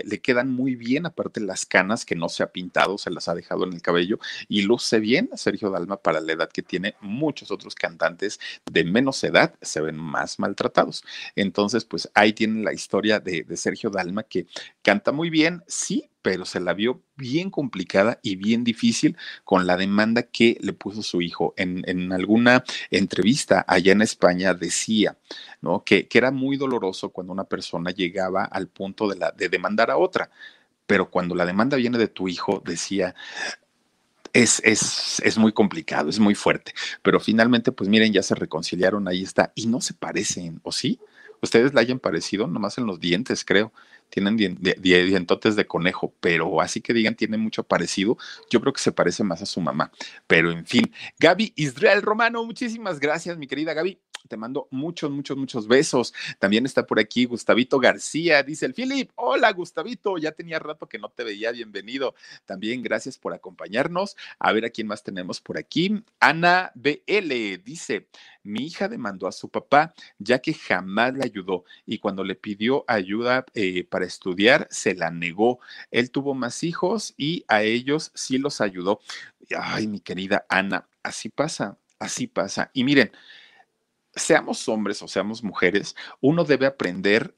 le, 0.05 0.21
quedan 0.21 0.51
muy 0.51 0.75
bien, 0.75 1.07
aparte 1.07 1.39
las 1.39 1.65
canas 1.65 2.05
que 2.05 2.15
no 2.15 2.29
se 2.29 2.43
ha 2.43 2.51
pintado, 2.51 2.97
se 2.97 3.09
las 3.09 3.27
ha 3.27 3.33
dejado 3.33 3.65
en 3.65 3.73
el 3.73 3.81
cabello 3.81 4.19
y 4.47 4.61
luce 4.61 4.99
bien 4.99 5.29
Sergio 5.35 5.71
Dalma 5.71 5.97
para 5.97 6.21
la 6.21 6.33
edad 6.33 6.49
que 6.49 6.61
tiene. 6.61 6.95
Muchos 7.01 7.49
otros 7.49 7.73
cantantes 7.73 8.39
de 8.71 8.83
menos 8.83 9.23
edad 9.23 9.55
se 9.61 9.81
ven 9.81 9.97
más 9.97 10.37
maltratados. 10.39 11.03
Entonces, 11.35 11.85
pues 11.85 12.09
ahí 12.13 12.33
tienen 12.33 12.63
la 12.63 12.73
historia 12.73 13.19
de, 13.19 13.43
de 13.43 13.57
Sergio 13.57 13.89
Dalma 13.89 14.23
que 14.23 14.45
canta 14.83 15.11
muy 15.11 15.29
bien, 15.29 15.63
sí, 15.67 16.09
pero 16.27 16.43
se 16.43 16.59
la 16.59 16.73
vio 16.73 17.01
bien 17.15 17.49
complicada 17.49 18.19
y 18.21 18.35
bien 18.35 18.65
difícil 18.65 19.15
con 19.45 19.65
la 19.65 19.77
demanda 19.77 20.23
que 20.23 20.57
le 20.59 20.73
puso 20.73 21.01
su 21.01 21.21
hijo. 21.21 21.53
En, 21.55 22.11
alguna 22.11 22.65
entrevista 22.91 23.63
allá 23.65 23.93
en 23.93 24.01
España 24.01 24.53
decía 24.53 25.17
¿no? 25.61 25.85
que, 25.85 26.05
era 26.11 26.31
muy 26.31 26.57
doloroso 26.57 27.11
cuando 27.11 27.31
una 27.31 27.45
persona 27.45 27.91
llegaba 27.91 28.43
al 28.43 28.67
punto 28.67 29.07
de, 29.07 29.15
la, 29.15 29.31
de 29.31 29.47
demandar 29.47 29.89
a 29.89 29.95
otra, 29.95 30.29
pero 30.85 31.09
cuando 31.09 31.33
la 31.33 31.45
demanda 31.45 31.77
viene 31.77 31.97
de 31.97 32.09
tu 32.09 32.27
hijo, 32.27 32.61
decía, 32.65 33.15
es, 34.33 34.61
es, 34.65 35.21
es, 35.23 35.37
muy 35.37 35.53
complicado, 35.53 36.09
es 36.09 36.19
muy 36.19 36.35
fuerte. 36.35 36.73
Pero 37.03 37.21
finalmente, 37.21 37.71
pues 37.71 37.89
miren, 37.89 38.11
ya 38.11 38.21
se 38.21 38.35
reconciliaron, 38.35 39.07
ahí 39.07 39.23
está, 39.23 39.53
y 39.55 39.67
no 39.67 39.79
se 39.79 39.93
parecen, 39.93 40.59
¿o 40.63 40.73
sí? 40.73 40.99
Ustedes 41.41 41.73
la 41.73 41.79
hayan 41.79 41.99
parecido, 41.99 42.47
nomás 42.47 42.77
en 42.77 42.85
los 42.85 42.99
dientes, 42.99 43.45
creo 43.45 43.71
tienen 44.09 44.37
dientotes 44.37 45.55
de 45.55 45.67
conejo, 45.67 46.13
pero 46.19 46.61
así 46.61 46.81
que 46.81 46.93
digan, 46.93 47.15
tiene 47.15 47.37
mucho 47.37 47.63
parecido, 47.63 48.17
yo 48.49 48.61
creo 48.61 48.73
que 48.73 48.81
se 48.81 48.91
parece 48.91 49.23
más 49.23 49.41
a 49.41 49.45
su 49.45 49.61
mamá. 49.61 49.91
Pero 50.27 50.51
en 50.51 50.65
fin, 50.65 50.91
Gaby 51.19 51.53
Israel 51.55 52.01
Romano, 52.01 52.43
muchísimas 52.43 52.99
gracias, 52.99 53.37
mi 53.37 53.47
querida 53.47 53.73
Gaby. 53.73 53.99
Te 54.27 54.35
mando 54.35 54.67
muchos, 54.71 55.09
muchos, 55.09 55.37
muchos 55.37 55.67
besos. 55.69 56.13
También 56.37 56.65
está 56.65 56.85
por 56.85 56.99
aquí 56.99 57.23
Gustavito 57.23 57.79
García, 57.79 58.43
dice 58.43 58.65
el 58.65 58.73
Philip. 58.73 59.09
Hola, 59.15 59.53
Gustavito, 59.53 60.17
ya 60.17 60.33
tenía 60.33 60.59
rato 60.59 60.89
que 60.89 60.97
no 60.99 61.07
te 61.09 61.23
veía, 61.23 61.51
bienvenido. 61.51 62.13
También 62.45 62.81
gracias 62.81 63.17
por 63.17 63.33
acompañarnos. 63.33 64.17
A 64.39 64.51
ver 64.51 64.65
a 64.65 64.69
quién 64.69 64.87
más 64.87 65.03
tenemos 65.03 65.39
por 65.39 65.57
aquí. 65.57 66.03
Ana 66.19 66.73
BL 66.75 67.63
dice, 67.63 68.07
mi 68.47 68.65
hija 68.65 68.87
demandó 68.87 69.27
a 69.27 69.31
su 69.31 69.49
papá 69.49 69.93
ya 70.17 70.39
que 70.39 70.53
jamás 70.53 71.13
le 71.13 71.23
ayudó 71.23 71.65
y 71.85 71.99
cuando 71.99 72.23
le 72.23 72.35
pidió 72.35 72.83
ayuda 72.87 73.45
eh, 73.53 73.83
para 73.83 74.05
estudiar 74.05 74.67
se 74.71 74.95
la 74.95 75.11
negó. 75.11 75.59
Él 75.91 76.11
tuvo 76.11 76.33
más 76.33 76.63
hijos 76.63 77.13
y 77.17 77.45
a 77.47 77.63
ellos 77.63 78.11
sí 78.15 78.37
los 78.37 78.61
ayudó. 78.61 78.99
Ay, 79.55 79.87
mi 79.87 79.99
querida 79.99 80.45
Ana, 80.49 80.87
así 81.03 81.29
pasa, 81.29 81.77
así 81.99 82.27
pasa. 82.27 82.71
Y 82.73 82.83
miren, 82.83 83.11
seamos 84.17 84.67
hombres 84.67 85.01
o 85.01 85.07
seamos 85.07 85.43
mujeres, 85.43 85.95
uno 86.21 86.43
debe 86.43 86.65
aprender 86.65 87.35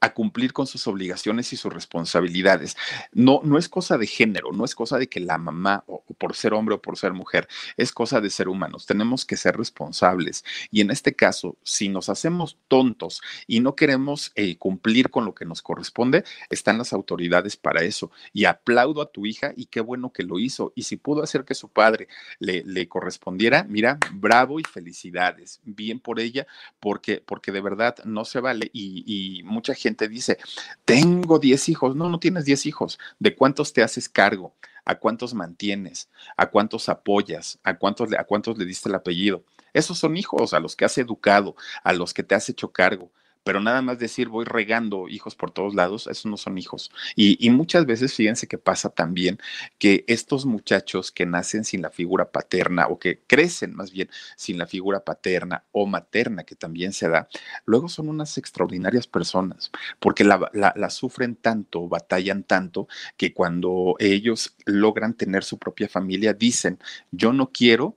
a 0.00 0.14
cumplir 0.14 0.52
con 0.52 0.66
sus 0.66 0.86
obligaciones 0.86 1.52
y 1.52 1.56
sus 1.56 1.72
responsabilidades. 1.72 2.76
No, 3.12 3.40
no 3.42 3.58
es 3.58 3.68
cosa 3.68 3.98
de 3.98 4.06
género, 4.06 4.52
no 4.52 4.64
es 4.64 4.74
cosa 4.74 4.98
de 4.98 5.08
que 5.08 5.20
la 5.20 5.38
mamá, 5.38 5.84
o, 5.86 6.04
por 6.18 6.36
ser 6.36 6.54
hombre 6.54 6.76
o 6.76 6.82
por 6.82 6.96
ser 6.96 7.12
mujer, 7.12 7.48
es 7.76 7.92
cosa 7.92 8.20
de 8.20 8.30
ser 8.30 8.48
humanos. 8.48 8.86
Tenemos 8.86 9.24
que 9.24 9.36
ser 9.36 9.56
responsables. 9.56 10.44
Y 10.70 10.80
en 10.80 10.90
este 10.90 11.14
caso, 11.14 11.56
si 11.62 11.88
nos 11.88 12.08
hacemos 12.08 12.58
tontos 12.68 13.22
y 13.46 13.60
no 13.60 13.74
queremos 13.74 14.32
eh, 14.36 14.56
cumplir 14.56 15.10
con 15.10 15.24
lo 15.24 15.34
que 15.34 15.44
nos 15.44 15.62
corresponde, 15.62 16.24
están 16.50 16.78
las 16.78 16.92
autoridades 16.92 17.56
para 17.56 17.82
eso. 17.82 18.10
Y 18.32 18.44
aplaudo 18.44 19.02
a 19.02 19.10
tu 19.10 19.26
hija 19.26 19.52
y 19.56 19.66
qué 19.66 19.80
bueno 19.80 20.12
que 20.12 20.22
lo 20.22 20.38
hizo. 20.38 20.72
Y 20.76 20.84
si 20.84 20.96
pudo 20.96 21.22
hacer 21.22 21.44
que 21.44 21.54
su 21.54 21.68
padre 21.68 22.08
le, 22.38 22.62
le 22.64 22.88
correspondiera, 22.88 23.64
mira, 23.68 23.98
bravo 24.12 24.60
y 24.60 24.64
felicidades. 24.64 25.60
Bien 25.64 25.98
por 25.98 26.20
ella, 26.20 26.46
porque, 26.78 27.22
porque 27.24 27.50
de 27.50 27.60
verdad 27.60 27.96
no 28.04 28.24
se 28.24 28.40
vale. 28.40 28.70
Y, 28.72 29.04
y 29.06 29.42
mucha 29.42 29.74
gente 29.74 29.87
te 29.96 30.08
dice, 30.08 30.38
tengo 30.84 31.38
10 31.38 31.68
hijos. 31.68 31.96
No, 31.96 32.08
no 32.08 32.18
tienes 32.18 32.44
10 32.44 32.66
hijos. 32.66 32.98
¿De 33.18 33.34
cuántos 33.34 33.72
te 33.72 33.82
haces 33.82 34.08
cargo? 34.08 34.54
¿A 34.84 34.96
cuántos 34.96 35.34
mantienes? 35.34 36.08
¿A 36.36 36.50
cuántos 36.50 36.88
apoyas? 36.88 37.58
¿A 37.62 37.78
cuántos, 37.78 38.12
¿A 38.14 38.24
cuántos 38.24 38.58
le 38.58 38.64
diste 38.64 38.88
el 38.88 38.94
apellido? 38.94 39.44
Esos 39.72 39.98
son 39.98 40.16
hijos 40.16 40.54
a 40.54 40.60
los 40.60 40.76
que 40.76 40.84
has 40.84 40.96
educado, 40.98 41.54
a 41.84 41.92
los 41.92 42.14
que 42.14 42.22
te 42.22 42.34
has 42.34 42.48
hecho 42.48 42.72
cargo 42.72 43.10
pero 43.48 43.62
nada 43.62 43.80
más 43.80 43.98
decir 43.98 44.28
voy 44.28 44.44
regando 44.44 45.08
hijos 45.08 45.34
por 45.34 45.50
todos 45.50 45.74
lados, 45.74 46.06
esos 46.06 46.26
no 46.26 46.36
son 46.36 46.58
hijos. 46.58 46.90
Y, 47.16 47.48
muchas 47.48 47.86
veces, 47.86 48.12
fíjense 48.12 48.46
que 48.46 48.58
pasa 48.58 48.90
también 48.90 49.38
que 49.78 50.04
estos 50.06 50.44
muchachos 50.44 51.10
que 51.10 51.24
nacen 51.24 51.64
sin 51.64 51.80
la 51.80 51.88
figura 51.88 52.30
paterna 52.30 52.88
o 52.88 52.98
que 52.98 53.22
crecen 53.26 53.74
más 53.74 53.90
bien 53.90 54.10
sin 54.36 54.58
la 54.58 54.66
figura 54.66 55.02
paterna 55.02 55.64
o 55.72 55.86
materna 55.86 56.44
que 56.44 56.56
también 56.56 56.92
se 56.92 57.08
da, 57.08 57.26
luego 57.64 57.88
son 57.88 58.10
unas 58.10 58.36
extraordinarias 58.36 59.06
personas 59.06 59.70
porque 59.98 60.24
la, 60.24 60.50
la 60.52 60.90
sufren 60.90 61.34
tanto, 61.34 61.88
batallan 61.88 62.42
tanto, 62.42 62.86
que 63.16 63.32
cuando 63.32 63.96
ellos 63.98 64.56
logran 64.66 65.14
tener 65.14 65.42
su 65.42 65.58
propia 65.58 65.88
familia, 65.88 66.34
dicen, 66.34 66.78
yo 67.12 67.32
no 67.32 67.50
quiero 67.50 67.96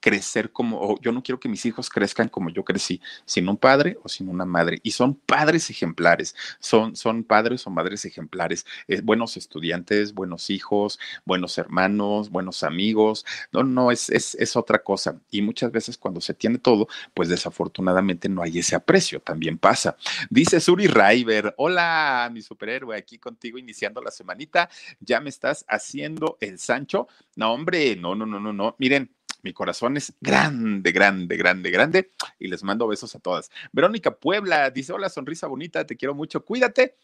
crecer 0.00 0.50
como, 0.50 0.98
yo 1.00 1.12
no 1.12 1.22
quiero 1.22 1.38
que 1.38 1.48
mis 1.48 1.64
hijos 1.66 1.90
crezcan 1.90 2.28
como 2.28 2.50
yo 2.50 2.64
crecí, 2.64 3.00
sin 3.24 3.48
un 3.48 3.56
padre 3.56 3.98
o 4.02 4.08
sin 4.08 4.28
una 4.28 4.44
madre. 4.44 4.80
Y 4.82 4.92
son 4.92 5.14
padres 5.14 5.70
ejemplares, 5.70 6.34
son, 6.58 6.96
son 6.96 7.24
padres 7.24 7.66
o 7.66 7.70
madres 7.70 8.04
ejemplares, 8.04 8.66
eh, 8.88 9.00
buenos 9.02 9.36
estudiantes, 9.36 10.14
buenos 10.14 10.50
hijos, 10.50 10.98
buenos 11.24 11.58
hermanos, 11.58 12.30
buenos 12.30 12.62
amigos. 12.62 13.24
No, 13.52 13.62
no, 13.62 13.90
es, 13.90 14.10
es, 14.10 14.34
es 14.34 14.56
otra 14.56 14.82
cosa. 14.82 15.20
Y 15.30 15.42
muchas 15.42 15.70
veces 15.70 15.98
cuando 15.98 16.20
se 16.20 16.34
tiene 16.34 16.58
todo, 16.58 16.88
pues 17.14 17.28
desafortunadamente 17.28 18.28
no 18.28 18.42
hay 18.42 18.58
ese 18.58 18.74
aprecio, 18.74 19.20
también 19.20 19.58
pasa. 19.58 19.96
Dice 20.30 20.60
Suri 20.60 20.86
River, 20.86 21.54
hola, 21.58 22.30
mi 22.32 22.42
superhéroe, 22.42 22.96
aquí 22.96 23.18
contigo 23.18 23.58
iniciando 23.58 24.00
la 24.00 24.10
semanita, 24.10 24.68
ya 25.00 25.20
me 25.20 25.28
estás 25.28 25.64
haciendo 25.68 26.38
el 26.40 26.58
Sancho. 26.58 27.08
No, 27.36 27.52
hombre, 27.52 27.96
no, 27.96 28.14
no, 28.14 28.26
no, 28.26 28.40
no, 28.40 28.52
no. 28.52 28.76
Miren, 28.78 29.10
mi 29.42 29.52
corazón 29.52 29.96
es 29.96 30.14
grande, 30.20 30.92
grande, 30.92 31.36
grande, 31.36 31.70
grande. 31.70 32.10
Y 32.38 32.48
les 32.48 32.62
mando 32.62 32.86
besos 32.86 33.14
a 33.14 33.20
todas. 33.20 33.50
Verónica 33.72 34.16
Puebla 34.16 34.70
dice: 34.70 34.92
Hola, 34.92 35.08
sonrisa 35.08 35.46
bonita, 35.46 35.86
te 35.86 35.96
quiero 35.96 36.14
mucho, 36.14 36.44
cuídate. 36.44 36.96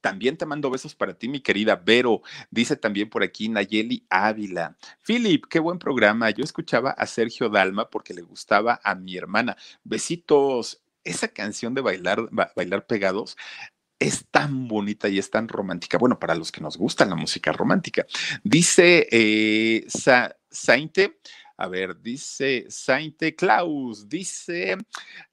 También 0.00 0.36
te 0.36 0.46
mando 0.46 0.70
besos 0.70 0.94
para 0.94 1.14
ti, 1.14 1.28
mi 1.28 1.40
querida 1.40 1.76
Vero. 1.76 2.22
Dice 2.50 2.76
también 2.76 3.10
por 3.10 3.22
aquí 3.22 3.48
Nayeli 3.48 4.06
Ávila. 4.08 4.76
Philip, 5.06 5.44
qué 5.48 5.58
buen 5.58 5.78
programa. 5.78 6.30
Yo 6.30 6.42
escuchaba 6.42 6.90
a 6.92 7.06
Sergio 7.06 7.50
Dalma 7.50 7.90
porque 7.90 8.14
le 8.14 8.22
gustaba 8.22 8.80
a 8.82 8.94
mi 8.94 9.16
hermana. 9.16 9.56
Besitos. 9.84 10.82
Esa 11.02 11.28
canción 11.28 11.72
de 11.72 11.80
bailar, 11.80 12.28
bailar 12.54 12.86
pegados 12.86 13.36
es 14.00 14.26
tan 14.30 14.66
bonita 14.66 15.08
y 15.08 15.18
es 15.18 15.30
tan 15.30 15.46
romántica. 15.46 15.98
Bueno, 15.98 16.18
para 16.18 16.34
los 16.34 16.50
que 16.50 16.62
nos 16.62 16.76
gusta 16.76 17.04
la 17.04 17.14
música 17.14 17.52
romántica. 17.52 18.06
Dice 18.42 19.06
eh, 19.10 19.86
Sainte, 20.50 21.20
a 21.60 21.68
ver, 21.68 22.00
dice 22.00 22.64
Sainte 22.70 23.36
Claus, 23.36 24.08
dice, 24.08 24.78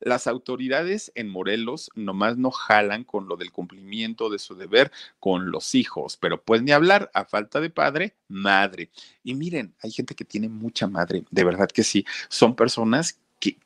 las 0.02 0.28
autoridades 0.28 1.10
en 1.16 1.30
Morelos 1.30 1.90
nomás 1.96 2.38
no 2.38 2.52
jalan 2.52 3.06
con 3.06 3.30
lo 3.30 3.38
del 3.38 3.54
cumplimiento 3.54 4.30
de 4.30 4.38
su 4.38 4.54
deber 4.54 4.92
con 5.22 5.52
los 5.52 5.74
hijos, 5.74 6.18
pero 6.18 6.44
pues 6.44 6.62
ni 6.62 6.74
hablar, 6.74 7.10
a 7.14 7.24
falta 7.24 7.62
de 7.62 7.70
padre, 7.70 8.14
madre. 8.28 8.92
Y 9.24 9.36
miren, 9.36 9.74
hay 9.82 9.92
gente 9.92 10.16
que 10.16 10.26
tiene 10.26 10.50
mucha 10.50 10.86
madre, 10.88 11.24
de 11.32 11.44
verdad 11.46 11.70
que 11.70 11.84
sí, 11.84 12.06
son 12.28 12.58
personas 12.58 13.22
que 13.40 13.58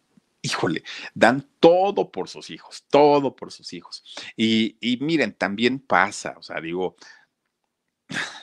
híjole, 0.43 0.83
dan 1.15 1.47
todo 1.59 2.11
por 2.11 2.29
sus 2.29 2.51
hijos, 2.51 2.83
todo 2.91 3.35
por 3.35 3.51
sus 3.51 3.73
hijos. 3.73 4.03
Y, 4.37 4.75
y, 4.79 4.97
miren, 4.97 5.33
también 5.33 5.79
pasa, 5.79 6.35
o 6.37 6.43
sea, 6.43 6.61
digo, 6.61 6.95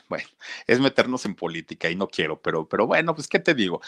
bueno, 0.08 0.28
es 0.66 0.80
meternos 0.80 1.24
en 1.24 1.34
política 1.34 1.90
y 1.90 1.96
no 1.96 2.08
quiero, 2.08 2.40
pero, 2.40 2.68
pero 2.68 2.86
bueno, 2.86 3.14
pues, 3.14 3.28
¿qué 3.28 3.38
te 3.38 3.54
digo? 3.54 3.80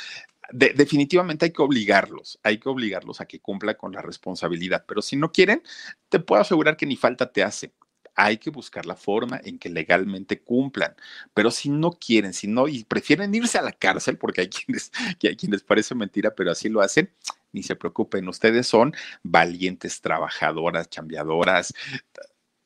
definitivamente 0.53 1.45
hay 1.47 1.53
que 1.53 1.63
obligarlos, 1.63 2.39
hay 2.43 2.59
que 2.59 2.69
obligarlos 2.69 3.21
a 3.21 3.27
que 3.27 3.41
cumplan 3.41 3.77
con 3.77 3.93
la 3.93 4.03
responsabilidad, 4.03 4.85
pero 4.87 5.03
si 5.03 5.17
no 5.17 5.31
quieren, 5.33 5.63
te 6.09 6.19
puedo 6.19 6.43
asegurar 6.43 6.77
que 6.77 6.87
ni 6.87 6.97
falta 6.97 7.33
te 7.33 7.43
hace. 7.43 7.73
Hay 8.17 8.39
que 8.39 8.51
buscar 8.51 8.85
la 8.85 8.97
forma 8.97 9.41
en 9.45 9.59
que 9.59 9.69
legalmente 9.69 10.43
cumplan, 10.43 10.95
pero 11.33 11.51
si 11.51 11.69
no 11.69 11.93
quieren, 11.93 12.35
si 12.35 12.49
no 12.49 12.67
y 12.67 12.85
prefieren 12.85 13.35
irse 13.35 13.59
a 13.59 13.63
la 13.63 13.73
cárcel, 13.73 14.19
porque 14.19 14.43
hay 14.43 14.49
quienes, 14.49 14.91
que 15.19 15.29
hay 15.29 15.37
quienes 15.37 15.63
parece 15.63 15.95
mentira, 15.95 16.35
pero 16.35 16.51
así 16.51 16.69
lo 16.69 16.81
hacen, 16.81 17.11
ni 17.53 17.63
se 17.63 17.77
preocupen, 17.77 18.29
ustedes 18.29 18.67
son 18.67 18.93
valientes, 19.23 20.01
trabajadoras, 20.01 20.91
chambeadoras, 20.91 21.73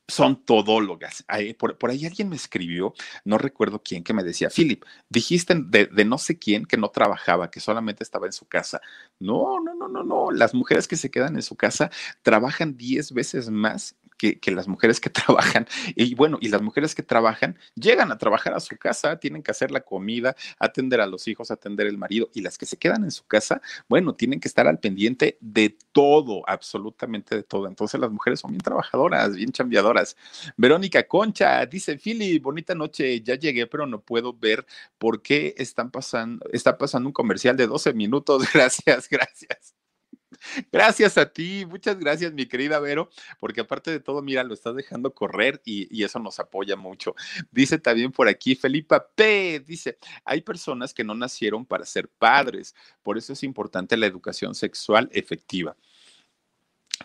son 0.07 0.45
todólogas. 0.45 1.25
Por, 1.59 1.91
ahí 1.91 2.07
alguien 2.07 2.29
me 2.29 2.37
escribió, 2.37 2.95
no 3.25 3.39
recuerdo 3.39 3.83
quién, 3.83 4.05
que 4.05 4.13
me 4.13 4.23
decía, 4.23 4.51
Philip, 4.51 4.85
dijiste 5.09 5.55
de, 5.55 5.87
de, 5.87 6.05
no 6.05 6.19
sé 6.19 6.39
quién 6.39 6.67
que 6.67 6.77
no 6.77 6.91
trabajaba, 6.91 7.51
que 7.51 7.61
solamente 7.61 8.05
estaba 8.05 8.27
en 8.27 8.33
su 8.33 8.47
casa. 8.47 8.81
No, 9.19 9.61
no, 9.61 9.75
no, 9.75 9.89
no, 9.89 10.05
no. 10.05 10.31
Las 10.31 10.55
mujeres 10.55 10.89
que 10.89 10.97
se 10.97 11.11
quedan 11.11 11.37
en 11.37 11.43
su 11.43 11.57
casa 11.57 11.91
trabajan 12.23 12.77
10 12.77 13.13
veces 13.13 13.51
más 13.51 13.97
que, 14.17 14.39
las 14.53 14.69
mujeres 14.69 15.01
que 15.01 15.11
trabajan, 15.11 15.67
y 15.95 16.15
bueno, 16.15 16.39
y 16.41 16.49
las 16.49 16.63
mujeres 16.63 16.95
que 16.95 17.03
trabajan 17.03 17.59
llegan 17.75 18.13
a 18.13 18.19
trabajar 18.19 18.55
a 18.55 18.61
su 18.61 18.77
casa, 18.77 19.19
tienen 19.19 19.43
que 19.43 19.51
hacer 19.51 19.71
la 19.71 19.81
comida, 19.81 20.37
atender 20.59 21.01
a 21.01 21.07
los 21.07 21.29
hijos, 21.29 21.51
atender 21.51 21.87
el 21.87 21.99
marido, 21.99 22.31
y 22.35 22.41
las 22.41 22.59
que 22.59 22.67
se 22.67 22.77
quedan 22.77 23.05
en 23.05 23.11
su 23.11 23.25
casa, 23.27 23.61
bueno, 23.89 24.15
tienen 24.15 24.41
que 24.41 24.49
estar 24.49 24.67
al 24.67 24.79
pendiente 24.79 25.39
de 25.41 25.77
todo, 25.93 26.43
absolutamente 26.49 27.37
de 27.37 27.43
todo. 27.43 27.67
Entonces 27.67 28.01
las 28.01 28.11
mujeres 28.11 28.41
son 28.41 28.53
bien 28.53 28.63
trabajadoras, 28.63 29.35
bien 29.37 29.53
chambeadoras. 29.53 30.17
Verónica 30.57 31.07
Concha 31.07 31.65
dice, 31.67 31.99
Fili, 31.99 32.39
bonita 32.39 32.75
noche, 32.75 33.21
ya 33.23 33.35
llegué, 33.37 33.67
pero 33.67 33.87
no 33.87 34.01
puedo 34.01 34.33
ver 34.33 34.67
por 34.99 35.23
qué 35.23 35.55
están 35.59 35.91
pasando, 35.91 36.45
está 36.53 36.79
pasando 36.79 37.09
un 37.09 37.13
comercial 37.13 37.57
de 37.57 37.67
12 37.67 37.93
minutos. 37.95 38.45
Gracias, 38.55 39.09
gracias. 39.09 39.84
Gracias 40.73 41.19
a 41.19 41.33
ti, 41.33 41.67
muchas 41.69 41.99
gracias, 41.99 42.33
mi 42.33 42.47
querida 42.47 42.81
Vero, 42.81 43.11
porque 43.39 43.61
aparte 43.61 43.91
de 43.91 44.01
todo, 44.01 44.23
mira, 44.23 44.45
lo 44.45 44.55
estás 44.55 44.75
dejando 44.75 45.15
correr 45.15 45.61
y, 45.65 46.05
eso 46.05 46.19
nos 46.19 46.39
apoya 46.39 46.77
mucho. 46.77 47.15
Dice 47.51 47.79
también 47.79 48.13
por 48.13 48.29
aquí 48.29 48.55
Felipa 48.55 49.09
P. 49.15 49.65
Dice: 49.67 49.99
hay 50.25 50.43
personas 50.43 50.93
que 50.93 51.03
no 51.03 51.15
nacieron 51.15 51.65
para 51.65 51.87
ser 51.87 52.09
padres, 52.09 52.75
por 53.03 53.17
eso 53.17 53.33
es 53.33 53.43
importante 53.43 53.97
la 53.97 54.07
educación 54.07 54.55
sexual 54.55 55.09
efectiva. 55.13 55.77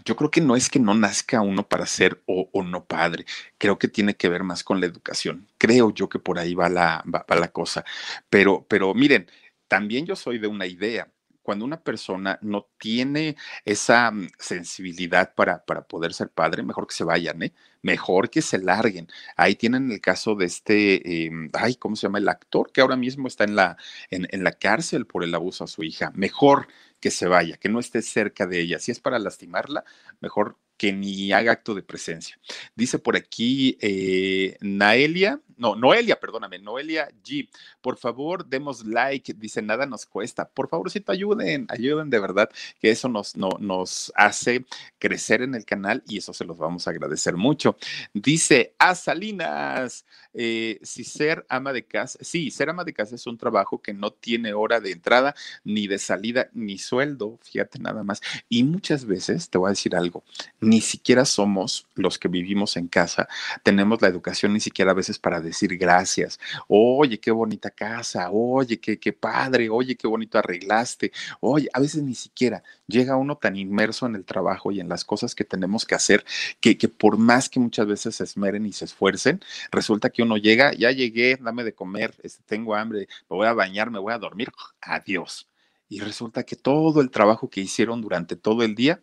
Yo 0.05 0.15
creo 0.15 0.29
que 0.29 0.41
no 0.41 0.55
es 0.55 0.69
que 0.69 0.79
no 0.79 0.93
nazca 0.93 1.41
uno 1.41 1.67
para 1.67 1.85
ser 1.85 2.21
o, 2.25 2.49
no 2.63 2.85
padre, 2.85 3.25
creo 3.57 3.79
que 3.79 3.87
tiene 3.87 4.15
que 4.15 4.29
ver 4.29 4.43
más 4.43 4.63
con 4.63 4.79
la 4.79 4.85
educación. 4.85 5.47
Creo 5.57 5.91
yo 5.93 6.09
que 6.09 6.19
por 6.19 6.37
ahí 6.39 6.53
va 6.53 6.69
la, 6.69 7.03
va 7.07 7.35
la 7.35 7.51
cosa. 7.51 7.83
Pero, 8.29 8.65
pero 8.69 8.93
miren, 8.93 9.27
también 9.67 10.05
yo 10.05 10.15
soy 10.15 10.37
de 10.39 10.47
una 10.47 10.67
idea 10.67 11.11
cuando 11.49 11.65
una 11.65 11.81
persona 11.81 12.37
no 12.43 12.67
tiene 12.77 13.35
esa 13.65 14.11
mm, 14.11 14.29
sensibilidad 14.37 15.33
para, 15.33 15.65
para 15.65 15.81
poder 15.81 16.13
ser 16.13 16.29
padre, 16.29 16.61
mejor 16.61 16.85
que 16.85 16.93
se 16.93 17.03
vayan, 17.03 17.41
¿eh? 17.41 17.53
Mejor 17.81 18.29
que 18.29 18.43
se 18.43 18.59
larguen. 18.59 19.07
Ahí 19.35 19.55
tienen 19.55 19.91
el 19.91 19.99
caso 19.99 20.35
de 20.35 20.45
este, 20.45 21.25
em, 21.25 21.49
ay, 21.53 21.73
¿cómo 21.73 21.95
se 21.95 22.03
llama? 22.03 22.19
El 22.19 22.29
actor 22.29 22.71
que 22.71 22.81
ahora 22.81 22.95
mismo 22.97 23.27
está 23.27 23.45
en 23.45 23.55
la, 23.55 23.77
en, 24.11 24.27
en 24.29 24.43
la 24.43 24.51
cárcel 24.51 25.07
por 25.07 25.23
el 25.23 25.33
abuso 25.33 25.63
a 25.63 25.67
su 25.67 25.81
hija. 25.81 26.11
Mejor 26.13 26.67
que 26.99 27.09
se 27.09 27.27
vaya, 27.27 27.57
que 27.57 27.67
no 27.69 27.79
esté 27.79 28.03
cerca 28.03 28.45
de 28.45 28.59
ella. 28.61 28.77
Si 28.77 28.91
es 28.91 28.99
para 28.99 29.17
lastimarla, 29.17 29.85
mejor 30.21 30.55
que 30.79 30.93
ni 30.93 31.33
haga 31.33 31.51
acto 31.51 31.75
de 31.75 31.83
presencia. 31.83 32.39
Dice 32.73 32.97
por 32.99 33.17
aquí 33.17 33.77
eh, 33.81 34.57
Naelia, 34.61 35.41
no, 35.59 35.75
Noelia, 35.75 36.17
perdóname, 36.17 36.57
Noelia 36.57 37.09
G. 37.21 37.49
Por 37.81 37.97
favor, 37.97 38.45
demos 38.45 38.85
like. 38.85 39.33
Dice, 39.33 39.61
nada 39.61 39.85
nos 39.85 40.05
cuesta. 40.05 40.47
Por 40.47 40.69
favor, 40.69 40.89
si 40.89 41.01
te 41.01 41.11
ayuden, 41.11 41.67
ayuden 41.69 42.09
de 42.09 42.17
verdad, 42.17 42.49
que 42.79 42.89
eso 42.89 43.09
nos, 43.09 43.35
no, 43.35 43.49
nos 43.59 44.11
hace 44.15 44.65
crecer 44.97 45.41
en 45.41 45.55
el 45.55 45.65
canal 45.65 46.01
y 46.07 46.19
eso 46.19 46.33
se 46.33 46.45
los 46.45 46.57
vamos 46.57 46.87
a 46.87 46.91
agradecer 46.91 47.35
mucho. 47.35 47.75
Dice, 48.13 48.73
a 48.79 48.95
Salinas, 48.95 50.05
eh, 50.33 50.79
si 50.81 51.03
ser 51.03 51.45
ama 51.49 51.73
de 51.73 51.85
casa, 51.85 52.17
sí, 52.21 52.51
ser 52.51 52.69
ama 52.69 52.85
de 52.85 52.93
casa 52.93 53.15
es 53.15 53.27
un 53.27 53.37
trabajo 53.37 53.81
que 53.81 53.93
no 53.93 54.11
tiene 54.11 54.53
hora 54.53 54.79
de 54.79 54.91
entrada, 54.91 55.35
ni 55.65 55.87
de 55.87 55.99
salida, 55.99 56.49
ni 56.53 56.77
sueldo, 56.77 57.37
fíjate 57.43 57.79
nada 57.79 58.03
más. 58.03 58.21
Y 58.47 58.63
muchas 58.63 59.03
veces, 59.03 59.49
te 59.49 59.57
voy 59.57 59.67
a 59.67 59.71
decir 59.71 59.93
algo, 59.93 60.23
ni 60.69 60.81
siquiera 60.81 61.25
somos 61.25 61.87
los 61.95 62.19
que 62.19 62.27
vivimos 62.27 62.77
en 62.77 62.87
casa, 62.87 63.27
tenemos 63.63 64.01
la 64.01 64.07
educación 64.07 64.53
ni 64.53 64.59
siquiera 64.59 64.91
a 64.91 64.93
veces 64.93 65.17
para 65.17 65.41
decir 65.41 65.75
gracias. 65.77 66.39
Oye, 66.67 67.19
qué 67.19 67.31
bonita 67.31 67.71
casa, 67.71 68.29
oye, 68.29 68.79
qué, 68.79 68.99
qué 68.99 69.11
padre, 69.11 69.69
oye, 69.69 69.95
qué 69.95 70.07
bonito 70.07 70.37
arreglaste. 70.37 71.11
Oye, 71.39 71.69
a 71.73 71.79
veces 71.79 72.03
ni 72.03 72.13
siquiera 72.13 72.63
llega 72.87 73.15
uno 73.17 73.35
tan 73.37 73.55
inmerso 73.55 74.05
en 74.05 74.15
el 74.15 74.25
trabajo 74.25 74.71
y 74.71 74.79
en 74.79 74.89
las 74.89 75.03
cosas 75.03 75.33
que 75.33 75.43
tenemos 75.43 75.85
que 75.85 75.95
hacer 75.95 76.23
que, 76.59 76.77
que 76.77 76.87
por 76.87 77.17
más 77.17 77.49
que 77.49 77.59
muchas 77.59 77.87
veces 77.87 78.15
se 78.17 78.23
esmeren 78.23 78.65
y 78.65 78.73
se 78.73 78.85
esfuercen, 78.85 79.41
resulta 79.71 80.09
que 80.11 80.21
uno 80.21 80.37
llega, 80.37 80.73
ya 80.73 80.91
llegué, 80.91 81.37
dame 81.41 81.63
de 81.63 81.73
comer, 81.73 82.13
este, 82.23 82.43
tengo 82.45 82.75
hambre, 82.75 83.07
me 83.29 83.37
voy 83.37 83.47
a 83.47 83.53
bañar, 83.53 83.89
me 83.89 83.99
voy 83.99 84.13
a 84.13 84.19
dormir, 84.19 84.49
adiós. 84.81 85.47
Y 85.89 86.01
resulta 86.01 86.43
que 86.43 86.55
todo 86.55 87.01
el 87.01 87.09
trabajo 87.09 87.49
que 87.49 87.61
hicieron 87.61 88.01
durante 88.01 88.35
todo 88.35 88.61
el 88.61 88.75
día 88.75 89.01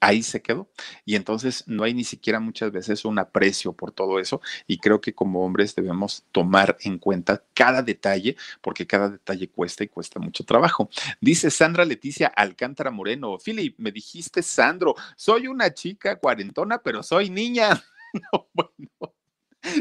ahí 0.00 0.22
se 0.22 0.42
quedó. 0.42 0.70
Y 1.04 1.16
entonces 1.16 1.64
no 1.66 1.84
hay 1.84 1.94
ni 1.94 2.04
siquiera 2.04 2.40
muchas 2.40 2.72
veces 2.72 3.04
un 3.04 3.18
aprecio 3.18 3.72
por 3.72 3.92
todo 3.92 4.18
eso. 4.18 4.40
Y 4.66 4.78
creo 4.78 5.00
que 5.00 5.14
como 5.14 5.44
hombres 5.44 5.74
debemos 5.74 6.24
tomar 6.32 6.76
en 6.80 6.98
cuenta 6.98 7.44
cada 7.54 7.82
detalle, 7.82 8.36
porque 8.60 8.86
cada 8.86 9.10
detalle 9.10 9.48
cuesta 9.48 9.84
y 9.84 9.88
cuesta 9.88 10.20
mucho 10.20 10.44
trabajo. 10.44 10.88
Dice 11.20 11.50
Sandra 11.50 11.84
Leticia 11.84 12.28
Alcántara 12.28 12.90
Moreno, 12.90 13.38
Philip, 13.38 13.78
me 13.78 13.92
dijiste 13.92 14.42
Sandro, 14.42 14.94
soy 15.16 15.46
una 15.46 15.72
chica 15.72 16.16
cuarentona, 16.16 16.78
pero 16.78 17.02
soy 17.02 17.30
niña. 17.30 17.82
no, 18.32 18.48
bueno. 18.52 19.14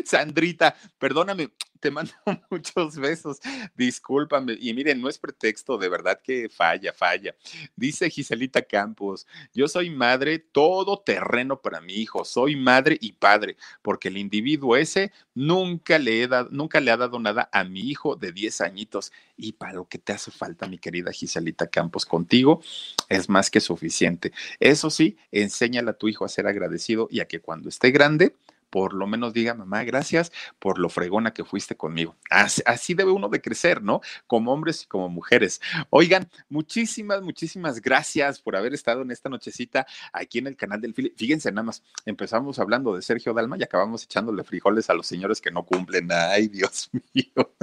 Sandrita, 0.04 0.76
perdóname, 0.98 1.52
te 1.80 1.92
mando 1.92 2.12
muchos 2.50 2.96
besos. 2.98 3.40
Discúlpame. 3.76 4.58
Y 4.60 4.74
miren, 4.74 5.02
no 5.02 5.10
es 5.10 5.18
pretexto, 5.18 5.78
de 5.78 5.90
verdad 5.90 6.20
que 6.24 6.50
falla, 6.50 6.94
falla. 6.94 7.36
Dice 7.76 8.10
Giselita 8.10 8.62
Campos, 8.62 9.28
yo 9.54 9.68
soy 9.68 9.90
madre 9.90 10.40
todo 10.40 11.00
terreno 11.00 11.62
para 11.62 11.82
mi 11.82 11.94
hijo, 11.94 12.26
soy 12.26 12.56
madre 12.56 12.98
y 13.00 13.14
padre, 13.14 13.58
porque 13.82 14.08
el 14.08 14.18
individuo 14.18 14.76
ese 14.76 15.12
nunca 15.34 16.00
le, 16.00 16.24
he 16.24 16.28
dado, 16.28 16.50
nunca 16.52 16.80
le 16.80 16.92
ha 16.92 16.98
dado 16.98 17.20
nada 17.20 17.50
a 17.52 17.64
mi 17.64 17.82
hijo 17.82 18.16
de 18.16 18.32
10 18.32 18.62
añitos. 18.62 19.12
Y 19.38 19.54
para 19.54 19.74
lo 19.74 19.88
que 19.88 19.98
te 19.98 20.14
hace 20.14 20.32
falta, 20.32 20.68
mi 20.68 20.78
querida 20.78 21.12
Giselita 21.12 21.68
Campos, 21.68 22.06
contigo 22.06 22.62
es 23.10 23.30
más 23.30 23.50
que 23.50 23.60
suficiente. 23.60 24.32
Eso 24.60 24.90
sí, 24.90 25.18
enséñale 25.32 25.92
a 25.92 25.98
tu 25.98 26.08
hijo 26.08 26.26
a 26.26 26.30
ser 26.30 26.48
agradecido 26.48 27.08
y 27.12 27.20
a 27.20 27.26
que 27.26 27.40
cuando 27.40 27.70
esté 27.70 27.92
grande, 27.92 28.36
por 28.76 28.94
lo 28.94 29.08
menos 29.08 29.32
diga, 29.32 29.54
mamá, 29.54 29.86
gracias 29.86 30.34
por 30.60 30.80
lo 30.80 30.90
fregona 30.90 31.34
que 31.34 31.46
fuiste 31.46 31.78
conmigo. 31.78 32.18
Así, 32.30 32.94
debe 32.94 33.12
uno 33.12 33.30
de 33.30 33.42
crecer, 33.42 33.82
¿no? 33.82 34.02
Como 34.28 34.52
hombres 34.52 34.84
y 34.84 34.88
como 34.88 35.08
mujeres. 35.08 35.62
Oigan, 35.92 36.30
muchísimas, 36.50 37.22
muchísimas 37.22 37.80
gracias 37.80 38.42
por 38.42 38.58
haber 38.58 38.74
estado 38.74 39.04
en 39.04 39.12
esta 39.12 39.30
nochecita 39.30 39.88
aquí 40.12 40.40
en 40.40 40.48
el 40.48 40.58
canal 40.58 40.82
del 40.82 40.94
Philip. 40.94 41.16
Fíjense 41.16 41.54
nada 41.54 41.64
más, 41.64 41.84
empezamos 42.06 42.60
hablando 42.60 42.94
de 42.94 43.02
Sergio 43.02 43.34
Dalma 43.34 43.56
y 43.58 43.64
acabamos 43.64 44.04
echándole 44.04 44.44
frijoles 44.44 44.90
a 44.90 44.94
los 44.94 45.08
señores 45.08 45.40
que 45.40 45.52
no 45.52 45.64
cumplen. 45.64 46.10
Ay, 46.12 46.50
Dios 46.50 46.90
mío. 47.14 47.56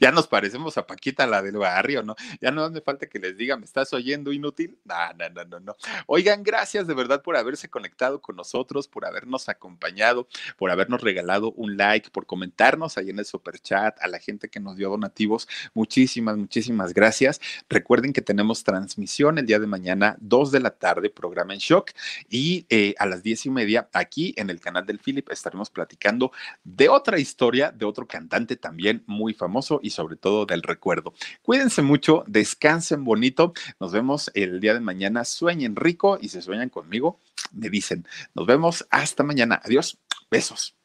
Ya 0.00 0.10
nos 0.10 0.26
parecemos 0.26 0.76
a 0.78 0.86
Paquita, 0.86 1.28
la 1.28 1.42
del 1.42 1.58
barrio, 1.58 2.02
¿no? 2.02 2.16
Ya 2.40 2.50
no 2.50 2.68
me 2.70 2.80
falta 2.80 3.06
que 3.06 3.20
les 3.20 3.36
diga, 3.36 3.56
¿me 3.56 3.66
estás 3.66 3.92
oyendo 3.92 4.32
inútil? 4.32 4.78
No, 4.84 5.12
no, 5.16 5.28
no, 5.28 5.44
no, 5.44 5.60
no. 5.60 5.76
Oigan, 6.06 6.42
gracias 6.42 6.88
de 6.88 6.94
verdad 6.94 7.22
por 7.22 7.36
haberse 7.36 7.68
conectado 7.68 8.20
con 8.20 8.34
nosotros, 8.34 8.88
por 8.88 9.04
habernos 9.04 9.48
acompañado, 9.48 10.26
por 10.56 10.70
habernos 10.70 11.00
regalado 11.00 11.52
un 11.52 11.76
like, 11.76 12.10
por 12.10 12.26
comentarnos 12.26 12.98
ahí 12.98 13.10
en 13.10 13.18
el 13.18 13.26
super 13.26 13.58
chat, 13.58 13.96
a 14.00 14.08
la 14.08 14.18
gente 14.18 14.48
que 14.48 14.60
nos 14.60 14.76
dio 14.76 14.90
donativos. 14.90 15.48
Muchísimas, 15.74 16.36
muchísimas 16.36 16.94
gracias. 16.94 17.40
Recuerden 17.68 18.12
que 18.12 18.22
tenemos 18.22 18.64
transmisión 18.64 19.38
el 19.38 19.46
día 19.46 19.58
de 19.58 19.66
mañana, 19.66 20.16
2 20.20 20.52
de 20.52 20.60
la 20.60 20.70
tarde, 20.70 21.10
programa 21.10 21.54
en 21.54 21.60
shock. 21.60 21.92
Y 22.28 22.66
eh, 22.68 22.94
a 22.98 23.06
las 23.06 23.22
diez 23.22 23.46
y 23.46 23.50
media, 23.50 23.88
aquí 23.92 24.34
en 24.36 24.50
el 24.50 24.60
canal 24.60 24.86
del 24.86 24.98
Philip, 24.98 25.30
estaremos 25.30 25.70
platicando 25.70 26.32
de 26.64 26.88
otra 26.88 27.18
historia, 27.18 27.70
de 27.70 27.84
otro 27.84 28.06
cantante 28.06 28.56
también 28.56 29.02
muy 29.06 29.34
famoso 29.34 29.80
y 29.82 29.90
sobre 29.90 30.16
todo 30.16 30.46
del 30.46 30.62
recuerdo. 30.62 31.14
Cuídense 31.42 31.82
mucho, 31.82 32.24
descansen 32.26 33.04
bonito. 33.04 33.52
Nos 33.80 33.92
vemos 33.92 34.30
el 34.34 34.60
día 34.60 34.74
de 34.74 34.80
mañana. 34.80 35.24
Sueñen 35.24 35.76
rico 35.76 36.18
y 36.20 36.28
si 36.28 36.40
sueñan 36.42 36.68
conmigo, 36.68 37.18
me 37.52 37.70
dicen. 37.70 38.06
Nos 38.34 38.46
vemos 38.46 38.86
hasta 38.90 39.22
mañana. 39.22 39.60
Adiós. 39.64 39.98
Besos. 40.30 40.75